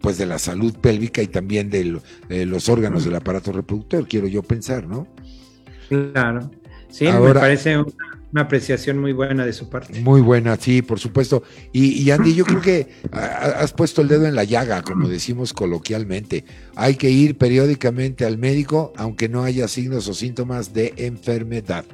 pues 0.00 0.18
de 0.18 0.26
la 0.26 0.40
salud 0.40 0.74
pélvica 0.80 1.22
y 1.22 1.28
también 1.28 1.70
de, 1.70 2.00
los 2.46 2.68
órganos 2.68 3.04
del 3.04 3.14
aparato 3.14 3.52
reproductor, 3.52 4.08
quiero 4.08 4.26
yo 4.26 4.42
pensar, 4.42 4.88
¿no? 4.88 5.06
Claro. 5.88 6.50
Sí, 6.88 7.04
me 7.04 7.34
parece 7.34 7.78
una 7.78 8.13
apreciación 8.42 8.98
muy 8.98 9.12
buena 9.12 9.46
de 9.46 9.52
su 9.52 9.68
parte. 9.68 10.00
Muy 10.00 10.20
buena, 10.20 10.56
sí, 10.56 10.82
por 10.82 10.98
supuesto. 10.98 11.42
Y, 11.72 12.10
Andy, 12.10 12.34
yo 12.34 12.44
creo 12.44 12.60
que 12.60 12.88
has 13.12 13.72
puesto 13.72 14.02
el 14.02 14.08
dedo 14.08 14.26
en 14.26 14.34
la 14.34 14.44
llaga, 14.44 14.82
como 14.82 15.08
decimos 15.08 15.52
coloquialmente. 15.52 16.44
Hay 16.74 16.96
que 16.96 17.10
ir 17.10 17.38
periódicamente 17.38 18.24
al 18.24 18.38
médico, 18.38 18.92
aunque 18.96 19.28
no 19.28 19.44
haya 19.44 19.68
signos 19.68 20.08
o 20.08 20.14
síntomas 20.14 20.74
de 20.74 20.94
enfermedad. 20.96 21.84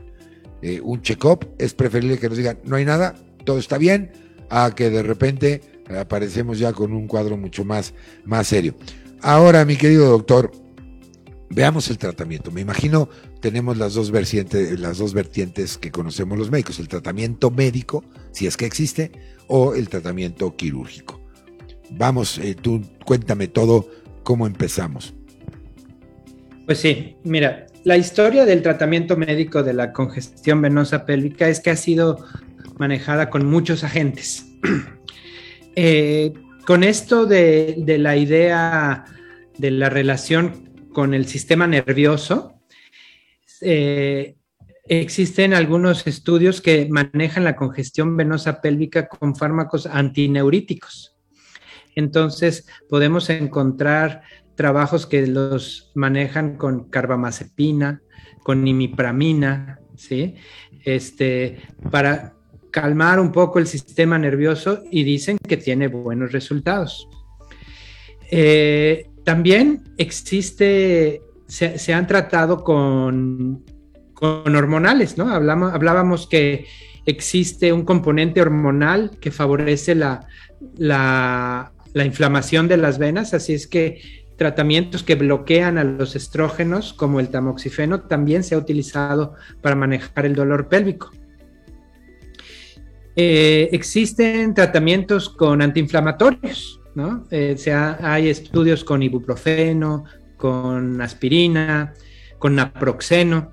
Eh, 0.63 0.81
un 0.83 1.03
check-up 1.03 1.47
es 1.59 1.75
preferible 1.75 2.19
que 2.19 2.29
nos 2.29 2.37
digan, 2.37 2.59
no 2.65 2.77
hay 2.77 2.85
nada, 2.85 3.15
todo 3.45 3.59
está 3.59 3.79
bien, 3.79 4.13
a 4.51 4.75
que 4.75 4.91
de 4.91 5.03
repente 5.03 5.61
aparecemos 5.99 6.59
ya 6.59 6.73
con 6.73 6.93
un 6.93 7.07
cuadro 7.07 7.37
mucho 7.37 7.65
más, 7.65 7.95
más 8.25 8.47
serio. 8.47 8.75
Ahora, 9.23 9.65
mi 9.65 9.77
querido 9.77 10.09
doctor, 10.09 10.51
veamos 11.51 11.91
el 11.91 11.99
tratamiento. 11.99 12.51
Me 12.51 12.61
imagino 12.61 13.09
tenemos 13.41 13.79
las 13.79 13.95
dos, 13.95 14.11
vertientes, 14.11 14.79
las 14.79 14.99
dos 14.99 15.15
vertientes 15.15 15.79
que 15.79 15.91
conocemos 15.91 16.39
los 16.39 16.51
médicos, 16.51 16.79
el 16.79 16.89
tratamiento 16.89 17.51
médico, 17.51 18.05
si 18.33 18.47
es 18.47 18.57
que 18.57 18.67
existe, 18.67 19.13
o 19.47 19.75
el 19.75 19.89
tratamiento 19.89 20.55
quirúrgico. 20.57 21.21
Vamos, 21.91 22.39
eh, 22.39 22.55
tú 22.55 22.83
cuéntame 23.05 23.49
todo, 23.49 23.89
cómo 24.23 24.47
empezamos. 24.47 25.15
Pues 26.67 26.79
sí, 26.79 27.17
mira, 27.25 27.67
la 27.83 27.97
historia 27.97 28.45
del 28.45 28.63
tratamiento 28.63 29.17
médico 29.17 29.63
de 29.63 29.73
la 29.73 29.93
congestión 29.93 30.63
venosa 30.63 31.05
pélvica 31.05 31.49
es 31.49 31.61
que 31.61 31.71
ha 31.71 31.77
sido 31.77 32.25
manejada 32.79 33.31
con 33.31 33.47
muchos 33.47 33.85
agentes. 33.85 34.47
Eh, 35.77 36.33
con 36.67 36.83
esto 36.83 37.27
de, 37.27 37.77
de 37.79 37.97
la 37.97 38.17
idea 38.17 39.05
de 39.57 39.71
la 39.71 39.89
relación 39.89 40.69
con 40.93 41.15
el 41.15 41.27
sistema 41.27 41.69
nervioso, 41.69 42.60
eh, 43.61 44.37
existen 44.87 45.55
algunos 45.55 46.07
estudios 46.07 46.61
que 46.61 46.89
manejan 46.91 47.45
la 47.45 47.57
congestión 47.57 48.17
venosa 48.17 48.61
pélvica 48.61 49.09
con 49.09 49.37
fármacos 49.37 49.87
antineuríticos. 49.87 51.17
Entonces, 51.95 52.67
podemos 52.89 53.31
encontrar 53.31 54.23
trabajos 54.55 55.07
que 55.07 55.27
los 55.27 55.91
manejan 55.95 56.57
con 56.57 56.91
carbamazepina, 56.91 58.03
con 58.43 58.67
imipramina, 58.67 59.81
¿sí? 59.97 60.35
Este, 60.85 61.63
para 61.91 62.35
calmar 62.71 63.21
un 63.21 63.33
poco 63.33 63.59
el 63.59 63.67
sistema 63.67 64.19
nervioso 64.19 64.83
y 64.91 65.05
dicen 65.05 65.39
que 65.39 65.57
tiene 65.57 65.89
buenos 65.89 66.33
resultados. 66.33 67.09
Eh, 68.31 69.07
también 69.25 69.85
existe 69.99 71.23
se, 71.51 71.93
han 71.93 72.07
tratado 72.07 72.63
con, 72.63 73.65
hormonales, 74.21 75.19
¿no? 75.19 75.29
Hablamos, 75.29 75.73
hablábamos 75.73 76.27
que 76.27 76.67
existe 77.07 77.73
un 77.73 77.85
componente 77.85 78.41
hormonal 78.41 79.11
que 79.21 79.31
favorece 79.31 79.95
la, 79.95 80.27
la, 80.77 81.73
inflamación 81.95 82.69
de 82.69 82.77
las 82.77 82.99
venas, 82.99 83.35
así 83.35 83.55
es 83.55 83.67
que 83.67 84.01
tratamientos 84.37 85.03
que 85.03 85.17
bloquean 85.17 85.77
a 85.77 85.85
los 85.85 86.15
estrógenos, 86.15 86.93
como 86.93 87.21
el 87.21 87.29
tamoxifeno, 87.29 88.03
también 88.03 88.45
se 88.45 88.55
ha 88.55 88.59
utilizado 88.59 89.35
para 89.61 89.75
manejar 89.75 90.25
el 90.27 90.35
dolor 90.35 90.69
pélvico. 90.69 91.11
Eh, 93.17 93.69
existen 93.73 94.55
tratamientos 94.55 95.29
con 95.29 95.61
antiinflamatorios, 95.61 96.81
¿no? 96.95 97.27
Eh, 97.31 97.57
hay 98.01 98.29
estudios 98.29 98.85
con 98.85 99.03
ibuprofeno, 99.03 100.05
con 100.41 101.03
aspirina, 101.03 101.93
con 102.39 102.57
naproxeno. 102.57 103.53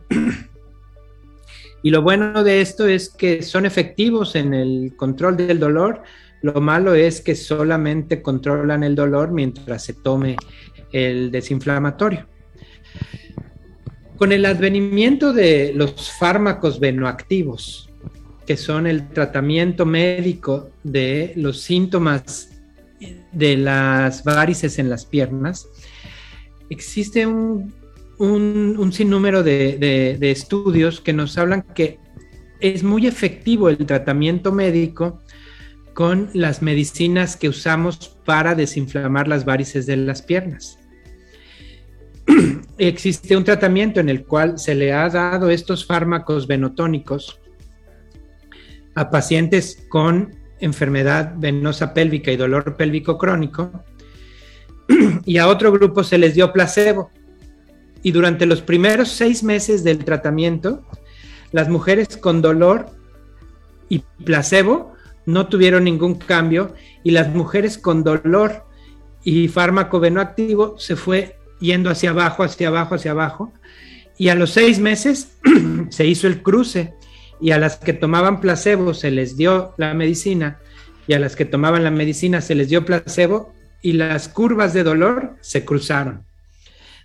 Y 1.84 1.90
lo 1.90 2.02
bueno 2.02 2.44
de 2.44 2.62
esto 2.62 2.88
es 2.88 3.10
que 3.10 3.44
son 3.44 3.66
efectivos 3.66 4.36
en 4.36 4.54
el 4.54 4.94
control 4.96 5.36
del 5.36 5.60
dolor. 5.60 6.02
Lo 6.42 6.60
malo 6.62 6.96
es 6.96 7.22
que 7.22 7.36
solamente 7.36 8.22
controlan 8.22 8.84
el 8.84 8.96
dolor 8.96 9.32
mientras 9.32 9.84
se 9.84 9.94
tome 9.94 10.38
el 10.92 11.30
desinflamatorio. 11.30 12.26
Con 14.18 14.32
el 14.32 14.46
advenimiento 14.46 15.34
de 15.34 15.74
los 15.76 16.12
fármacos 16.18 16.80
venoactivos, 16.80 17.90
que 18.46 18.58
son 18.58 18.88
el 18.88 19.10
tratamiento 19.10 19.86
médico 19.86 20.70
de 20.84 21.34
los 21.36 21.60
síntomas 21.62 22.50
de 23.32 23.58
las 23.58 24.24
varices 24.24 24.80
en 24.80 24.90
las 24.90 25.06
piernas, 25.06 25.68
existe 26.70 27.26
un, 27.26 27.74
sinnúmero 28.92 29.44
de, 29.44 29.78
de 30.20 30.32
estudios 30.32 31.02
que 31.02 31.14
nos 31.14 31.38
hablan 31.38 31.64
que 31.76 32.00
es 32.60 32.84
muy 32.84 33.06
efectivo 33.06 33.70
el 33.70 33.78
tratamiento 33.86 34.52
médico 34.52 35.22
con 35.94 36.30
las 36.34 36.62
medicinas 36.62 37.36
que 37.36 37.50
usamos 37.50 38.18
para 38.26 38.56
desinflamar 38.56 39.28
las 39.28 39.46
varices 39.46 39.86
de 39.86 39.98
las 39.98 40.22
piernas. 40.22 40.80
existe 42.78 43.36
un 43.36 43.44
tratamiento 43.44 44.00
en 44.00 44.10
el 44.10 44.26
cual 44.26 44.60
se 44.60 44.76
le 44.76 44.94
ha 44.94 45.10
dado 45.10 45.50
estos 45.50 45.86
fármacos 45.86 46.48
venotónicos 46.48 47.40
a 48.96 49.10
pacientes 49.10 49.86
con 49.90 50.36
enfermedad 50.60 51.34
venosa 51.38 51.94
pélvica 51.94 52.32
y 52.32 52.38
dolor 52.38 52.76
pélvico 52.78 53.18
crónico, 53.18 53.84
y 55.26 55.38
a 55.38 55.48
otro 55.48 55.72
grupo 55.72 56.04
se 56.04 56.18
les 56.18 56.36
dio 56.36 56.52
placebo. 56.54 57.12
Y 58.04 58.12
durante 58.12 58.46
los 58.46 58.62
primeros 58.62 59.10
seis 59.10 59.44
meses 59.44 59.84
del 59.84 60.06
tratamiento, 60.06 60.84
las 61.52 61.70
mujeres 61.70 62.18
con 62.18 62.42
dolor 62.42 62.88
y 63.90 64.04
placebo 64.24 64.94
no 65.26 65.48
tuvieron 65.48 65.84
ningún 65.84 66.16
cambio 66.16 66.74
y 67.04 67.12
las 67.12 67.30
mujeres 67.30 67.78
con 67.78 68.04
dolor 68.04 68.66
y 69.24 69.48
fármaco 69.48 70.00
venoactivo 70.00 70.78
se 70.78 70.96
fue 70.96 71.38
yendo 71.60 71.90
hacia 71.90 72.12
abajo, 72.12 72.44
hacia 72.44 72.70
abajo, 72.70 72.96
hacia 72.96 73.12
abajo. 73.12 73.54
Y 74.18 74.30
a 74.30 74.36
los 74.36 74.52
seis 74.52 74.80
meses 74.80 75.38
se 75.90 76.06
hizo 76.06 76.28
el 76.28 76.42
cruce 76.42 76.94
y 77.42 77.52
a 77.52 77.60
las 77.60 77.78
que 77.78 77.94
tomaban 77.94 78.40
placebo 78.40 78.94
se 78.94 79.12
les 79.12 79.38
dio 79.38 79.74
la 79.78 79.94
medicina 79.94 80.60
y 81.08 81.14
a 81.14 81.20
las 81.20 81.36
que 81.36 81.46
tomaban 81.46 81.84
la 81.84 81.92
medicina 81.92 82.42
se 82.42 82.56
les 82.56 82.70
dio 82.70 82.86
placebo 82.86 83.54
y 83.82 83.94
las 83.94 84.30
curvas 84.30 84.74
de 84.74 84.84
dolor 84.84 85.36
se 85.42 85.66
cruzaron. 85.66 86.24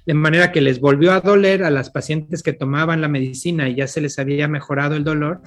De 0.04 0.14
manera 0.14 0.50
que 0.50 0.60
les 0.60 0.80
volvió 0.80 1.12
a 1.12 1.20
doler 1.20 1.62
a 1.62 1.70
las 1.70 1.90
pacientes 1.90 2.42
que 2.42 2.52
tomaban 2.52 3.00
la 3.00 3.08
medicina 3.08 3.68
y 3.68 3.76
ya 3.76 3.86
se 3.86 4.00
les 4.00 4.18
había 4.18 4.48
mejorado 4.48 4.96
el 4.96 5.04
dolor 5.04 5.42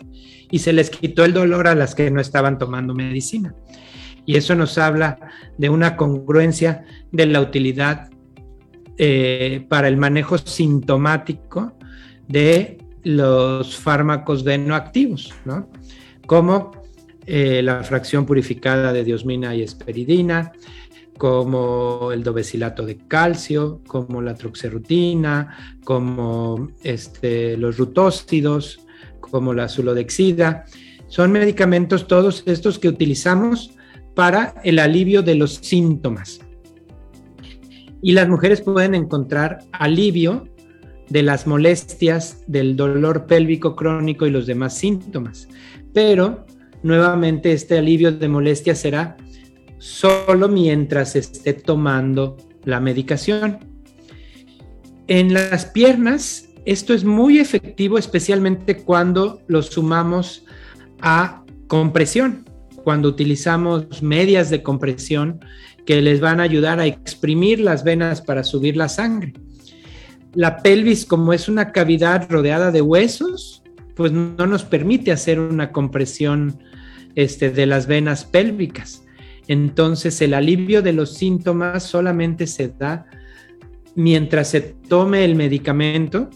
y 0.49 0.59
se 0.59 0.71
les 0.71 0.89
quitó 0.89 1.25
el 1.25 1.33
dolor 1.33 1.67
a 1.67 1.75
las 1.75 1.93
que 1.93 2.09
no 2.09 2.21
estaban 2.21 2.57
tomando 2.57 2.93
medicina. 2.93 3.53
Y 4.25 4.37
eso 4.37 4.55
nos 4.55 4.77
habla 4.77 5.19
de 5.57 5.69
una 5.69 5.97
congruencia 5.97 6.85
de 7.11 7.25
la 7.25 7.41
utilidad 7.41 8.09
eh, 8.97 9.65
para 9.67 9.89
el 9.89 9.97
manejo 9.97 10.37
sintomático 10.37 11.77
de 12.27 12.77
los 13.03 13.75
fármacos 13.75 14.43
venoactivos, 14.43 15.33
¿no? 15.43 15.69
como 16.25 16.71
eh, 17.27 17.61
la 17.61 17.83
fracción 17.83 18.25
purificada 18.25 18.93
de 18.93 19.03
diosmina 19.03 19.53
y 19.55 19.63
esperidina, 19.63 20.53
como 21.17 22.11
el 22.11 22.23
dovecilato 22.23 22.85
de 22.85 22.97
calcio, 22.97 23.81
como 23.87 24.21
la 24.21 24.35
troxerrutina, 24.35 25.77
como 25.83 26.69
este, 26.83 27.57
los 27.57 27.77
rutócidos, 27.77 28.79
como 29.19 29.53
la 29.53 29.69
sulodexida. 29.69 30.65
Son 31.07 31.31
medicamentos 31.31 32.07
todos 32.07 32.43
estos 32.45 32.79
que 32.79 32.89
utilizamos 32.89 33.71
para 34.13 34.55
el 34.63 34.79
alivio 34.79 35.21
de 35.21 35.35
los 35.35 35.55
síntomas 35.55 36.39
y 38.05 38.11
las 38.11 38.29
mujeres 38.29 38.61
pueden 38.61 38.93
encontrar 38.93 39.63
alivio 39.71 40.47
de 41.09 41.23
las 41.23 41.47
molestias, 41.47 42.43
del 42.45 42.75
dolor 42.75 43.25
pélvico 43.25 43.75
crónico 43.75 44.27
y 44.27 44.29
los 44.29 44.45
demás 44.45 44.77
síntomas. 44.77 45.47
Pero 45.91 46.45
nuevamente 46.83 47.51
este 47.51 47.79
alivio 47.79 48.11
de 48.11 48.27
molestias 48.27 48.77
será 48.77 49.17
solo 49.77 50.47
mientras 50.47 51.15
esté 51.15 51.53
tomando 51.53 52.37
la 52.63 52.79
medicación. 52.79 53.59
En 55.07 55.33
las 55.33 55.65
piernas, 55.65 56.49
esto 56.65 56.93
es 56.93 57.03
muy 57.03 57.39
efectivo, 57.39 57.97
especialmente 57.97 58.77
cuando 58.77 59.41
lo 59.47 59.61
sumamos 59.61 60.45
a 60.99 61.43
compresión, 61.67 62.45
cuando 62.83 63.09
utilizamos 63.09 64.01
medias 64.01 64.49
de 64.49 64.63
compresión 64.63 65.39
que 65.85 66.01
les 66.01 66.19
van 66.19 66.39
a 66.39 66.43
ayudar 66.43 66.79
a 66.79 66.87
exprimir 66.87 67.59
las 67.59 67.83
venas 67.83 68.21
para 68.21 68.43
subir 68.43 68.75
la 68.75 68.89
sangre. 68.89 69.33
La 70.33 70.57
pelvis, 70.57 71.05
como 71.05 71.31
es 71.31 71.47
una 71.47 71.71
cavidad 71.71 72.29
rodeada 72.29 72.71
de 72.71 72.81
huesos, 72.81 73.63
pues 73.95 74.11
no 74.11 74.45
nos 74.45 74.63
permite 74.63 75.11
hacer 75.11 75.39
una 75.39 75.71
compresión 75.71 76.59
este, 77.15 77.51
de 77.51 77.65
las 77.65 77.87
venas 77.87 78.25
pélvicas. 78.25 79.04
Entonces 79.47 80.21
el 80.21 80.33
alivio 80.33 80.81
de 80.81 80.93
los 80.93 81.13
síntomas 81.13 81.83
solamente 81.83 82.47
se 82.47 82.69
da 82.69 83.05
mientras 83.95 84.49
se 84.49 84.61
tome 84.61 85.23
el 85.23 85.35
medicamento 85.35 86.29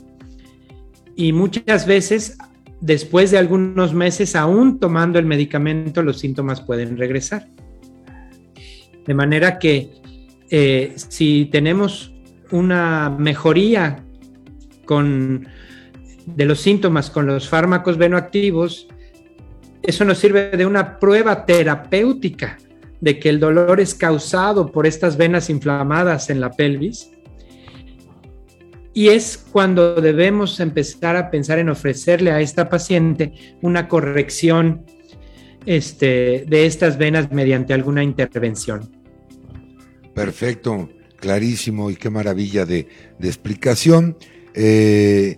y 1.16 1.34
muchas 1.34 1.86
veces 1.86 2.38
después 2.80 3.32
de 3.32 3.38
algunos 3.38 3.94
meses, 3.94 4.36
aún 4.36 4.80
tomando 4.80 5.20
el 5.20 5.26
medicamento, 5.26 6.02
los 6.02 6.20
síntomas 6.20 6.62
pueden 6.62 6.98
regresar. 6.98 7.48
De 9.06 9.14
manera 9.14 9.60
que 9.60 9.92
eh, 10.50 10.94
si 10.96 11.50
tenemos 11.52 12.14
una 12.52 13.10
mejoría 13.10 14.06
con, 14.86 15.48
de 16.26 16.46
los 16.46 16.62
síntomas 16.62 17.10
con 17.10 17.26
los 17.26 17.50
fármacos 17.50 17.98
venoactivos, 17.98 18.88
eso 19.82 20.06
nos 20.06 20.20
sirve 20.20 20.52
de 20.52 20.66
una 20.66 21.00
prueba 21.00 21.46
terapéutica 21.46 22.58
de 23.02 23.20
que 23.20 23.30
el 23.30 23.40
dolor 23.40 23.80
es 23.80 23.94
causado 23.94 24.72
por 24.72 24.86
estas 24.86 25.18
venas 25.18 25.50
inflamadas 25.50 26.30
en 26.30 26.42
la 26.42 26.52
pelvis. 26.52 27.12
Y 28.94 29.10
es 29.10 29.38
cuando 29.38 29.96
debemos 29.96 30.60
empezar 30.60 31.16
a 31.16 31.30
pensar 31.30 31.60
en 31.60 31.70
ofrecerle 31.70 32.32
a 32.32 32.42
esta 32.42 32.70
paciente 32.70 33.34
una 33.62 33.88
corrección 33.88 34.86
este, 35.66 36.46
de 36.48 36.66
estas 36.66 36.98
venas 36.98 37.32
mediante 37.32 37.74
alguna 37.74 38.04
intervención. 38.04 38.90
Perfecto, 40.14 40.90
clarísimo 41.18 41.92
y 41.92 41.96
qué 41.96 42.10
maravilla 42.10 42.66
de, 42.66 42.88
explicación. 43.22 44.18
Eh, 44.54 45.38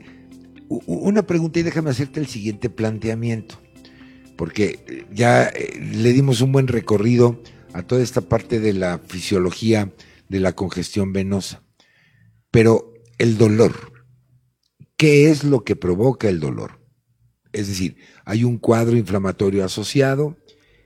una 0.70 1.28
pregunta 1.28 1.60
y 1.60 1.64
déjame 1.64 1.90
hacerte 1.90 2.20
el 2.20 2.28
siguiente 2.28 2.70
planteamiento, 2.70 3.60
porque 4.42 5.06
ya 5.14 5.50
eh, 5.50 5.80
le 5.80 6.14
dimos 6.14 6.42
un 6.42 6.52
buen 6.52 6.68
recorrido 6.68 7.44
a 7.74 7.84
toda 7.84 8.02
esta 8.02 8.22
parte 8.22 8.60
de 8.60 8.74
la 8.74 8.98
fisiología 8.98 9.94
de 10.30 10.40
la 10.40 10.54
congestión 10.54 11.14
venosa, 11.14 11.62
pero 12.50 12.92
el 13.20 13.38
dolor, 13.38 13.94
¿qué 14.98 15.30
es 15.30 15.44
lo 15.44 15.64
que 15.64 15.76
provoca 15.76 16.28
el 16.28 16.40
dolor? 16.40 16.80
Es 17.54 17.68
decir, 17.68 17.98
hay 18.26 18.44
un 18.44 18.58
cuadro 18.58 18.98
inflamatorio 18.98 19.64
asociado, 19.64 20.38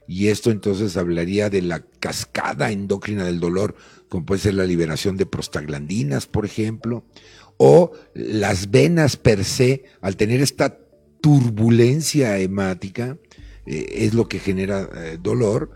y 0.06 0.28
esto 0.28 0.52
entonces 0.52 0.98
hablaría 0.98 1.50
de 1.50 1.62
la 1.62 1.80
cascada 2.02 2.72
endocrina 2.72 3.24
del 3.24 3.40
dolor, 3.40 3.78
como 4.10 4.26
puede 4.26 4.42
ser 4.42 4.56
la 4.56 4.66
liberación 4.66 5.16
de 5.16 5.28
prostaglandinas, 5.28 6.28
por 6.28 6.46
ejemplo, 6.46 7.06
o 7.56 7.94
las 8.14 8.70
venas 8.70 9.16
per 9.16 9.46
se, 9.46 9.86
al 10.02 10.18
tener 10.18 10.42
esta 10.42 10.78
turbulencia 11.22 12.38
hemática, 12.38 13.18
eh, 13.66 13.86
es 14.06 14.14
lo 14.14 14.28
que 14.28 14.40
genera 14.40 14.90
eh, 14.96 15.18
dolor. 15.22 15.72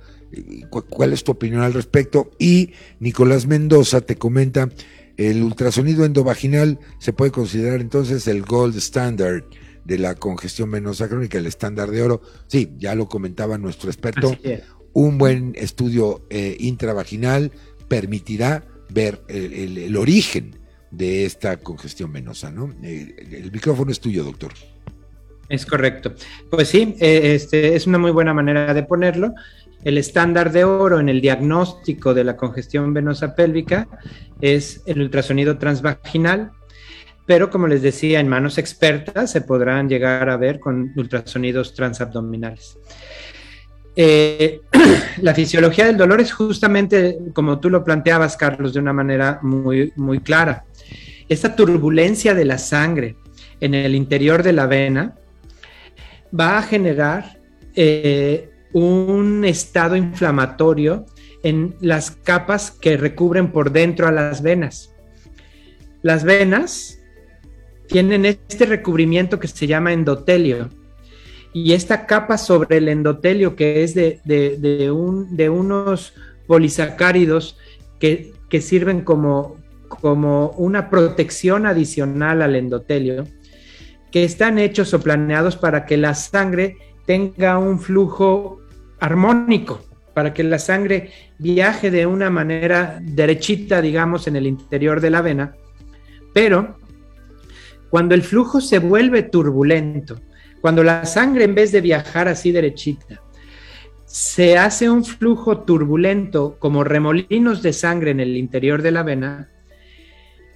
¿Cuál 0.70 1.14
es 1.14 1.24
tu 1.24 1.32
opinión 1.32 1.62
al 1.62 1.74
respecto? 1.74 2.30
Y 2.38 2.74
Nicolás 3.00 3.48
Mendoza 3.48 4.02
te 4.02 4.16
comenta, 4.16 4.70
el 5.18 5.42
ultrasonido 5.42 6.06
endovaginal 6.06 6.80
se 7.00 7.14
puede 7.14 7.32
considerar 7.32 7.82
entonces 7.82 8.28
el 8.28 8.44
gold 8.44 8.78
standard 8.78 9.44
de 9.86 9.98
la 9.98 10.14
congestión 10.16 10.70
venosa 10.70 11.10
crónica, 11.10 11.40
el 11.40 11.48
estándar 11.48 11.90
de 11.90 12.04
oro. 12.04 12.22
Sí, 12.46 12.72
ya 12.78 12.94
lo 12.94 13.10
comentaba 13.10 13.58
nuestro 13.58 13.90
experto. 13.90 14.38
Un 14.94 15.18
buen 15.18 15.54
estudio 15.56 16.28
eh, 16.30 16.56
intravaginal 16.60 17.52
permitirá 17.88 18.68
ver 18.90 19.24
el, 19.28 19.98
origen 19.98 20.56
de 20.92 21.26
esta 21.26 21.58
congestión 21.58 22.14
venosa, 22.14 22.52
¿no? 22.52 22.74
El, 22.84 23.16
el, 23.34 23.52
micrófono 23.52 23.92
es 23.92 24.00
tuyo, 24.00 24.24
doctor. 24.24 24.54
Es 25.50 25.66
correcto. 25.66 26.14
Pues 26.52 26.68
sí, 26.68 26.96
eh, 27.00 27.34
este, 27.34 27.76
es 27.76 27.88
una 27.88 27.98
muy 27.98 28.12
buena 28.12 28.34
manera 28.34 28.74
de 28.74 28.84
ponerlo. 28.84 29.34
El 29.84 29.98
estándar 29.98 30.52
de 30.52 30.64
oro 30.64 31.00
en 31.00 31.10
el 31.10 31.22
diagnóstico 31.22 32.14
de 32.14 32.24
la 32.24 32.38
congestión 32.38 32.94
venosa 32.94 33.34
pélvica 33.34 33.88
es 34.40 34.84
el 34.86 35.02
ultrasonido 35.02 35.58
transvaginal, 35.58 36.52
pero 37.26 37.50
como 37.50 37.68
les 37.68 37.82
decía, 37.82 38.20
en 38.20 38.28
manos 38.28 38.58
expertas 38.58 39.32
se 39.32 39.42
podrán 39.42 39.90
llegar 39.90 40.30
a 40.30 40.38
ver 40.38 40.60
con 40.60 40.94
ultrasonidos 40.96 41.74
transabdominales. 41.74 42.78
Eh, 43.96 44.62
la 45.22 45.34
fisiología 45.34 45.86
del 45.86 45.98
dolor 45.98 46.22
es 46.22 46.32
justamente 46.32 47.18
como 47.34 47.60
tú 47.60 47.70
lo 47.70 47.84
planteabas, 47.84 48.38
Carlos, 48.38 48.74
de 48.74 48.80
una 48.82 48.94
manera 48.94 49.40
muy, 49.42 49.94
muy 49.96 50.20
clara. 50.20 50.66
Esta 51.28 51.56
turbulencia 51.56 52.36
de 52.36 52.46
la 52.46 52.58
sangre 52.58 53.16
en 53.60 53.74
el 53.74 53.96
interior 53.96 54.44
de 54.44 54.54
la 54.54 54.68
vena 54.68 55.16
va 56.38 56.58
a 56.58 56.64
generar 56.64 57.40
eh, 57.76 58.50
un 58.74 59.44
estado 59.46 59.96
inflamatorio 59.96 61.06
en 61.44 61.76
las 61.80 62.12
capas 62.12 62.72
que 62.72 62.98
recubren 62.98 63.52
por 63.52 63.72
dentro 63.72 64.08
a 64.08 64.12
las 64.12 64.42
venas. 64.42 64.94
Las 66.02 66.24
venas 66.24 67.00
tienen 67.88 68.26
este 68.26 68.66
recubrimiento 68.66 69.40
que 69.40 69.48
se 69.48 69.68
llama 69.68 69.94
endotelio 69.94 70.70
y 71.54 71.74
esta 71.74 72.06
capa 72.06 72.38
sobre 72.38 72.78
el 72.78 72.88
endotelio 72.88 73.56
que 73.56 73.84
es 73.84 73.96
de, 73.96 74.92
un, 74.92 75.36
de 75.36 75.50
unos 75.50 76.14
polisacáridos 76.48 77.58
que, 78.00 78.34
sirven 78.62 79.02
como, 79.02 79.58
como 79.88 80.52
una 80.52 80.90
protección 80.90 81.66
adicional 81.66 82.42
al 82.42 82.56
endotelio, 82.56 83.26
que 84.12 84.24
están 84.24 84.58
hechos 84.60 84.94
o 84.94 85.00
planeados 85.00 85.56
para 85.56 85.86
que 85.86 85.98
la 85.98 86.14
sangre 86.14 86.78
tenga 87.06 87.58
un 87.58 87.80
flujo 87.80 88.62
armónico, 89.00 89.82
para 90.14 90.34
que 90.34 90.44
la 90.44 90.60
sangre 90.60 91.12
viaje 91.38 91.92
de 91.92 92.06
una 92.06 92.30
manera 92.30 93.00
derechita, 93.02 93.82
digamos, 93.82 94.28
en 94.28 94.36
el 94.36 94.48
interior 94.48 95.02
de 95.02 95.10
la 95.10 95.22
vena, 95.22 95.56
pero 96.34 96.78
cuando 97.90 98.16
el 98.16 98.22
flujo 98.22 98.62
se 98.62 98.80
vuelve 98.80 99.24
turbulento, 99.24 100.20
cuando 100.62 100.84
la 100.84 101.06
sangre 101.06 101.46
en 101.46 101.56
vez 101.56 101.72
de 101.72 101.82
viajar 101.82 102.28
así 102.28 102.52
derechita, 102.52 103.22
se 104.06 104.58
hace 104.58 104.90
un 104.90 105.06
flujo 105.06 105.60
turbulento 105.60 106.58
como 106.60 106.84
remolinos 106.84 107.62
de 107.62 107.74
sangre 107.74 108.12
en 108.12 108.20
el 108.20 108.36
interior 108.38 108.82
de 108.82 108.92
la 108.92 109.04
vena, 109.04 109.50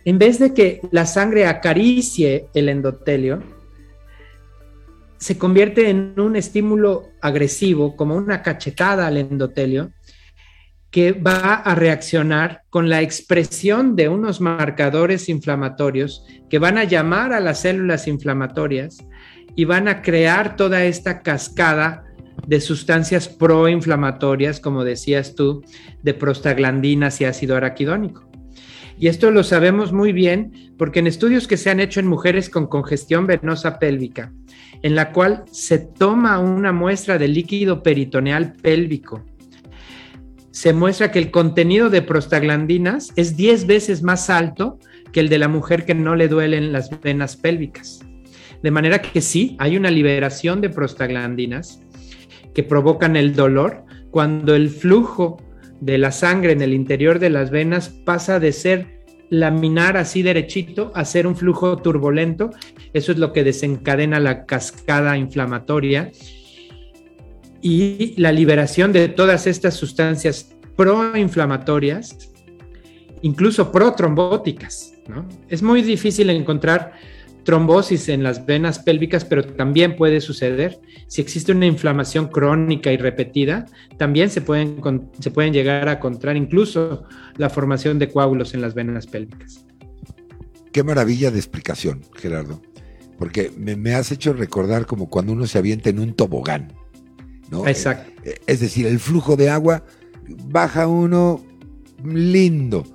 en 0.05 0.19
vez 0.19 0.39
de 0.39 0.53
que 0.53 0.81
la 0.91 1.05
sangre 1.05 1.45
acaricie 1.47 2.47
el 2.53 2.69
endotelio, 2.69 3.41
se 5.17 5.37
convierte 5.37 5.89
en 5.89 6.19
un 6.19 6.35
estímulo 6.35 7.11
agresivo, 7.21 7.95
como 7.95 8.15
una 8.15 8.41
cachetada 8.41 9.07
al 9.07 9.17
endotelio, 9.17 9.91
que 10.91 11.13
va 11.13 11.55
a 11.55 11.73
reaccionar 11.75 12.63
con 12.69 12.89
la 12.89 13.01
expresión 13.01 13.95
de 13.95 14.09
unos 14.09 14.41
marcadores 14.41 15.29
inflamatorios 15.29 16.25
que 16.49 16.59
van 16.59 16.77
a 16.77 16.83
llamar 16.83 17.33
a 17.33 17.39
las 17.39 17.61
células 17.61 18.07
inflamatorias 18.07 18.97
y 19.55 19.65
van 19.65 19.87
a 19.87 20.01
crear 20.01 20.55
toda 20.55 20.83
esta 20.83 21.21
cascada 21.21 22.03
de 22.45 22.59
sustancias 22.59 23.27
proinflamatorias, 23.27 24.59
como 24.59 24.83
decías 24.83 25.35
tú, 25.35 25.63
de 26.01 26.13
prostaglandinas 26.13 27.21
y 27.21 27.25
ácido 27.25 27.55
araquidónico. 27.55 28.32
Y 28.97 29.07
esto 29.07 29.31
lo 29.31 29.43
sabemos 29.43 29.91
muy 29.91 30.13
bien 30.13 30.73
porque 30.77 30.99
en 30.99 31.07
estudios 31.07 31.47
que 31.47 31.57
se 31.57 31.69
han 31.69 31.79
hecho 31.79 31.99
en 31.99 32.07
mujeres 32.07 32.49
con 32.49 32.67
congestión 32.67 33.27
venosa 33.27 33.79
pélvica, 33.79 34.31
en 34.81 34.95
la 34.95 35.11
cual 35.11 35.43
se 35.51 35.79
toma 35.79 36.39
una 36.39 36.71
muestra 36.71 37.17
de 37.17 37.27
líquido 37.27 37.83
peritoneal 37.83 38.53
pélvico, 38.53 39.23
se 40.53 40.71
muestra 40.71 41.11
que 41.11 41.17
el 41.17 41.31
contenido 41.31 41.89
de 41.89 42.03
prostaglandinas 42.03 43.11
es 43.15 43.35
10 43.35 43.65
veces 43.65 44.03
más 44.03 44.29
alto 44.29 44.77
que 45.11 45.19
el 45.19 45.27
de 45.27 45.39
la 45.39 45.47
mujer 45.47 45.83
que 45.83 45.95
no 45.95 46.15
le 46.15 46.27
duelen 46.27 46.71
las 46.71 46.91
venas 47.01 47.35
pélvicas. 47.35 48.01
De 48.61 48.69
manera 48.69 49.01
que 49.01 49.19
sí, 49.19 49.55
hay 49.57 49.77
una 49.77 49.89
liberación 49.89 50.61
de 50.61 50.69
prostaglandinas 50.69 51.81
que 52.53 52.61
provocan 52.61 53.15
el 53.15 53.35
dolor 53.35 53.83
cuando 54.11 54.53
el 54.53 54.69
flujo 54.69 55.37
de 55.83 55.97
la 55.97 56.11
sangre 56.11 56.53
en 56.53 56.61
el 56.61 56.73
interior 56.73 57.19
de 57.19 57.29
las 57.29 57.51
venas 57.51 57.89
pasa 57.89 58.39
de 58.39 58.53
ser 58.53 59.03
laminar 59.29 59.97
así 59.97 60.21
derechito 60.21 60.91
a 60.95 61.03
ser 61.03 61.27
un 61.27 61.35
flujo 61.35 61.77
turbulento. 61.77 62.51
Eso 62.93 63.11
es 63.11 63.17
lo 63.17 63.33
que 63.33 63.43
desencadena 63.43 64.19
la 64.19 64.45
cascada 64.45 65.17
inflamatoria 65.17 66.11
y 67.61 68.13
la 68.17 68.31
liberación 68.31 68.93
de 68.93 69.09
todas 69.09 69.45
estas 69.45 69.73
sustancias 69.73 70.55
proinflamatorias, 70.77 72.31
incluso 73.21 73.71
protrombóticas. 73.71 74.93
¿no? 75.07 75.27
Es 75.49 75.61
muy 75.61 75.81
difícil 75.81 76.29
encontrar 76.29 76.93
trombosis 77.43 78.09
en 78.09 78.23
las 78.23 78.45
venas 78.45 78.79
pélvicas, 78.79 79.25
pero 79.25 79.45
también 79.45 79.95
puede 79.95 80.21
suceder. 80.21 80.79
Si 81.07 81.21
existe 81.21 81.51
una 81.51 81.65
inflamación 81.65 82.27
crónica 82.27 82.91
y 82.91 82.97
repetida, 82.97 83.65
también 83.97 84.29
se 84.29 84.41
pueden, 84.41 84.81
se 85.19 85.31
pueden 85.31 85.53
llegar 85.53 85.87
a 85.89 85.93
encontrar 85.93 86.37
incluso 86.37 87.03
la 87.37 87.49
formación 87.49 87.99
de 87.99 88.09
coágulos 88.09 88.53
en 88.53 88.61
las 88.61 88.73
venas 88.73 89.07
pélvicas. 89.07 89.65
Qué 90.71 90.83
maravilla 90.83 91.29
de 91.29 91.37
explicación, 91.37 92.01
Gerardo, 92.15 92.61
porque 93.19 93.51
me, 93.57 93.93
has 93.93 94.11
hecho 94.11 94.33
recordar 94.33 94.85
como 94.85 95.09
cuando 95.09 95.33
uno 95.33 95.45
se 95.45 95.57
avienta 95.57 95.89
en 95.89 95.99
un 95.99 96.13
tobogán. 96.13 96.73
¿no? 97.51 97.67
Exacto. 97.67 98.11
Eh, 98.23 98.39
es 98.47 98.59
decir, 98.61 98.87
el 98.87 98.99
flujo 98.99 99.35
de 99.35 99.49
agua 99.49 99.83
baja 100.47 100.87
uno 100.87 101.43
lindo 102.03 102.85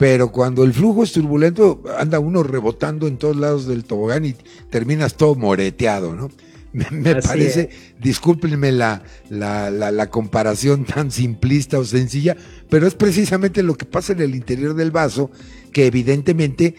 pero 0.00 0.32
cuando 0.32 0.64
el 0.64 0.72
flujo 0.72 1.02
es 1.02 1.12
turbulento, 1.12 1.82
anda 1.98 2.18
uno 2.18 2.42
rebotando 2.42 3.06
en 3.06 3.18
todos 3.18 3.36
lados 3.36 3.66
del 3.66 3.84
tobogán 3.84 4.24
y 4.24 4.34
terminas 4.70 5.14
todo 5.14 5.34
moreteado, 5.34 6.16
¿no? 6.16 6.30
Me, 6.72 7.16
parece, 7.16 7.68
discúlpenme 8.00 8.72
la, 8.72 9.02
la, 9.28 10.08
comparación 10.08 10.86
tan 10.86 11.10
simplista 11.10 11.78
o 11.78 11.84
sencilla, 11.84 12.34
pero 12.70 12.86
es 12.86 12.94
precisamente 12.94 13.62
lo 13.62 13.74
que 13.74 13.84
pasa 13.84 14.14
en 14.14 14.22
el 14.22 14.34
interior 14.34 14.72
del 14.72 14.90
vaso 14.90 15.30
que 15.70 15.84
evidentemente 15.84 16.76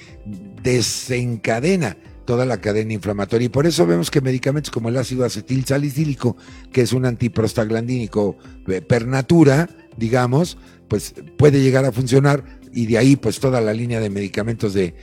desencadena 0.63 1.97
toda 2.25 2.45
la 2.45 2.59
cadena 2.59 2.93
inflamatoria. 2.93 3.45
Y 3.45 3.49
por 3.49 3.65
eso 3.65 3.85
vemos 3.85 4.11
que 4.11 4.21
medicamentos 4.21 4.71
como 4.71 4.89
el 4.89 4.97
ácido 4.97 5.25
acetil 5.25 5.65
salicílico, 5.65 6.37
que 6.71 6.81
es 6.81 6.93
un 6.93 7.05
antiprostaglandínico 7.05 8.37
eh, 8.67 8.81
per 8.81 9.07
natura, 9.07 9.69
digamos, 9.97 10.57
pues 10.87 11.13
puede 11.37 11.61
llegar 11.61 11.85
a 11.85 11.91
funcionar 11.91 12.43
y 12.73 12.85
de 12.85 12.97
ahí 12.97 13.15
pues 13.15 13.39
toda 13.39 13.61
la 13.61 13.73
línea 13.73 13.99
de 13.99 14.09
medicamentos 14.09 14.73
de, 14.73 14.93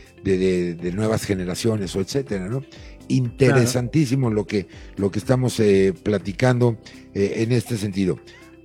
nuevas 0.94 1.24
generaciones 1.24 1.94
o 1.96 2.00
etcétera, 2.00 2.48
¿no? 2.48 2.62
Interesantísimo 3.08 4.30
lo, 4.30 4.46
que, 4.46 4.68
lo 4.96 5.10
que 5.10 5.18
estamos 5.18 5.58
eh, 5.60 5.94
platicando 6.02 6.78
eh, 7.14 7.34
en 7.36 7.52
este 7.52 7.78
sentido. 7.78 8.18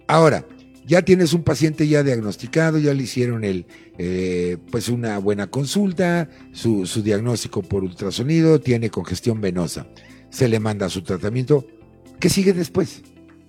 Ahora, 0.08 0.46
ya 0.86 1.02
tienes 1.02 1.34
un 1.34 1.44
paciente 1.44 1.88
ya 1.88 2.04
diagnosticado, 2.04 2.78
ya 2.80 2.94
le 2.94 3.04
hicieron 3.04 3.44
el, 3.44 3.66
eh, 3.98 4.58
pues 4.72 4.90
una 4.90 5.18
buena 5.18 5.48
consulta, 5.48 6.30
su, 6.52 6.86
su 6.86 7.02
diagnóstico 7.02 7.62
por 7.62 7.84
ultrasonido, 7.84 8.60
tiene 8.60 8.90
congestión 8.90 9.42
venosa, 9.42 9.88
se 10.30 10.48
le 10.48 10.60
manda 10.60 10.90
su 10.90 11.02
tratamiento. 11.04 11.66
¿Qué 12.20 12.30
sigue 12.30 12.54
después? 12.54 13.02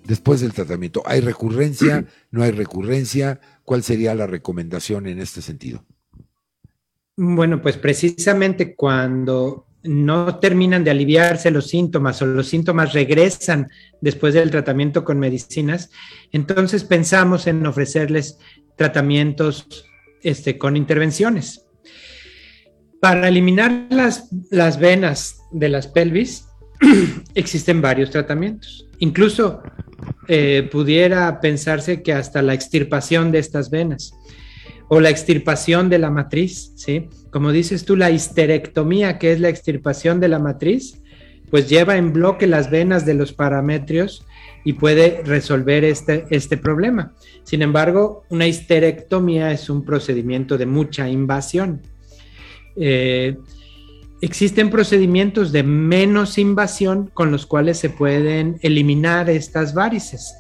Después 0.05 0.41
del 0.41 0.53
tratamiento, 0.53 1.03
¿hay 1.07 1.21
recurrencia? 1.21 2.07
¿No 2.31 2.43
hay 2.43 2.51
recurrencia? 2.51 3.41
¿Cuál 3.65 3.83
sería 3.83 4.15
la 4.15 4.27
recomendación 4.27 5.07
en 5.07 5.19
este 5.19 5.41
sentido? 5.41 5.85
Bueno, 7.17 7.63
pues 7.63 7.79
precisamente 7.79 8.75
cuando 8.75 9.67
no 9.85 10.39
terminan 10.39 10.83
de 10.83 10.91
aliviarse 10.91 11.51
los 11.51 11.69
síntomas 11.69 12.21
o 12.23 12.27
los 12.27 12.49
síntomas 12.49 12.93
regresan 12.93 13.69
después 14.01 14.35
del 14.35 14.51
tratamiento 14.51 15.05
con 15.05 15.19
medicinas, 15.19 15.91
entonces 16.33 16.85
pensamos 16.85 17.47
en 17.47 17.65
ofrecerles 17.67 18.39
tratamientos 18.77 19.85
este, 20.23 20.59
con 20.59 20.77
intervenciones. 20.77 21.67
Para 23.01 23.29
eliminar 23.29 23.87
las, 23.91 24.31
las 24.51 24.79
venas 24.79 25.39
de 25.53 25.69
las 25.69 25.87
pelvis 25.87 26.47
existen 27.35 27.83
varios 27.83 28.11
tratamientos. 28.11 28.89
Incluso 28.99 29.63
eh, 30.29 30.69
pudiera 30.73 31.41
pensarse 31.41 32.03
que 32.03 32.15
hasta 32.15 32.41
la 32.41 32.55
extirpación 32.55 33.31
de 33.31 33.39
estas 33.39 33.71
venas 33.71 34.15
o 34.89 35.01
la 35.01 35.11
extirpación 35.11 35.89
de 35.89 35.99
la 35.99 36.11
matriz, 36.11 36.73
¿sí? 36.77 37.09
Como 37.31 37.53
dices 37.53 37.85
tú, 37.85 37.97
la 37.97 38.11
histerectomía, 38.11 39.19
que 39.19 39.33
es 39.33 39.41
la 39.41 39.49
extirpación 39.49 40.21
de 40.21 40.29
la 40.29 40.39
matriz, 40.39 41.01
pues 41.51 41.69
lleva 41.69 41.97
en 41.97 42.13
bloque 42.13 42.47
las 42.47 42.71
venas 42.71 43.07
de 43.07 43.15
los 43.15 43.33
parametrios 43.33 44.27
y 44.65 44.75
puede 44.75 45.23
resolver 45.25 45.85
este, 45.85 46.25
este 46.31 46.57
problema. 46.57 47.15
Sin 47.45 47.63
embargo, 47.63 48.25
una 48.31 48.47
histerectomía 48.47 49.53
es 49.53 49.69
un 49.69 49.85
procedimiento 49.85 50.57
de 50.59 50.67
mucha 50.67 51.09
invasión. 51.09 51.83
Eh, 52.77 53.37
existen 54.21 54.71
procedimientos 54.71 55.53
de 55.53 55.63
menos 55.63 56.39
invasión 56.39 57.11
con 57.13 57.31
los 57.31 57.47
cuales 57.47 57.79
se 57.79 57.91
pueden 57.91 58.59
eliminar 58.63 59.29
estas 59.29 59.75
varices 59.75 60.35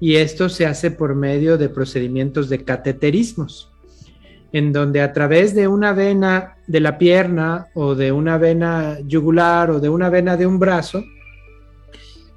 y 0.00 0.16
esto 0.16 0.48
se 0.48 0.66
hace 0.66 0.90
por 0.90 1.14
medio 1.14 1.58
de 1.58 1.68
procedimientos 1.68 2.48
de 2.48 2.64
cateterismos, 2.64 3.70
en 4.52 4.72
donde 4.72 5.02
a 5.02 5.12
través 5.12 5.54
de 5.54 5.68
una 5.68 5.92
vena 5.92 6.56
de 6.66 6.80
la 6.80 6.98
pierna 6.98 7.66
o 7.74 7.94
de 7.94 8.12
una 8.12 8.38
vena 8.38 8.98
yugular 9.06 9.70
o 9.70 9.80
de 9.80 9.88
una 9.88 10.08
vena 10.08 10.36
de 10.36 10.46
un 10.46 10.58
brazo, 10.58 11.04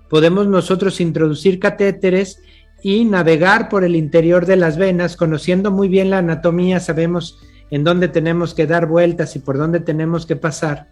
podemos 0.10 0.48
nosotros 0.48 1.00
introducir 1.00 1.60
catéteres 1.60 2.42
y 2.84 3.06
navegar 3.06 3.70
por 3.70 3.84
el 3.84 3.96
interior 3.96 4.46
de 4.46 4.58
las 4.58 4.78
venas, 4.78 5.16
conociendo 5.16 5.72
muy 5.72 5.88
bien 5.88 6.10
la 6.10 6.18
anatomía, 6.18 6.80
sabemos 6.80 7.40
en 7.70 7.84
dónde 7.84 8.08
tenemos 8.08 8.54
que 8.54 8.68
dar 8.68 8.88
vueltas 8.88 9.36
y 9.36 9.40
por 9.40 9.58
dónde 9.58 9.80
tenemos 9.80 10.26
que 10.26 10.36
pasar, 10.36 10.90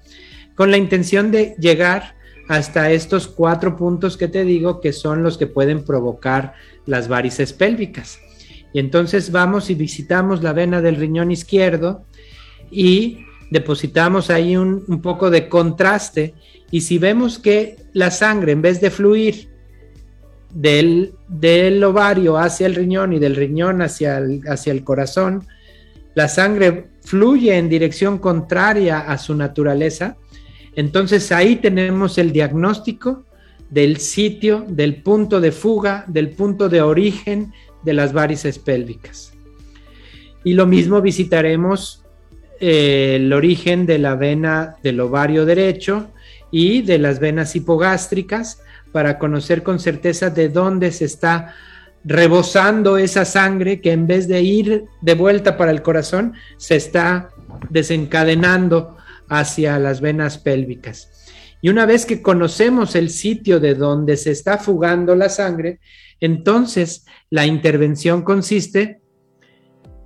con 0.55 0.71
la 0.71 0.77
intención 0.77 1.31
de 1.31 1.55
llegar 1.59 2.15
hasta 2.47 2.91
estos 2.91 3.27
cuatro 3.27 3.75
puntos 3.75 4.17
que 4.17 4.27
te 4.27 4.43
digo 4.43 4.81
que 4.81 4.93
son 4.93 5.21
los 5.21 5.37
que 5.37 5.47
pueden 5.47 5.83
provocar 5.83 6.53
las 6.85 7.07
varices 7.07 7.53
pélvicas. 7.53 8.19
Y 8.73 8.79
entonces 8.79 9.31
vamos 9.31 9.69
y 9.69 9.75
visitamos 9.75 10.43
la 10.43 10.53
vena 10.53 10.81
del 10.81 10.95
riñón 10.95 11.31
izquierdo 11.31 12.05
y 12.71 13.25
depositamos 13.49 14.29
ahí 14.29 14.55
un, 14.55 15.01
poco 15.01 15.29
de 15.29 15.49
contraste. 15.49 16.35
Y 16.71 16.81
si 16.81 16.97
vemos 16.97 17.39
que 17.39 17.77
la 17.93 18.11
sangre 18.11 18.51
en 18.51 18.61
vez 18.61 18.79
de 18.79 18.91
fluir 18.91 19.49
del, 20.53 21.13
del 21.27 21.83
ovario 21.83 22.37
hacia 22.37 22.67
el 22.67 22.75
riñón 22.75 23.13
y 23.13 23.19
del 23.19 23.35
riñón 23.35 23.81
hacia 23.81 24.21
hacia 24.47 24.71
el 24.71 24.83
corazón, 24.83 25.47
la 26.13 26.27
sangre 26.27 26.89
fluye 27.01 27.57
en 27.57 27.69
dirección 27.69 28.17
contraria 28.19 28.99
a 28.99 29.17
su 29.17 29.35
naturaleza, 29.35 30.17
entonces 30.75 31.31
ahí 31.31 31.55
tenemos 31.55 32.17
el 32.17 32.31
diagnóstico 32.31 33.25
del 33.69 33.97
sitio, 33.97 34.65
del 34.67 35.01
punto 35.01 35.39
de 35.39 35.51
fuga, 35.51 36.03
del 36.07 36.29
punto 36.29 36.69
de 36.69 36.81
origen 36.81 37.53
de 37.83 37.93
las 37.93 38.13
varices 38.13 38.59
pélvicas. 38.59 39.33
Y 40.43 40.53
lo 40.53 40.65
mismo 40.65 41.01
visitaremos 41.01 42.03
eh, 42.59 43.17
el 43.17 43.31
origen 43.33 43.85
de 43.85 43.99
la 43.99 44.15
vena 44.15 44.75
del 44.83 44.99
ovario 44.99 45.45
derecho 45.45 46.11
y 46.51 46.81
de 46.81 46.97
las 46.97 47.19
venas 47.19 47.55
hipogástricas 47.55 48.61
para 48.91 49.19
conocer 49.19 49.63
con 49.63 49.79
certeza 49.79 50.29
de 50.29 50.49
dónde 50.49 50.91
se 50.91 51.05
está 51.05 51.53
rebosando 52.03 52.97
esa 52.97 53.25
sangre 53.25 53.81
que 53.81 53.91
en 53.91 54.07
vez 54.07 54.27
de 54.27 54.41
ir 54.41 54.85
de 55.01 55.13
vuelta 55.13 55.57
para 55.57 55.71
el 55.71 55.81
corazón, 55.81 56.33
se 56.57 56.75
está 56.75 57.29
desencadenando 57.69 58.97
hacia 59.27 59.77
las 59.79 60.01
venas 60.01 60.37
pélvicas. 60.37 61.09
Y 61.61 61.69
una 61.69 61.85
vez 61.85 62.05
que 62.05 62.21
conocemos 62.21 62.95
el 62.95 63.09
sitio 63.09 63.59
de 63.59 63.75
donde 63.75 64.15
se 64.15 64.31
está 64.31 64.57
fugando 64.57 65.15
la 65.15 65.29
sangre, 65.29 65.79
entonces 66.19 67.05
la 67.29 67.45
intervención 67.45 68.23
consiste 68.23 69.01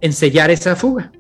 en 0.02 0.14
sellar 0.14 0.52
esa 0.52 0.76
fuga. 0.76 1.12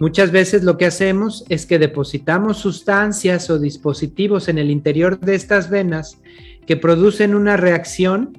Muchas 0.00 0.30
veces 0.30 0.62
lo 0.62 0.78
que 0.78 0.86
hacemos 0.86 1.44
es 1.48 1.66
que 1.66 1.78
depositamos 1.78 2.58
sustancias 2.58 3.50
o 3.50 3.58
dispositivos 3.58 4.48
en 4.48 4.58
el 4.58 4.70
interior 4.70 5.18
de 5.18 5.34
estas 5.34 5.70
venas 5.70 6.20
que 6.66 6.76
producen 6.76 7.34
una 7.34 7.56
reacción 7.56 8.38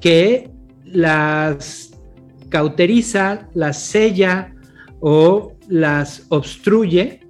que 0.00 0.50
las 0.84 1.90
cauteriza, 2.48 3.48
las 3.54 3.82
sella 3.82 4.54
o 5.00 5.56
las 5.68 6.26
obstruye 6.28 7.20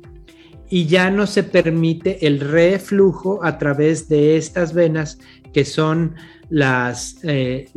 y 0.68 0.86
ya 0.86 1.10
no 1.10 1.26
se 1.26 1.42
permite 1.42 2.26
el 2.26 2.40
reflujo 2.40 3.40
a 3.42 3.58
través 3.58 4.08
de 4.08 4.36
estas 4.36 4.72
venas 4.72 5.18
que 5.52 5.64
son 5.64 6.14
las, 6.48 7.18
eh, 7.22 7.68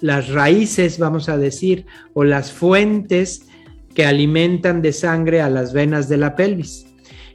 las 0.00 0.28
raíces, 0.28 0.98
vamos 0.98 1.28
a 1.28 1.36
decir, 1.38 1.86
o 2.14 2.24
las 2.24 2.52
fuentes 2.52 3.46
que 3.94 4.06
alimentan 4.06 4.82
de 4.82 4.92
sangre 4.92 5.40
a 5.40 5.50
las 5.50 5.72
venas 5.72 6.08
de 6.08 6.16
la 6.16 6.34
pelvis. 6.34 6.86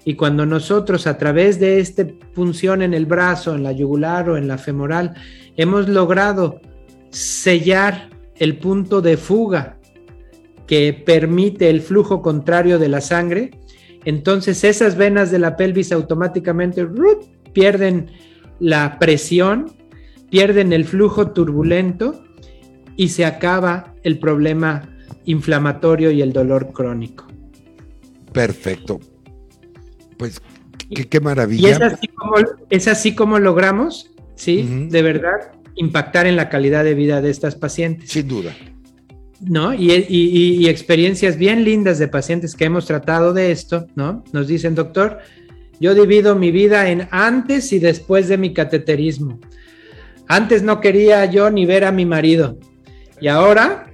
Y 0.05 0.15
cuando 0.15 0.45
nosotros 0.45 1.05
a 1.05 1.17
través 1.17 1.59
de 1.59 1.79
esta 1.79 2.07
punción 2.33 2.81
en 2.81 2.93
el 2.93 3.05
brazo, 3.05 3.55
en 3.55 3.63
la 3.63 3.73
yugular 3.73 4.29
o 4.29 4.37
en 4.37 4.47
la 4.47 4.57
femoral, 4.57 5.13
hemos 5.57 5.89
logrado 5.89 6.61
sellar 7.09 8.09
el 8.35 8.57
punto 8.57 9.01
de 9.01 9.17
fuga 9.17 9.77
que 10.65 10.93
permite 10.93 11.69
el 11.69 11.81
flujo 11.81 12.21
contrario 12.21 12.79
de 12.79 12.89
la 12.89 13.01
sangre, 13.01 13.51
entonces 14.05 14.63
esas 14.63 14.95
venas 14.95 15.31
de 15.31 15.39
la 15.39 15.57
pelvis 15.57 15.91
automáticamente 15.91 16.87
pierden 17.53 18.11
la 18.59 18.99
presión, 18.99 19.71
pierden 20.29 20.73
el 20.73 20.85
flujo 20.85 21.31
turbulento 21.31 22.23
y 22.95 23.09
se 23.09 23.25
acaba 23.25 23.93
el 24.03 24.19
problema 24.19 24.89
inflamatorio 25.25 26.11
y 26.11 26.21
el 26.21 26.33
dolor 26.33 26.71
crónico. 26.73 27.27
Perfecto. 28.33 28.99
Pues 30.17 30.41
qué, 31.09 31.19
maravilla. 31.19 31.69
Y 31.69 31.71
es 31.71 31.81
así 31.81 32.07
como, 32.07 32.35
es 32.69 32.87
así 32.87 33.15
como 33.15 33.39
logramos, 33.39 34.11
¿sí? 34.35 34.87
De 34.89 35.01
verdad, 35.01 35.51
impactar 35.75 36.27
en 36.27 36.35
la 36.35 36.49
calidad 36.49 36.83
de 36.83 36.95
vida 36.95 37.21
de 37.21 37.29
estas 37.29 37.55
pacientes. 37.55 38.09
Sin 38.09 38.27
duda. 38.27 38.55
¿No? 39.39 39.73
Y, 39.73 40.67
experiencias 40.67 41.37
bien 41.37 41.63
lindas 41.63 41.99
de 41.99 42.07
pacientes 42.07 42.55
que 42.55 42.65
hemos 42.65 42.85
tratado 42.87 43.33
de 43.33 43.51
esto, 43.51 43.87
¿no? 43.95 44.23
Nos 44.33 44.47
dicen, 44.47 44.73
doctor, 44.73 45.19
yo 45.79 45.93
divido 45.93 46.35
mi 46.35 46.51
vida 46.51 46.89
en 46.89 47.07
antes 47.11 47.71
y 47.71 47.79
después 47.79 48.27
de 48.27 48.37
mi 48.37 48.53
cateterismo. 48.53 49.39
Antes 50.27 50.63
no 50.63 50.81
quería 50.81 51.25
yo 51.25 51.49
ni 51.49 51.65
ver 51.65 51.85
a 51.85 51.91
mi 51.91 52.05
marido. 52.05 52.57
Y 53.19 53.27
ahora, 53.27 53.91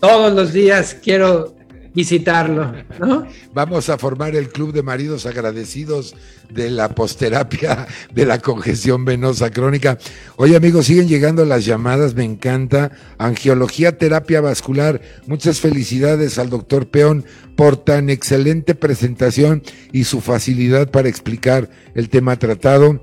todos 0.00 0.32
los 0.32 0.52
días 0.52 0.96
quiero 1.02 1.56
visitarlo, 1.96 2.74
¿no? 3.00 3.26
Vamos 3.54 3.88
a 3.88 3.96
formar 3.96 4.36
el 4.36 4.50
club 4.50 4.74
de 4.74 4.82
maridos 4.82 5.24
agradecidos 5.24 6.14
de 6.50 6.68
la 6.68 6.90
posterapia 6.90 7.86
de 8.12 8.26
la 8.26 8.38
congestión 8.38 9.06
venosa 9.06 9.50
crónica. 9.50 9.98
Oye, 10.36 10.56
amigos, 10.56 10.86
siguen 10.86 11.08
llegando 11.08 11.46
las 11.46 11.64
llamadas, 11.64 12.14
me 12.14 12.22
encanta. 12.22 12.92
Angiología, 13.16 13.96
terapia 13.96 14.42
vascular. 14.42 15.00
Muchas 15.26 15.60
felicidades 15.60 16.38
al 16.38 16.50
doctor 16.50 16.86
Peón 16.88 17.24
por 17.56 17.78
tan 17.78 18.10
excelente 18.10 18.74
presentación 18.74 19.62
y 19.90 20.04
su 20.04 20.20
facilidad 20.20 20.90
para 20.90 21.08
explicar 21.08 21.70
el 21.94 22.10
tema 22.10 22.38
tratado. 22.38 23.00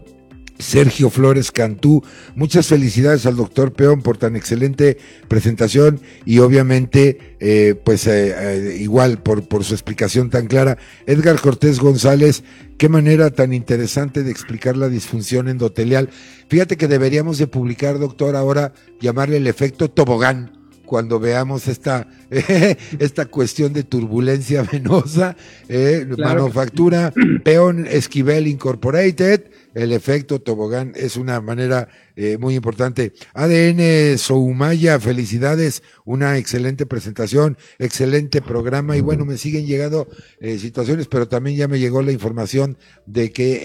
Sergio 0.60 1.10
Flores 1.10 1.52
Cantú. 1.52 2.04
Muchas 2.36 2.68
felicidades 2.68 3.26
al 3.26 3.36
doctor 3.36 3.74
Peón 3.74 4.02
por 4.02 4.18
tan 4.18 4.36
excelente 4.36 4.98
presentación 5.28 6.00
y 6.26 6.40
obviamente, 6.40 7.36
eh, 7.40 7.76
pues 7.84 8.08
eh, 8.08 8.34
eh, 8.38 8.78
igual 8.80 9.22
por, 9.22 9.48
por 9.48 9.64
su 9.64 9.74
explicación 9.74 10.30
tan 10.30 10.48
clara. 10.48 10.78
Edgar 11.06 11.40
Cortés 11.40 11.80
González, 11.80 12.44
qué 12.78 12.90
manera 12.90 13.32
tan 13.32 13.54
interesante 13.54 14.24
de 14.24 14.32
explicar 14.32 14.78
la 14.78 14.90
disfunción 14.90 15.48
endotelial. 15.48 16.10
Fíjate 16.48 16.78
que 16.78 16.88
deberíamos 16.88 17.38
de 17.38 17.48
publicar, 17.48 18.00
doctor, 18.00 18.36
ahora 18.36 18.74
llamarle 19.02 19.38
el 19.38 19.48
efecto 19.48 19.90
tobogán 19.90 20.52
cuando 20.86 21.20
veamos 21.20 21.68
esta, 21.68 22.08
esta 23.00 23.26
cuestión 23.26 23.74
de 23.74 23.84
turbulencia 23.84 24.64
venosa, 24.72 25.36
manufactura 26.18 27.12
Peón 27.44 27.88
Esquivel 27.88 28.48
Incorporated, 28.48 29.46
el 29.74 29.92
efecto 29.92 30.42
tobogán 30.42 30.94
es 30.96 31.18
una 31.18 31.42
manera 31.42 31.90
eh, 32.16 32.38
muy 32.38 32.56
importante. 32.56 33.14
ADN 33.34 34.18
Soumaya, 34.18 35.00
felicidades, 35.00 35.82
una 36.06 36.38
excelente 36.38 36.86
presentación, 36.86 37.58
excelente 37.80 38.42
programa 38.42 38.96
y 38.98 39.02
bueno, 39.02 39.26
me 39.26 39.38
siguen 39.38 39.66
llegando 39.66 40.08
eh, 40.40 40.60
situaciones, 40.60 41.08
pero 41.08 41.28
también 41.28 41.58
ya 41.58 41.68
me 41.68 41.80
llegó 41.80 42.02
la 42.02 42.12
información 42.12 42.78
de 43.06 43.32
que 43.32 43.62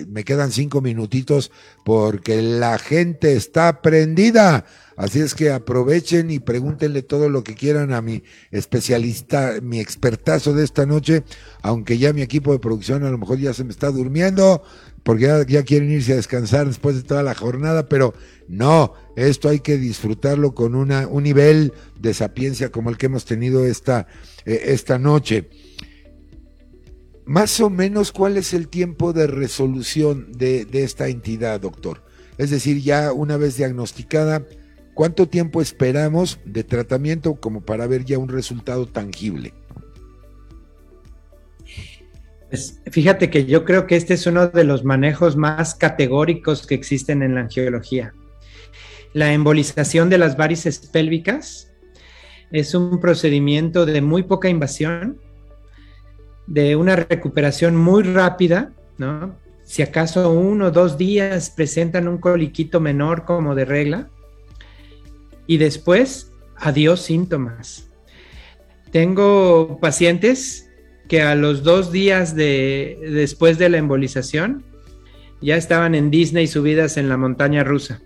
eh, 0.00 0.06
me 0.08 0.24
quedan 0.24 0.50
cinco 0.50 0.80
minutitos 0.80 1.52
porque 1.84 2.42
la 2.42 2.78
gente 2.78 3.34
está 3.34 3.80
prendida. 3.80 4.64
Así 4.96 5.20
es 5.20 5.34
que 5.34 5.50
aprovechen 5.50 6.30
y 6.30 6.38
pregúntenle 6.38 7.02
todo 7.02 7.28
lo 7.28 7.42
que 7.42 7.54
quieran 7.54 7.92
a 7.92 8.00
mi 8.00 8.22
especialista, 8.52 9.54
mi 9.60 9.80
expertazo 9.80 10.52
de 10.52 10.64
esta 10.64 10.86
noche, 10.86 11.24
aunque 11.62 11.98
ya 11.98 12.12
mi 12.12 12.22
equipo 12.22 12.52
de 12.52 12.60
producción 12.60 13.04
a 13.04 13.10
lo 13.10 13.18
mejor 13.18 13.38
ya 13.38 13.52
se 13.54 13.64
me 13.64 13.70
está 13.70 13.90
durmiendo, 13.90 14.62
porque 15.04 15.44
ya, 15.46 15.62
quieren 15.62 15.92
irse 15.92 16.14
a 16.14 16.16
descansar 16.16 16.66
después 16.66 16.96
de 16.96 17.02
toda 17.02 17.22
la 17.22 17.34
jornada, 17.34 17.88
pero 17.88 18.14
no, 18.48 18.94
esto 19.16 19.50
hay 19.50 19.60
que 19.60 19.76
disfrutarlo 19.76 20.54
con 20.54 20.74
una, 20.74 21.06
un 21.06 21.22
nivel 21.22 21.74
de 22.00 22.14
sapiencia 22.14 22.72
como 22.72 22.88
el 22.88 22.96
que 22.96 23.06
hemos 23.06 23.26
tenido 23.26 23.66
esta, 23.66 24.06
eh, 24.46 24.62
esta 24.64 24.98
noche. 24.98 25.50
Más 27.26 27.60
o 27.60 27.68
menos, 27.68 28.12
¿cuál 28.12 28.38
es 28.38 28.54
el 28.54 28.68
tiempo 28.68 29.12
de 29.12 29.26
resolución 29.26 30.32
de, 30.32 30.64
de 30.64 30.84
esta 30.84 31.08
entidad, 31.08 31.60
doctor? 31.60 32.02
Es 32.38 32.50
decir, 32.50 32.80
ya 32.80 33.12
una 33.12 33.36
vez 33.36 33.58
diagnosticada, 33.58 34.46
¿cuánto 34.94 35.28
tiempo 35.28 35.60
esperamos 35.60 36.40
de 36.46 36.64
tratamiento 36.64 37.34
como 37.34 37.60
para 37.60 37.86
ver 37.86 38.06
ya 38.06 38.18
un 38.18 38.28
resultado 38.28 38.86
tangible? 38.86 39.52
Fíjate 42.90 43.30
que 43.30 43.46
yo 43.46 43.64
creo 43.64 43.86
que 43.86 43.96
este 43.96 44.14
es 44.14 44.26
uno 44.26 44.48
de 44.48 44.64
los 44.64 44.84
manejos 44.84 45.36
más 45.36 45.74
categóricos 45.74 46.66
que 46.66 46.74
existen 46.74 47.22
en 47.22 47.34
la 47.34 47.42
angiología. 47.42 48.14
La 49.12 49.32
embolización 49.32 50.10
de 50.10 50.18
las 50.18 50.36
varices 50.36 50.78
pélvicas 50.78 51.72
es 52.50 52.74
un 52.74 53.00
procedimiento 53.00 53.86
de 53.86 54.00
muy 54.00 54.24
poca 54.24 54.48
invasión, 54.48 55.20
de 56.46 56.76
una 56.76 56.96
recuperación 56.96 57.76
muy 57.76 58.02
rápida, 58.02 58.72
¿no? 58.98 59.36
Si 59.64 59.82
acaso 59.82 60.30
uno 60.30 60.66
o 60.66 60.70
dos 60.70 60.98
días 60.98 61.50
presentan 61.50 62.06
un 62.06 62.18
coliquito 62.18 62.80
menor 62.80 63.24
como 63.24 63.54
de 63.54 63.64
regla, 63.64 64.10
y 65.46 65.58
después, 65.58 66.32
adiós 66.56 67.00
síntomas. 67.00 67.88
Tengo 68.90 69.78
pacientes 69.80 70.63
que 71.08 71.22
a 71.22 71.34
los 71.34 71.62
dos 71.62 71.92
días 71.92 72.34
de, 72.34 72.98
después 73.02 73.58
de 73.58 73.68
la 73.68 73.78
embolización 73.78 74.64
ya 75.40 75.56
estaban 75.56 75.94
en 75.94 76.10
Disney 76.10 76.46
subidas 76.46 76.96
en 76.96 77.08
la 77.08 77.16
montaña 77.16 77.64
rusa. 77.64 78.00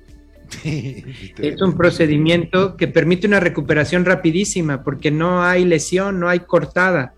es 0.65 1.61
un 1.61 1.77
procedimiento 1.77 2.77
que 2.77 2.89
permite 2.89 3.27
una 3.27 3.41
recuperación 3.41 4.05
rapidísima 4.05 4.83
porque 4.83 5.11
no 5.11 5.43
hay 5.43 5.65
lesión, 5.65 6.19
no 6.19 6.29
hay 6.29 6.41
cortada. 6.41 7.15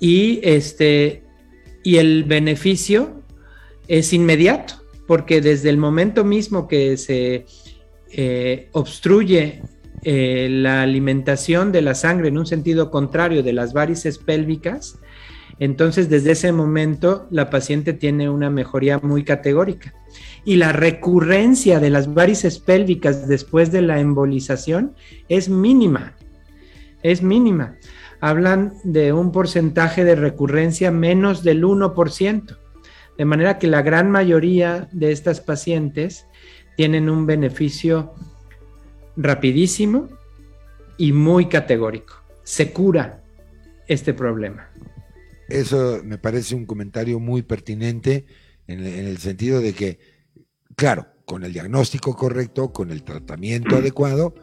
Y, 0.00 0.40
este, 0.42 1.22
y 1.82 1.96
el 1.96 2.24
beneficio 2.24 3.22
es 3.86 4.12
inmediato, 4.12 4.74
porque 5.06 5.40
desde 5.40 5.70
el 5.70 5.76
momento 5.76 6.24
mismo 6.24 6.66
que 6.66 6.96
se 6.96 7.46
eh, 8.10 8.68
obstruye 8.72 9.62
eh, 10.04 10.48
la 10.50 10.82
alimentación 10.82 11.72
de 11.72 11.82
la 11.82 11.94
sangre 11.94 12.28
en 12.28 12.38
un 12.38 12.46
sentido 12.46 12.90
contrario 12.90 13.42
de 13.42 13.52
las 13.52 13.72
varices 13.72 14.18
pélvicas, 14.18 14.98
entonces 15.58 16.08
desde 16.08 16.32
ese 16.32 16.52
momento 16.52 17.26
la 17.30 17.48
paciente 17.48 17.92
tiene 17.92 18.28
una 18.28 18.50
mejoría 18.50 18.98
muy 18.98 19.24
categórica. 19.24 19.94
Y 20.44 20.56
la 20.56 20.72
recurrencia 20.72 21.80
de 21.80 21.90
las 21.90 22.12
varices 22.12 22.58
pélvicas 22.58 23.26
después 23.28 23.72
de 23.72 23.82
la 23.82 23.98
embolización 23.98 24.94
es 25.28 25.48
mínima, 25.48 26.16
es 27.02 27.22
mínima. 27.22 27.76
Hablan 28.20 28.74
de 28.84 29.12
un 29.12 29.32
porcentaje 29.32 30.04
de 30.04 30.16
recurrencia 30.16 30.90
menos 30.90 31.42
del 31.42 31.64
1%. 31.64 32.58
De 33.16 33.24
manera 33.24 33.58
que 33.58 33.68
la 33.68 33.82
gran 33.82 34.10
mayoría 34.10 34.88
de 34.92 35.12
estas 35.12 35.40
pacientes 35.40 36.26
tienen 36.76 37.08
un 37.08 37.26
beneficio 37.26 38.12
rapidísimo 39.16 40.08
y 40.96 41.12
muy 41.12 41.48
categórico. 41.48 42.14
Se 42.42 42.72
cura 42.72 43.22
este 43.86 44.14
problema. 44.14 44.70
Eso 45.48 46.00
me 46.04 46.18
parece 46.18 46.54
un 46.54 46.66
comentario 46.66 47.20
muy 47.20 47.42
pertinente 47.42 48.24
en, 48.66 48.80
el 48.80 49.18
sentido 49.18 49.60
de 49.60 49.74
que, 49.74 49.98
claro, 50.74 51.06
con 51.26 51.44
el 51.44 51.52
diagnóstico 51.52 52.16
correcto, 52.16 52.72
con 52.72 52.90
el 52.90 53.02
tratamiento 53.02 53.76
adecuado, 53.76 54.34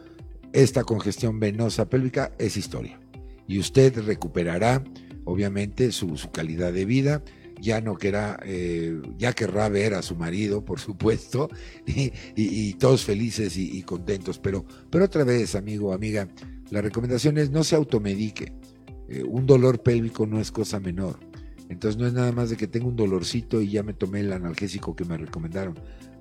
esta 0.52 0.84
congestión 0.84 1.40
venosa 1.40 1.88
pélvica 1.88 2.32
es 2.38 2.56
historia. 2.56 3.00
Y 3.48 3.58
usted 3.58 3.98
recuperará, 4.04 4.84
obviamente, 5.24 5.90
su, 5.92 6.16
su 6.16 6.30
calidad 6.30 6.72
de 6.72 6.84
vida 6.84 7.22
ya 7.62 7.80
no 7.80 7.96
querrá, 7.96 8.40
eh, 8.44 9.00
ya 9.16 9.32
querrá 9.32 9.68
ver 9.68 9.94
a 9.94 10.02
su 10.02 10.16
marido, 10.16 10.64
por 10.64 10.80
supuesto, 10.80 11.48
y, 11.86 12.74
todos 12.74 13.04
felices 13.04 13.56
y, 13.56 13.80
contentos. 13.82 14.40
Pero, 14.40 14.66
pero 14.90 15.04
otra 15.04 15.22
vez, 15.22 15.54
amigo, 15.54 15.94
amiga, 15.94 16.28
la 16.70 16.82
recomendación 16.82 17.38
es 17.38 17.50
no 17.50 17.62
se 17.62 17.76
automedique. 17.76 18.52
Eh, 19.08 19.22
un 19.22 19.46
dolor 19.46 19.80
pélvico 19.80 20.26
no 20.26 20.40
es 20.40 20.50
cosa 20.50 20.80
menor. 20.80 21.20
Entonces 21.68 21.98
no 21.98 22.06
es 22.06 22.12
nada 22.12 22.32
más 22.32 22.50
de 22.50 22.56
que 22.56 22.66
tengo 22.66 22.88
un 22.88 22.96
dolorcito 22.96 23.62
y 23.62 23.70
ya 23.70 23.82
me 23.84 23.94
tomé 23.94 24.20
el 24.20 24.32
analgésico 24.32 24.96
que 24.96 25.04
me 25.04 25.16
recomendaron 25.16 25.78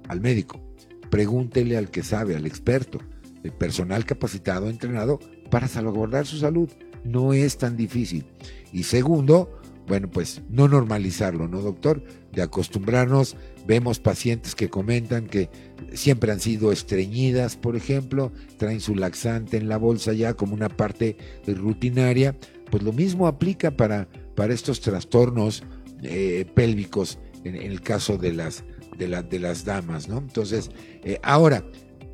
al 0.07 0.21
médico. 0.21 0.61
Pregúntele 1.09 1.75
al 1.75 1.89
que 1.89 2.03
sabe, 2.03 2.35
al 2.35 2.45
experto, 2.45 2.99
el 3.43 3.51
personal 3.51 4.05
capacitado, 4.05 4.69
entrenado 4.69 5.19
para 5.49 5.67
salvaguardar 5.67 6.27
su 6.27 6.37
salud. 6.37 6.69
No 7.03 7.33
es 7.33 7.57
tan 7.57 7.75
difícil. 7.75 8.25
Y 8.71 8.83
segundo, 8.83 9.60
bueno, 9.91 10.09
pues 10.09 10.41
no 10.47 10.69
normalizarlo, 10.69 11.49
¿no, 11.49 11.59
doctor? 11.59 12.01
De 12.31 12.41
acostumbrarnos, 12.41 13.35
vemos 13.67 13.99
pacientes 13.99 14.55
que 14.55 14.69
comentan 14.69 15.27
que 15.27 15.49
siempre 15.91 16.31
han 16.31 16.39
sido 16.39 16.71
estreñidas, 16.71 17.57
por 17.57 17.75
ejemplo, 17.75 18.31
traen 18.55 18.79
su 18.79 18.95
laxante 18.95 19.57
en 19.57 19.67
la 19.67 19.75
bolsa 19.75 20.13
ya 20.13 20.33
como 20.33 20.53
una 20.53 20.69
parte 20.69 21.17
rutinaria, 21.45 22.37
pues 22.69 22.83
lo 22.83 22.93
mismo 22.93 23.27
aplica 23.27 23.71
para, 23.71 24.07
para 24.33 24.53
estos 24.53 24.79
trastornos 24.79 25.61
eh, 26.03 26.45
pélvicos 26.55 27.19
en, 27.43 27.57
el 27.57 27.81
caso 27.81 28.17
de 28.17 28.31
las, 28.31 28.63
de, 28.97 29.07
de 29.23 29.39
las 29.39 29.65
damas, 29.65 30.07
¿no? 30.07 30.19
Entonces, 30.19 30.71
eh, 31.03 31.19
ahora, 31.21 31.65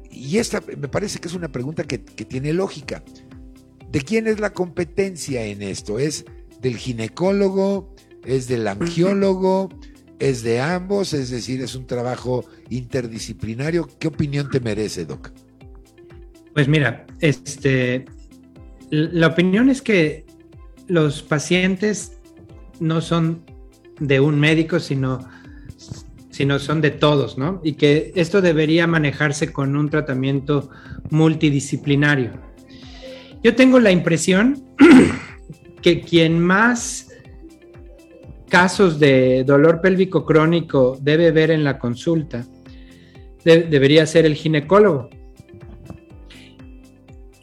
y 0.09 0.39
esta 0.39 0.63
me 0.79 0.87
parece 0.87 1.19
que 1.19 1.27
es 1.27 1.35
una 1.35 1.51
pregunta 1.51 1.83
que, 1.83 2.03
que 2.03 2.25
tiene 2.25 2.53
lógica. 2.53 3.03
¿De 3.91 4.01
quién 4.01 4.25
es 4.25 4.39
la 4.39 4.51
competencia 4.51 5.45
en 5.45 5.61
esto? 5.61 5.99
¿Es 5.99 6.25
del 6.67 6.77
ginecólogo, 6.77 7.95
es 8.25 8.47
del 8.47 8.67
angiólogo, 8.67 9.69
es 10.19 10.43
de 10.43 10.59
ambos, 10.59 11.13
es 11.13 11.29
decir, 11.29 11.61
es 11.61 11.75
un 11.75 11.87
trabajo 11.87 12.43
interdisciplinario. 12.69 13.87
¿Qué 13.99 14.09
opinión 14.09 14.49
te 14.49 14.59
merece, 14.59 15.05
Doc? 15.05 15.31
Pues 16.53 16.67
mira, 16.67 17.05
este, 17.21 18.05
la 18.89 19.27
opinión 19.27 19.69
es 19.69 19.81
que 19.81 20.25
los 20.87 21.21
pacientes 21.21 22.17
no 22.79 22.99
son 22.99 23.43
de 23.99 24.19
un 24.19 24.37
médico, 24.39 24.79
sino, 24.79 25.19
sino 26.29 26.59
son 26.59 26.81
de 26.81 26.91
todos, 26.91 27.37
¿no? 27.37 27.61
Y 27.63 27.73
que 27.73 28.11
esto 28.15 28.41
debería 28.41 28.87
manejarse 28.87 29.53
con 29.53 29.77
un 29.77 29.89
tratamiento 29.89 30.69
multidisciplinario. 31.11 32.31
Yo 33.41 33.55
tengo 33.55 33.79
la 33.79 33.91
impresión 33.91 34.65
que 35.87 36.01
quien 36.01 36.37
más 36.37 37.07
casos 38.49 38.99
de 38.99 39.45
dolor 39.45 39.79
pélvico 39.79 40.25
crónico 40.25 40.97
debe 41.01 41.31
ver 41.31 41.49
en 41.49 41.63
la 41.63 41.79
consulta 41.79 42.45
debería 43.45 44.05
ser 44.05 44.25
el 44.25 44.35
ginecólogo. 44.35 45.09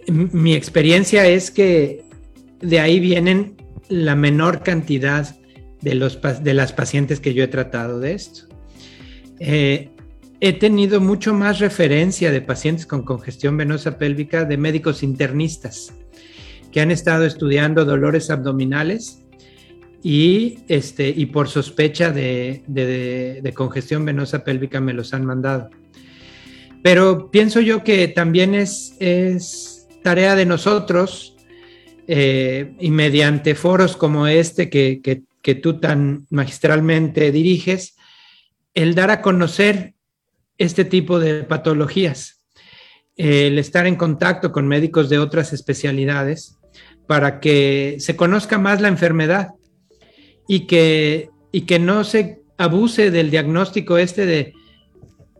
Mi 0.09 0.53
experiencia 0.53 1.27
es 1.27 1.51
que 1.51 2.05
de 2.61 2.81
ahí 2.81 3.01
vienen 3.01 3.57
la 3.89 4.15
menor 4.15 4.62
cantidad 4.62 5.35
de, 5.81 5.95
los, 5.95 6.21
de 6.43 6.53
las 6.53 6.75
pacientes 6.75 7.21
que 7.21 7.33
yo 7.33 7.45
he 7.45 7.49
tratado 7.49 7.99
de 7.99 8.12
esto. 8.12 8.43
Eh, 9.41 9.89
he 10.41 10.53
tenido 10.53 11.01
mucho 11.01 11.33
más 11.33 11.61
referencia 11.61 12.31
de 12.31 12.43
pacientes 12.43 12.85
con 12.85 13.05
congestión 13.05 13.57
venosa 13.57 13.97
pélvica 13.97 14.45
de 14.45 14.59
médicos 14.59 15.03
internistas 15.03 15.95
que 16.75 16.81
han 16.81 16.91
estado 16.91 17.25
estudiando 17.25 17.85
dolores 17.85 18.31
abdominales 18.31 19.23
y, 20.03 20.59
este, 20.67 21.09
y 21.09 21.27
por 21.27 21.49
sospecha 21.49 22.11
de, 22.11 23.53
congestión 23.55 24.05
venosa 24.05 24.43
pélvica 24.43 24.81
me 24.81 24.93
los 24.93 25.15
han 25.15 25.25
mandado. 25.25 25.71
Pero 26.83 27.31
pienso 27.31 27.61
yo 27.61 27.85
que 27.85 28.09
también 28.09 28.57
es, 28.57 28.97
es 28.99 29.87
tarea 30.03 30.35
de 30.35 30.47
nosotros 30.47 31.37
eh, 32.09 32.75
y 32.81 32.91
mediante 32.91 33.55
foros 33.55 33.97
como 33.97 34.27
este 34.27 34.69
que, 34.69 35.01
que, 35.01 35.55
tú 35.55 35.79
tan 35.79 36.27
magistralmente 36.31 37.31
diriges, 37.31 37.95
el 38.75 38.97
dar 38.97 39.13
a 39.13 39.23
conocer 39.23 39.95
este 40.59 40.85
tipo 40.85 41.21
de 41.21 41.45
patologías, 41.45 42.45
el 43.15 43.61
estar 43.61 43.87
en 43.87 43.95
contacto 43.95 44.51
con 44.51 44.67
médicos 44.67 45.09
de 45.09 45.21
otras 45.21 45.53
especialidades 45.53 46.59
para 47.06 47.40
que 47.40 47.97
se 47.98 48.16
conozca 48.16 48.59
más 48.59 48.81
la 48.81 48.89
enfermedad 48.89 49.51
y 50.48 50.66
que, 50.66 51.31
y 51.52 51.62
que 51.62 51.78
no 51.78 52.05
se 52.05 52.43
abuse 52.56 53.10
del 53.10 53.31
diagnóstico 53.31 53.98
este 53.98 54.26
de 54.26 54.52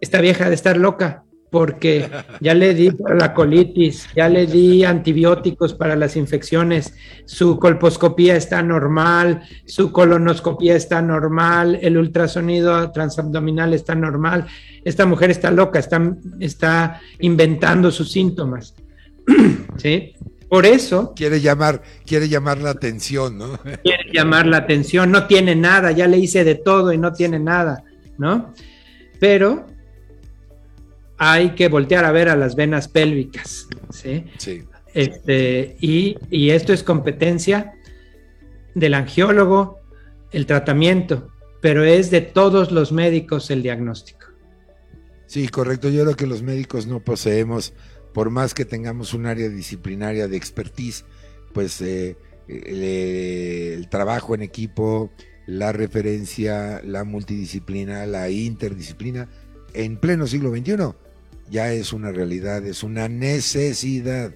esta 0.00 0.20
vieja 0.20 0.48
de 0.48 0.54
estar 0.54 0.76
loca, 0.76 1.24
porque 1.50 2.10
ya 2.40 2.52
le 2.52 2.74
di 2.74 2.90
para 2.90 3.14
la 3.14 3.32
colitis, 3.32 4.08
ya 4.16 4.28
le 4.28 4.46
di 4.46 4.84
antibióticos 4.84 5.72
para 5.72 5.94
las 5.94 6.16
infecciones, 6.16 6.94
su 7.26 7.60
colposcopía 7.60 8.34
está 8.36 8.60
normal, 8.60 9.42
su 9.64 9.92
colonoscopía 9.92 10.74
está 10.74 11.00
normal, 11.00 11.78
el 11.80 11.96
ultrasonido 11.96 12.90
transabdominal 12.90 13.72
está 13.72 13.94
normal. 13.94 14.46
Esta 14.84 15.06
mujer 15.06 15.30
está 15.30 15.52
loca, 15.52 15.78
está, 15.78 16.16
está 16.40 17.00
inventando 17.20 17.92
sus 17.92 18.10
síntomas. 18.10 18.74
¿Sí? 19.76 20.14
Por 20.55 20.66
eso. 20.66 21.14
Quiere 21.16 21.40
llamar, 21.40 21.82
quiere 22.06 22.28
llamar 22.28 22.59
la 22.59 22.70
atención, 22.70 23.36
¿no? 23.36 23.59
Quiere 23.82 24.12
llamar 24.12 24.47
la 24.47 24.59
atención, 24.59 25.10
no 25.10 25.26
tiene 25.26 25.56
nada, 25.56 25.90
ya 25.90 26.06
le 26.06 26.16
hice 26.18 26.44
de 26.44 26.55
todo 26.55 26.93
y 26.93 26.97
no 26.97 27.12
tiene 27.12 27.40
nada, 27.40 27.82
¿no? 28.18 28.55
Pero 29.18 29.66
hay 31.18 31.56
que 31.56 31.66
voltear 31.66 32.05
a 32.05 32.12
ver 32.12 32.28
a 32.28 32.36
las 32.36 32.55
venas 32.55 32.86
pélvicas, 32.86 33.66
¿sí? 33.90 34.26
Sí. 34.39 34.62
Este, 34.93 35.76
y, 35.81 36.18
y 36.31 36.51
esto 36.51 36.72
es 36.72 36.85
competencia 36.85 37.72
del 38.76 38.94
angiólogo, 38.94 39.81
el 40.31 40.47
tratamiento, 40.47 41.32
pero 41.60 41.82
es 41.82 42.12
de 42.12 42.20
todos 42.20 42.70
los 42.70 42.93
médicos 42.93 43.51
el 43.51 43.60
diagnóstico. 43.60 44.26
Sí, 45.26 45.48
correcto. 45.48 45.89
Yo 45.89 46.05
creo 46.05 46.14
que 46.14 46.28
los 46.28 46.43
médicos 46.43 46.86
no 46.86 47.01
poseemos, 47.01 47.72
por 48.14 48.30
más 48.30 48.54
que 48.54 48.64
tengamos 48.64 49.12
un 49.12 49.26
área 49.26 49.50
disciplinaria 49.50 50.28
de 50.28 50.36
expertise, 50.38 51.04
pues 51.52 51.80
eh, 51.82 52.16
el, 52.48 52.82
el 52.82 53.88
trabajo 53.90 54.34
en 54.34 54.42
equipo, 54.42 55.10
la 55.46 55.72
referencia, 55.72 56.80
la 56.82 57.04
multidisciplina, 57.04 58.06
la 58.06 58.30
interdisciplina, 58.30 59.28
en 59.74 59.98
pleno 59.98 60.26
siglo 60.26 60.50
XXI, 60.50 60.94
ya 61.50 61.72
es 61.72 61.92
una 61.92 62.12
realidad, 62.12 62.64
es 62.64 62.82
una 62.82 63.08
necesidad. 63.08 64.32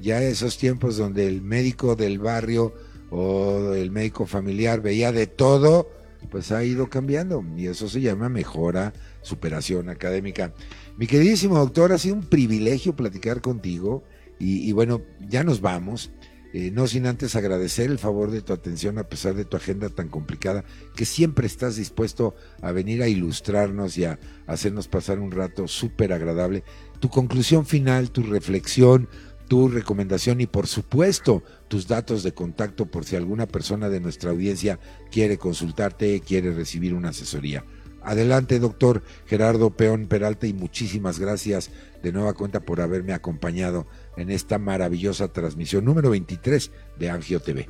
Ya 0.00 0.20
esos 0.20 0.58
tiempos 0.58 0.96
donde 0.96 1.28
el 1.28 1.42
médico 1.42 1.94
del 1.94 2.18
barrio 2.18 2.74
o 3.10 3.72
el 3.74 3.90
médico 3.90 4.26
familiar 4.26 4.80
veía 4.82 5.12
de 5.12 5.26
todo, 5.26 5.90
pues 6.30 6.50
ha 6.50 6.64
ido 6.64 6.88
cambiando 6.88 7.44
y 7.56 7.66
eso 7.66 7.88
se 7.88 8.00
llama 8.00 8.28
mejora, 8.28 8.92
superación 9.22 9.88
académica. 9.88 10.52
Mi 10.96 11.06
queridísimo 11.06 11.58
doctor, 11.58 11.92
ha 11.92 11.98
sido 11.98 12.16
un 12.16 12.22
privilegio 12.22 12.94
platicar 12.94 13.40
contigo 13.40 14.04
y, 14.38 14.72
bueno, 14.72 15.02
ya 15.28 15.44
nos 15.44 15.60
vamos. 15.60 16.10
Eh, 16.54 16.70
no 16.70 16.86
sin 16.86 17.06
antes 17.06 17.34
agradecer 17.34 17.90
el 17.90 17.98
favor 17.98 18.30
de 18.30 18.42
tu 18.42 18.52
atención 18.52 18.98
a 18.98 19.08
pesar 19.08 19.34
de 19.34 19.46
tu 19.46 19.56
agenda 19.56 19.88
tan 19.88 20.08
complicada, 20.08 20.64
que 20.94 21.06
siempre 21.06 21.46
estás 21.46 21.76
dispuesto 21.76 22.34
a 22.60 22.72
venir 22.72 23.02
a 23.02 23.08
ilustrarnos 23.08 23.96
y 23.96 24.04
a, 24.04 24.18
hacernos 24.46 24.86
pasar 24.86 25.18
un 25.18 25.30
rato 25.30 25.66
súper 25.66 26.12
agradable. 26.12 26.62
Tu 27.00 27.08
conclusión 27.08 27.64
final, 27.64 28.10
tu 28.10 28.22
reflexión, 28.22 29.08
tu 29.48 29.68
recomendación 29.68 30.42
y 30.42 30.46
por 30.46 30.66
supuesto 30.66 31.42
tus 31.68 31.88
datos 31.88 32.22
de 32.22 32.34
contacto 32.34 32.84
por 32.84 33.06
si 33.06 33.16
alguna 33.16 33.46
persona 33.46 33.88
de 33.88 34.00
nuestra 34.00 34.30
audiencia 34.30 34.78
quiere 35.10 35.38
consultarte, 35.38 36.20
quiere 36.20 36.52
recibir 36.52 36.92
una 36.92 37.10
asesoría. 37.10 37.64
Adelante, 38.04 38.58
doctor 38.58 39.02
Gerardo 39.26 39.70
Peón 39.70 40.06
Peralta, 40.06 40.46
y 40.46 40.52
muchísimas 40.52 41.18
gracias 41.18 41.70
de 42.02 42.12
nueva 42.12 42.34
cuenta 42.34 42.60
por 42.60 42.80
haberme 42.80 43.12
acompañado 43.12 43.86
en 44.16 44.30
esta 44.30 44.58
maravillosa 44.58 45.32
transmisión 45.32 45.84
número 45.84 46.10
23 46.10 46.70
de 46.98 47.10
Angio 47.10 47.40
TV. 47.40 47.68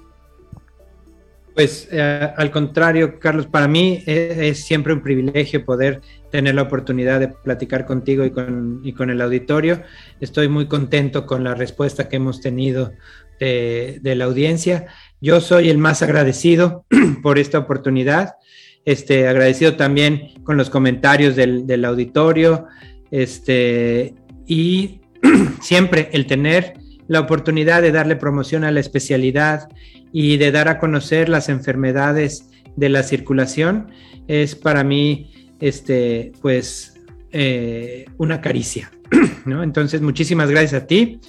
Pues 1.55 1.87
eh, 1.93 2.31
al 2.35 2.51
contrario, 2.51 3.19
Carlos, 3.19 3.47
para 3.47 3.69
mí 3.69 4.03
es, 4.07 4.39
es, 4.39 4.65
siempre 4.65 4.95
un 4.95 5.03
privilegio 5.03 5.65
poder 5.67 6.01
tener 6.31 6.55
la 6.55 6.63
oportunidad 6.63 7.21
de 7.21 7.29
platicar 7.29 7.85
contigo 7.85 8.25
y 8.25 8.31
con, 8.31 8.81
y 8.83 8.95
con 8.95 9.11
el 9.11 9.21
auditorio. 9.21 9.83
Estoy 10.19 10.49
muy 10.49 10.67
contento 10.67 11.27
con 11.27 11.45
la 11.45 11.55
respuesta 11.55 12.09
que 12.09 12.17
hemos 12.17 12.41
tenido 12.41 12.93
de 13.39 14.15
la 14.15 14.27
audiencia. 14.27 14.87
Yo 15.21 15.41
soy 15.41 15.69
el 15.69 15.79
más 15.79 16.03
agradecido 16.03 16.85
por 17.23 17.41
esta 17.41 17.59
oportunidad. 17.59 18.37
Este, 18.85 19.29
agradecido 19.29 19.77
también 19.77 20.31
con 20.43 20.57
los 20.57 20.71
comentarios 20.71 21.37
del, 21.37 21.67
del 21.67 21.85
auditorio. 21.85 22.67
Este, 23.11 24.15
y 24.47 25.01
siempre 25.61 26.09
el 26.13 26.27
tener 26.27 26.75
la 27.09 27.21
oportunidad 27.21 27.83
de 27.83 27.93
darle 27.93 28.17
promoción 28.17 28.65
a 28.65 28.71
la 28.71 28.81
especialidad 28.81 29.69
y 30.13 30.37
de 30.37 30.53
dar 30.53 30.69
a 30.69 30.79
conocer 30.79 31.29
las 31.29 31.49
enfermedades 31.49 32.49
de 32.77 32.89
la 32.89 33.03
circulación 33.03 33.89
es 34.29 34.55
para 34.55 34.85
mí 34.85 35.31
este 35.61 36.33
pues 36.41 36.95
eh, 37.33 38.07
una 38.19 38.41
caricia 38.41 38.91
¿no? 39.47 39.63
entonces 39.63 40.01
muchísimas 40.01 40.51
gracias 40.51 40.83
a 40.83 40.87
ti 40.87 41.21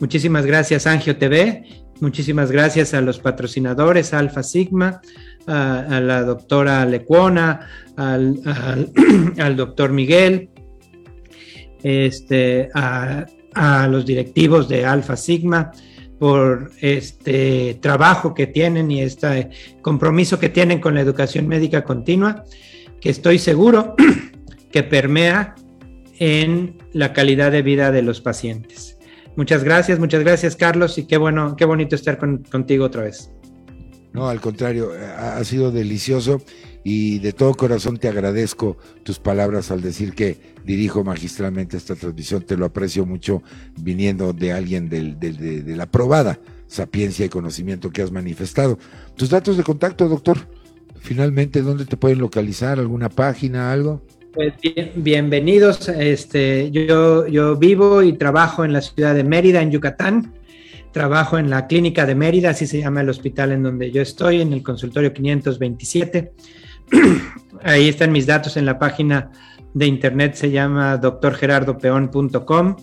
muchísimas 0.00 0.46
gracias 0.46 0.86
Angio 0.86 1.16
TV 1.16 1.64
muchísimas 2.00 2.50
gracias 2.50 2.94
a 2.94 3.00
los 3.00 3.18
patrocinadores 3.18 4.12
Alfa 4.12 4.42
Sigma 4.42 5.00
a, 5.46 6.00
la 6.00 6.22
doctora 6.22 6.84
Lecuona 6.86 7.68
al, 7.96 9.56
doctor 9.56 9.92
Miguel 9.92 10.50
este, 11.82 12.68
a, 12.74 13.26
a, 13.54 13.88
los 13.88 14.04
directivos 14.04 14.68
de 14.68 14.84
Alfa 14.84 15.16
Sigma 15.16 15.72
por 16.18 16.70
este 16.80 17.78
trabajo 17.80 18.34
que 18.34 18.46
tienen 18.46 18.90
y 18.90 19.02
este 19.02 19.50
compromiso 19.82 20.38
que 20.38 20.48
tienen 20.48 20.80
con 20.80 20.94
la 20.94 21.02
educación 21.02 21.46
médica 21.46 21.84
continua, 21.84 22.44
que 23.00 23.10
estoy 23.10 23.38
seguro 23.38 23.94
que 24.72 24.82
permea 24.82 25.54
en 26.18 26.78
la 26.92 27.12
calidad 27.12 27.52
de 27.52 27.62
vida 27.62 27.92
de 27.92 28.02
los 28.02 28.20
pacientes. 28.20 28.98
Muchas 29.36 29.62
gracias, 29.62 29.98
muchas 29.98 30.24
gracias 30.24 30.56
Carlos 30.56 30.96
y 30.96 31.06
qué 31.06 31.18
bueno, 31.18 31.56
qué 31.56 31.66
bonito 31.66 31.94
estar 31.94 32.16
con, 32.16 32.38
contigo 32.44 32.86
otra 32.86 33.02
vez. 33.02 33.30
No, 34.16 34.28
al 34.28 34.40
contrario, 34.40 34.92
ha 35.18 35.44
sido 35.44 35.70
delicioso 35.70 36.40
y 36.88 37.18
de 37.18 37.32
todo 37.32 37.52
corazón 37.54 37.98
te 37.98 38.08
agradezco 38.08 38.78
tus 39.02 39.18
palabras 39.18 39.70
al 39.70 39.82
decir 39.82 40.14
que 40.14 40.38
dirijo 40.64 41.04
magistralmente 41.04 41.76
esta 41.76 41.96
transmisión. 41.96 42.42
Te 42.42 42.56
lo 42.56 42.64
aprecio 42.64 43.04
mucho 43.04 43.42
viniendo 43.78 44.32
de 44.32 44.52
alguien 44.52 44.88
del, 44.88 45.18
del, 45.18 45.36
de, 45.36 45.62
de, 45.62 45.76
la 45.76 45.84
probada 45.84 46.38
sapiencia 46.66 47.26
y 47.26 47.28
conocimiento 47.28 47.90
que 47.90 48.00
has 48.00 48.10
manifestado. 48.10 48.78
Tus 49.16 49.28
datos 49.28 49.58
de 49.58 49.64
contacto, 49.64 50.08
doctor. 50.08 50.38
Finalmente, 51.00 51.60
¿dónde 51.60 51.84
te 51.84 51.98
pueden 51.98 52.20
localizar? 52.20 52.78
¿Alguna 52.78 53.10
página, 53.10 53.70
algo? 53.70 54.00
Pues 54.32 54.54
bien, 54.62 54.92
bienvenidos. 54.94 55.88
Este, 55.88 56.70
yo, 56.70 57.26
yo 57.26 57.56
vivo 57.56 58.02
y 58.02 58.12
trabajo 58.12 58.64
en 58.64 58.72
la 58.72 58.80
ciudad 58.80 59.14
de 59.14 59.24
Mérida, 59.24 59.60
en 59.60 59.72
Yucatán. 59.72 60.32
Trabajo 60.96 61.38
en 61.38 61.50
la 61.50 61.66
clínica 61.66 62.06
de 62.06 62.14
Mérida, 62.14 62.48
así 62.48 62.66
se 62.66 62.78
llama 62.78 63.02
el 63.02 63.10
hospital 63.10 63.52
en 63.52 63.62
donde 63.62 63.92
yo 63.92 64.00
estoy, 64.00 64.40
en 64.40 64.54
el 64.54 64.62
consultorio 64.62 65.12
527. 65.12 66.32
Ahí 67.62 67.90
están 67.90 68.12
mis 68.12 68.24
datos 68.24 68.56
en 68.56 68.64
la 68.64 68.78
página 68.78 69.30
de 69.74 69.86
internet, 69.86 70.36
se 70.36 70.50
llama 70.50 70.96
doctorgerardopeón.com 70.96 72.76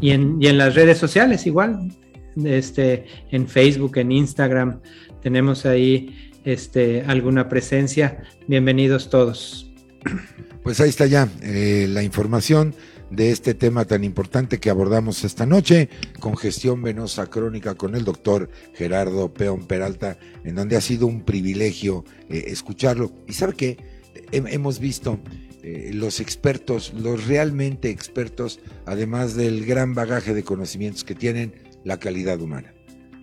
y 0.00 0.10
en, 0.10 0.38
y 0.40 0.48
en 0.48 0.58
las 0.58 0.74
redes 0.74 0.98
sociales 0.98 1.46
igual, 1.46 1.88
este, 2.42 3.06
en 3.30 3.46
Facebook, 3.46 3.96
en 3.96 4.10
Instagram, 4.10 4.80
tenemos 5.22 5.64
ahí 5.64 6.32
este, 6.44 7.04
alguna 7.06 7.48
presencia. 7.48 8.24
Bienvenidos 8.48 9.08
todos. 9.08 9.70
Pues 10.64 10.80
ahí 10.80 10.88
está 10.88 11.06
ya 11.06 11.28
eh, 11.42 11.86
la 11.88 12.02
información 12.02 12.74
de 13.12 13.30
este 13.30 13.52
tema 13.52 13.84
tan 13.84 14.04
importante 14.04 14.58
que 14.58 14.70
abordamos 14.70 15.22
esta 15.22 15.44
noche, 15.44 15.90
congestión 16.18 16.82
venosa 16.82 17.26
crónica 17.26 17.74
con 17.74 17.94
el 17.94 18.04
doctor 18.04 18.48
Gerardo 18.72 19.32
Peón 19.34 19.66
Peralta, 19.66 20.18
en 20.44 20.54
donde 20.54 20.76
ha 20.76 20.80
sido 20.80 21.06
un 21.06 21.22
privilegio 21.22 22.04
eh, 22.30 22.44
escucharlo. 22.46 23.12
Y 23.28 23.34
sabe 23.34 23.52
que 23.52 23.76
hemos 24.32 24.78
visto 24.78 25.20
eh, 25.62 25.90
los 25.92 26.20
expertos, 26.20 26.94
los 26.94 27.26
realmente 27.26 27.90
expertos, 27.90 28.60
además 28.86 29.36
del 29.36 29.66
gran 29.66 29.94
bagaje 29.94 30.32
de 30.32 30.42
conocimientos 30.42 31.04
que 31.04 31.14
tienen, 31.14 31.54
la 31.84 31.98
calidad 31.98 32.40
humana. 32.40 32.72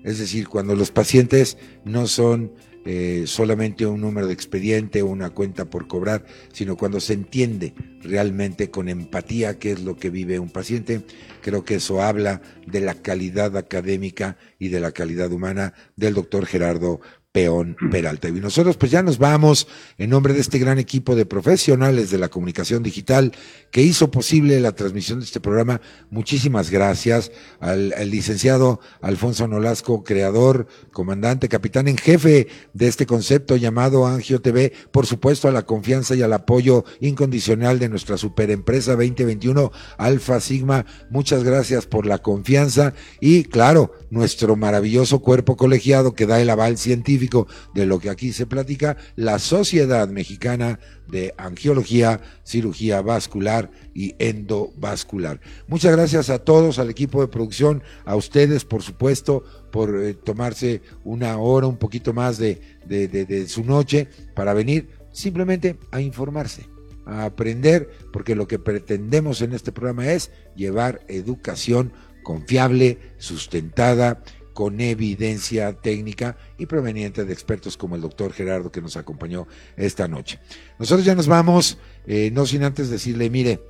Es 0.04 0.20
decir, 0.20 0.48
cuando 0.48 0.76
los 0.76 0.92
pacientes 0.92 1.58
no 1.84 2.06
son 2.06 2.54
eh, 2.92 3.28
solamente 3.28 3.86
un 3.86 4.02
número 4.02 4.26
de 4.26 4.34
expediente 4.34 5.04
o 5.04 5.06
una 5.06 5.30
cuenta 5.30 5.70
por 5.70 5.88
cobrar, 5.88 6.26
sino 6.52 6.76
cuando 6.76 7.00
se 7.00 7.14
entiende 7.14 7.76
realmente 8.02 8.72
con 8.72 8.90
empatía 8.90 9.60
qué 9.60 9.74
es 9.74 9.84
lo 9.84 9.96
que 9.96 10.10
vive 10.10 10.40
un 10.40 10.50
paciente, 10.50 11.04
creo 11.44 11.64
que 11.64 11.76
eso 11.76 12.02
habla 12.02 12.42
de 12.66 12.82
la 12.82 12.96
calidad 12.96 13.56
académica 13.58 14.38
y 14.58 14.70
de 14.70 14.80
la 14.80 14.92
calidad 14.92 15.32
humana 15.32 15.76
del 15.98 16.16
doctor 16.16 16.48
Gerardo 16.48 17.00
Peón 17.32 17.78
Peralta. 17.92 18.28
Y 18.28 18.32
nosotros 18.32 18.76
pues 18.76 18.92
ya 18.92 19.04
nos 19.04 19.20
vamos 19.20 19.68
en 20.00 20.10
nombre 20.10 20.34
de 20.34 20.40
este 20.40 20.58
gran 20.58 20.80
equipo 20.80 21.16
de 21.16 21.28
profesionales 21.28 22.10
de 22.10 22.18
la 22.18 22.30
comunicación 22.30 22.82
digital 22.82 23.34
que 23.70 23.84
hizo 23.84 24.10
posible 24.10 24.60
la 24.60 24.72
transmisión 24.72 25.20
de 25.20 25.26
este 25.26 25.40
programa. 25.40 25.80
Muchísimas 26.10 26.72
gracias 26.72 27.32
al, 27.60 27.94
al 27.96 28.10
licenciado 28.10 28.80
Alfonso 29.02 29.48
Nolasco, 29.48 30.04
creador, 30.04 30.66
comandante, 30.92 31.50
capitán 31.50 31.88
en 31.88 31.98
jefe 31.98 32.48
de 32.74 32.88
este 32.88 33.06
concepto 33.06 33.56
llamado 33.58 34.08
Angio 34.08 34.42
TV. 34.42 34.74
Por 34.92 35.06
supuesto 35.06 35.48
a 35.48 35.52
la 35.52 35.68
confianza 35.68 36.16
y 36.16 36.24
al 36.24 36.34
apoyo 36.34 36.84
incondicional 37.00 37.78
de 37.78 37.90
nuestra 37.90 38.18
superempresa 38.18 38.94
2021 38.94 39.72
Alfa 40.00 40.40
Sigma. 40.40 40.88
Muchas 41.12 41.44
gracias 41.44 41.86
por 41.86 42.08
la 42.08 42.18
confianza 42.18 42.96
y 43.20 43.44
claro, 43.44 43.94
nuestro 44.10 44.56
maravilloso 44.56 45.20
cuerpo 45.20 45.56
colegiado 45.58 46.16
que 46.16 46.26
da 46.26 46.42
el 46.42 46.50
aval 46.50 46.80
científico 46.80 47.19
de 47.74 47.86
lo 47.86 48.00
que 48.00 48.10
aquí 48.10 48.32
se 48.32 48.46
platica, 48.46 48.98
la 49.16 49.40
Sociedad 49.40 50.08
Mexicana 50.10 50.80
de 51.08 51.34
Angiología, 51.38 52.22
Cirugía 52.46 53.02
Vascular 53.02 53.72
y 53.94 54.16
Endovascular. 54.20 55.42
Muchas 55.68 55.96
gracias 55.96 56.30
a 56.30 56.40
todos, 56.40 56.80
al 56.80 56.90
equipo 56.90 57.22
de 57.22 57.28
producción, 57.28 57.84
a 58.06 58.16
ustedes, 58.16 58.66
por 58.66 58.84
supuesto, 58.84 59.44
por 59.72 60.02
eh, 60.02 60.14
tomarse 60.14 60.82
una 61.04 61.38
hora, 61.38 61.68
un 61.68 61.78
poquito 61.78 62.14
más 62.14 62.38
de, 62.38 62.62
de, 62.86 63.48
su 63.48 63.64
noche 63.64 64.08
para 64.36 64.54
venir 64.54 64.90
simplemente 65.12 65.78
a 65.92 66.02
informarse 66.02 66.68
a 67.06 67.26
aprender, 67.26 67.90
porque 68.14 68.36
lo 68.36 68.48
que 68.48 68.60
pretendemos 68.60 69.42
en 69.42 69.54
este 69.54 69.72
programa 69.72 70.12
es 70.12 70.32
llevar 70.56 71.02
educación 71.08 71.92
confiable, 72.22 73.00
sustentada, 73.18 74.22
con 74.60 74.82
evidencia 74.82 75.72
técnica 75.72 76.36
y 76.58 76.66
proveniente 76.66 77.24
de 77.24 77.32
expertos 77.32 77.78
como 77.78 77.96
el 77.96 78.02
doctor 78.02 78.34
Gerardo 78.34 78.74
que 78.74 78.82
nos 78.82 78.98
acompañó 78.98 79.48
esta 79.78 80.10
noche. 80.10 80.42
Nosotros 80.78 81.06
ya 81.06 81.16
nos 81.16 81.28
vamos, 81.28 81.78
eh, 82.06 82.30
no 82.34 82.46
sin 82.46 82.64
antes 82.64 82.90
decirle, 82.90 83.30
mire, 83.30 83.62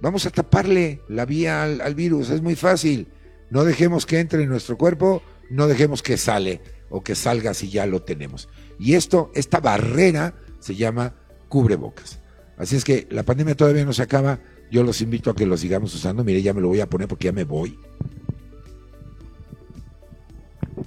vamos 0.00 0.26
a 0.26 0.30
taparle 0.30 1.02
la 1.06 1.24
vía 1.24 1.62
al, 1.62 1.80
al 1.80 1.94
virus, 1.94 2.30
es 2.30 2.42
muy 2.42 2.56
fácil, 2.56 3.06
no 3.48 3.62
dejemos 3.62 4.06
que 4.06 4.18
entre 4.18 4.42
en 4.42 4.48
nuestro 4.48 4.76
cuerpo, 4.76 5.22
no 5.50 5.68
dejemos 5.68 6.02
que 6.02 6.16
sale 6.16 6.60
o 6.90 7.04
que 7.04 7.14
salga 7.14 7.54
si 7.54 7.70
ya 7.70 7.86
lo 7.86 8.02
tenemos. 8.02 8.48
Y 8.80 8.94
esto, 8.94 9.30
esta 9.36 9.60
barrera 9.60 10.34
se 10.58 10.74
llama 10.74 11.14
cubrebocas. 11.48 12.18
Así 12.56 12.74
es 12.74 12.82
que 12.82 13.06
la 13.08 13.22
pandemia 13.22 13.54
todavía 13.54 13.84
no 13.84 13.92
se 13.92 14.02
acaba. 14.02 14.40
Yo 14.68 14.82
los 14.82 15.00
invito 15.00 15.30
a 15.30 15.36
que 15.36 15.46
lo 15.46 15.56
sigamos 15.56 15.94
usando. 15.94 16.24
Mire, 16.24 16.42
ya 16.42 16.52
me 16.52 16.60
lo 16.60 16.66
voy 16.66 16.80
a 16.80 16.90
poner 16.90 17.06
porque 17.06 17.26
ya 17.26 17.32
me 17.32 17.44
voy. 17.44 17.78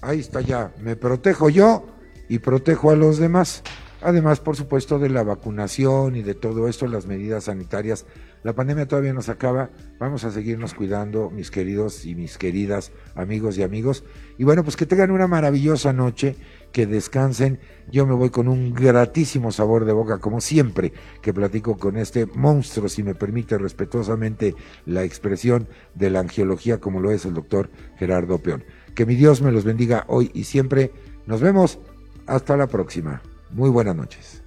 Ahí 0.02 0.20
está 0.20 0.42
ya. 0.42 0.74
Me 0.82 0.96
protejo 0.96 1.50
yo 1.50 1.86
y 2.30 2.40
protejo 2.40 2.92
a 2.92 2.96
los 2.96 3.18
demás. 3.18 3.64
Además, 4.02 4.40
por 4.40 4.56
supuesto, 4.56 5.00
de 5.00 5.10
la 5.10 5.24
vacunación 5.24 6.16
y 6.16 6.22
de 6.22 6.36
todo 6.36 6.68
esto, 6.68 6.86
las 6.88 7.08
medidas 7.08 7.46
sanitarias. 7.46 8.06
La 8.44 8.54
pandemia 8.54 8.88
todavía 8.88 9.12
no 9.12 9.24
se 9.24 9.32
acaba. 9.32 9.72
Vamos 9.98 10.24
a 10.24 10.32
seguirnos 10.32 10.76
cuidando, 10.76 11.32
mis 11.32 11.50
queridos 11.50 12.06
y 12.06 12.14
mis 12.14 12.38
queridas 12.38 12.92
amigos 13.16 13.58
y 13.58 13.64
amigos. 13.64 14.04
Y 14.38 14.44
bueno, 14.44 14.64
pues 14.64 14.76
que 14.76 14.86
tengan 14.86 15.10
una 15.10 15.28
maravillosa 15.28 15.94
noche, 15.94 16.36
que 16.72 16.86
descansen. 16.86 17.60
Yo 17.92 18.06
me 18.06 18.14
voy 18.14 18.30
con 18.30 18.48
un 18.48 18.72
gratísimo 18.72 19.52
sabor 19.52 19.86
de 19.86 19.94
boca, 19.94 20.20
como 20.20 20.42
siempre, 20.42 20.94
que 21.24 21.34
platico 21.34 21.78
con 21.78 21.98
este 21.98 22.28
monstruo, 22.28 22.90
si 22.90 23.02
me 23.02 23.16
permite 23.16 23.58
respetuosamente 23.58 24.54
la 24.86 25.04
expresión 25.04 25.68
de 25.96 26.12
la 26.12 26.20
angiología, 26.20 26.80
como 26.80 27.00
lo 27.00 27.10
es 27.10 27.26
el 27.26 27.34
doctor 27.34 27.72
Gerardo 27.98 28.38
Peón. 28.38 28.64
Que 28.98 29.06
mi 29.06 29.14
Dios 29.14 29.44
me 29.44 29.52
los 29.52 29.64
bendiga 29.64 30.06
hoy 30.08 30.32
y 30.34 30.46
siempre. 30.46 30.92
Nos 31.28 31.40
vemos. 31.40 31.78
Hasta 32.26 32.58
la 32.58 32.66
próxima. 32.66 33.22
Muy 33.52 33.70
buenas 33.70 33.96
noches. 33.96 34.42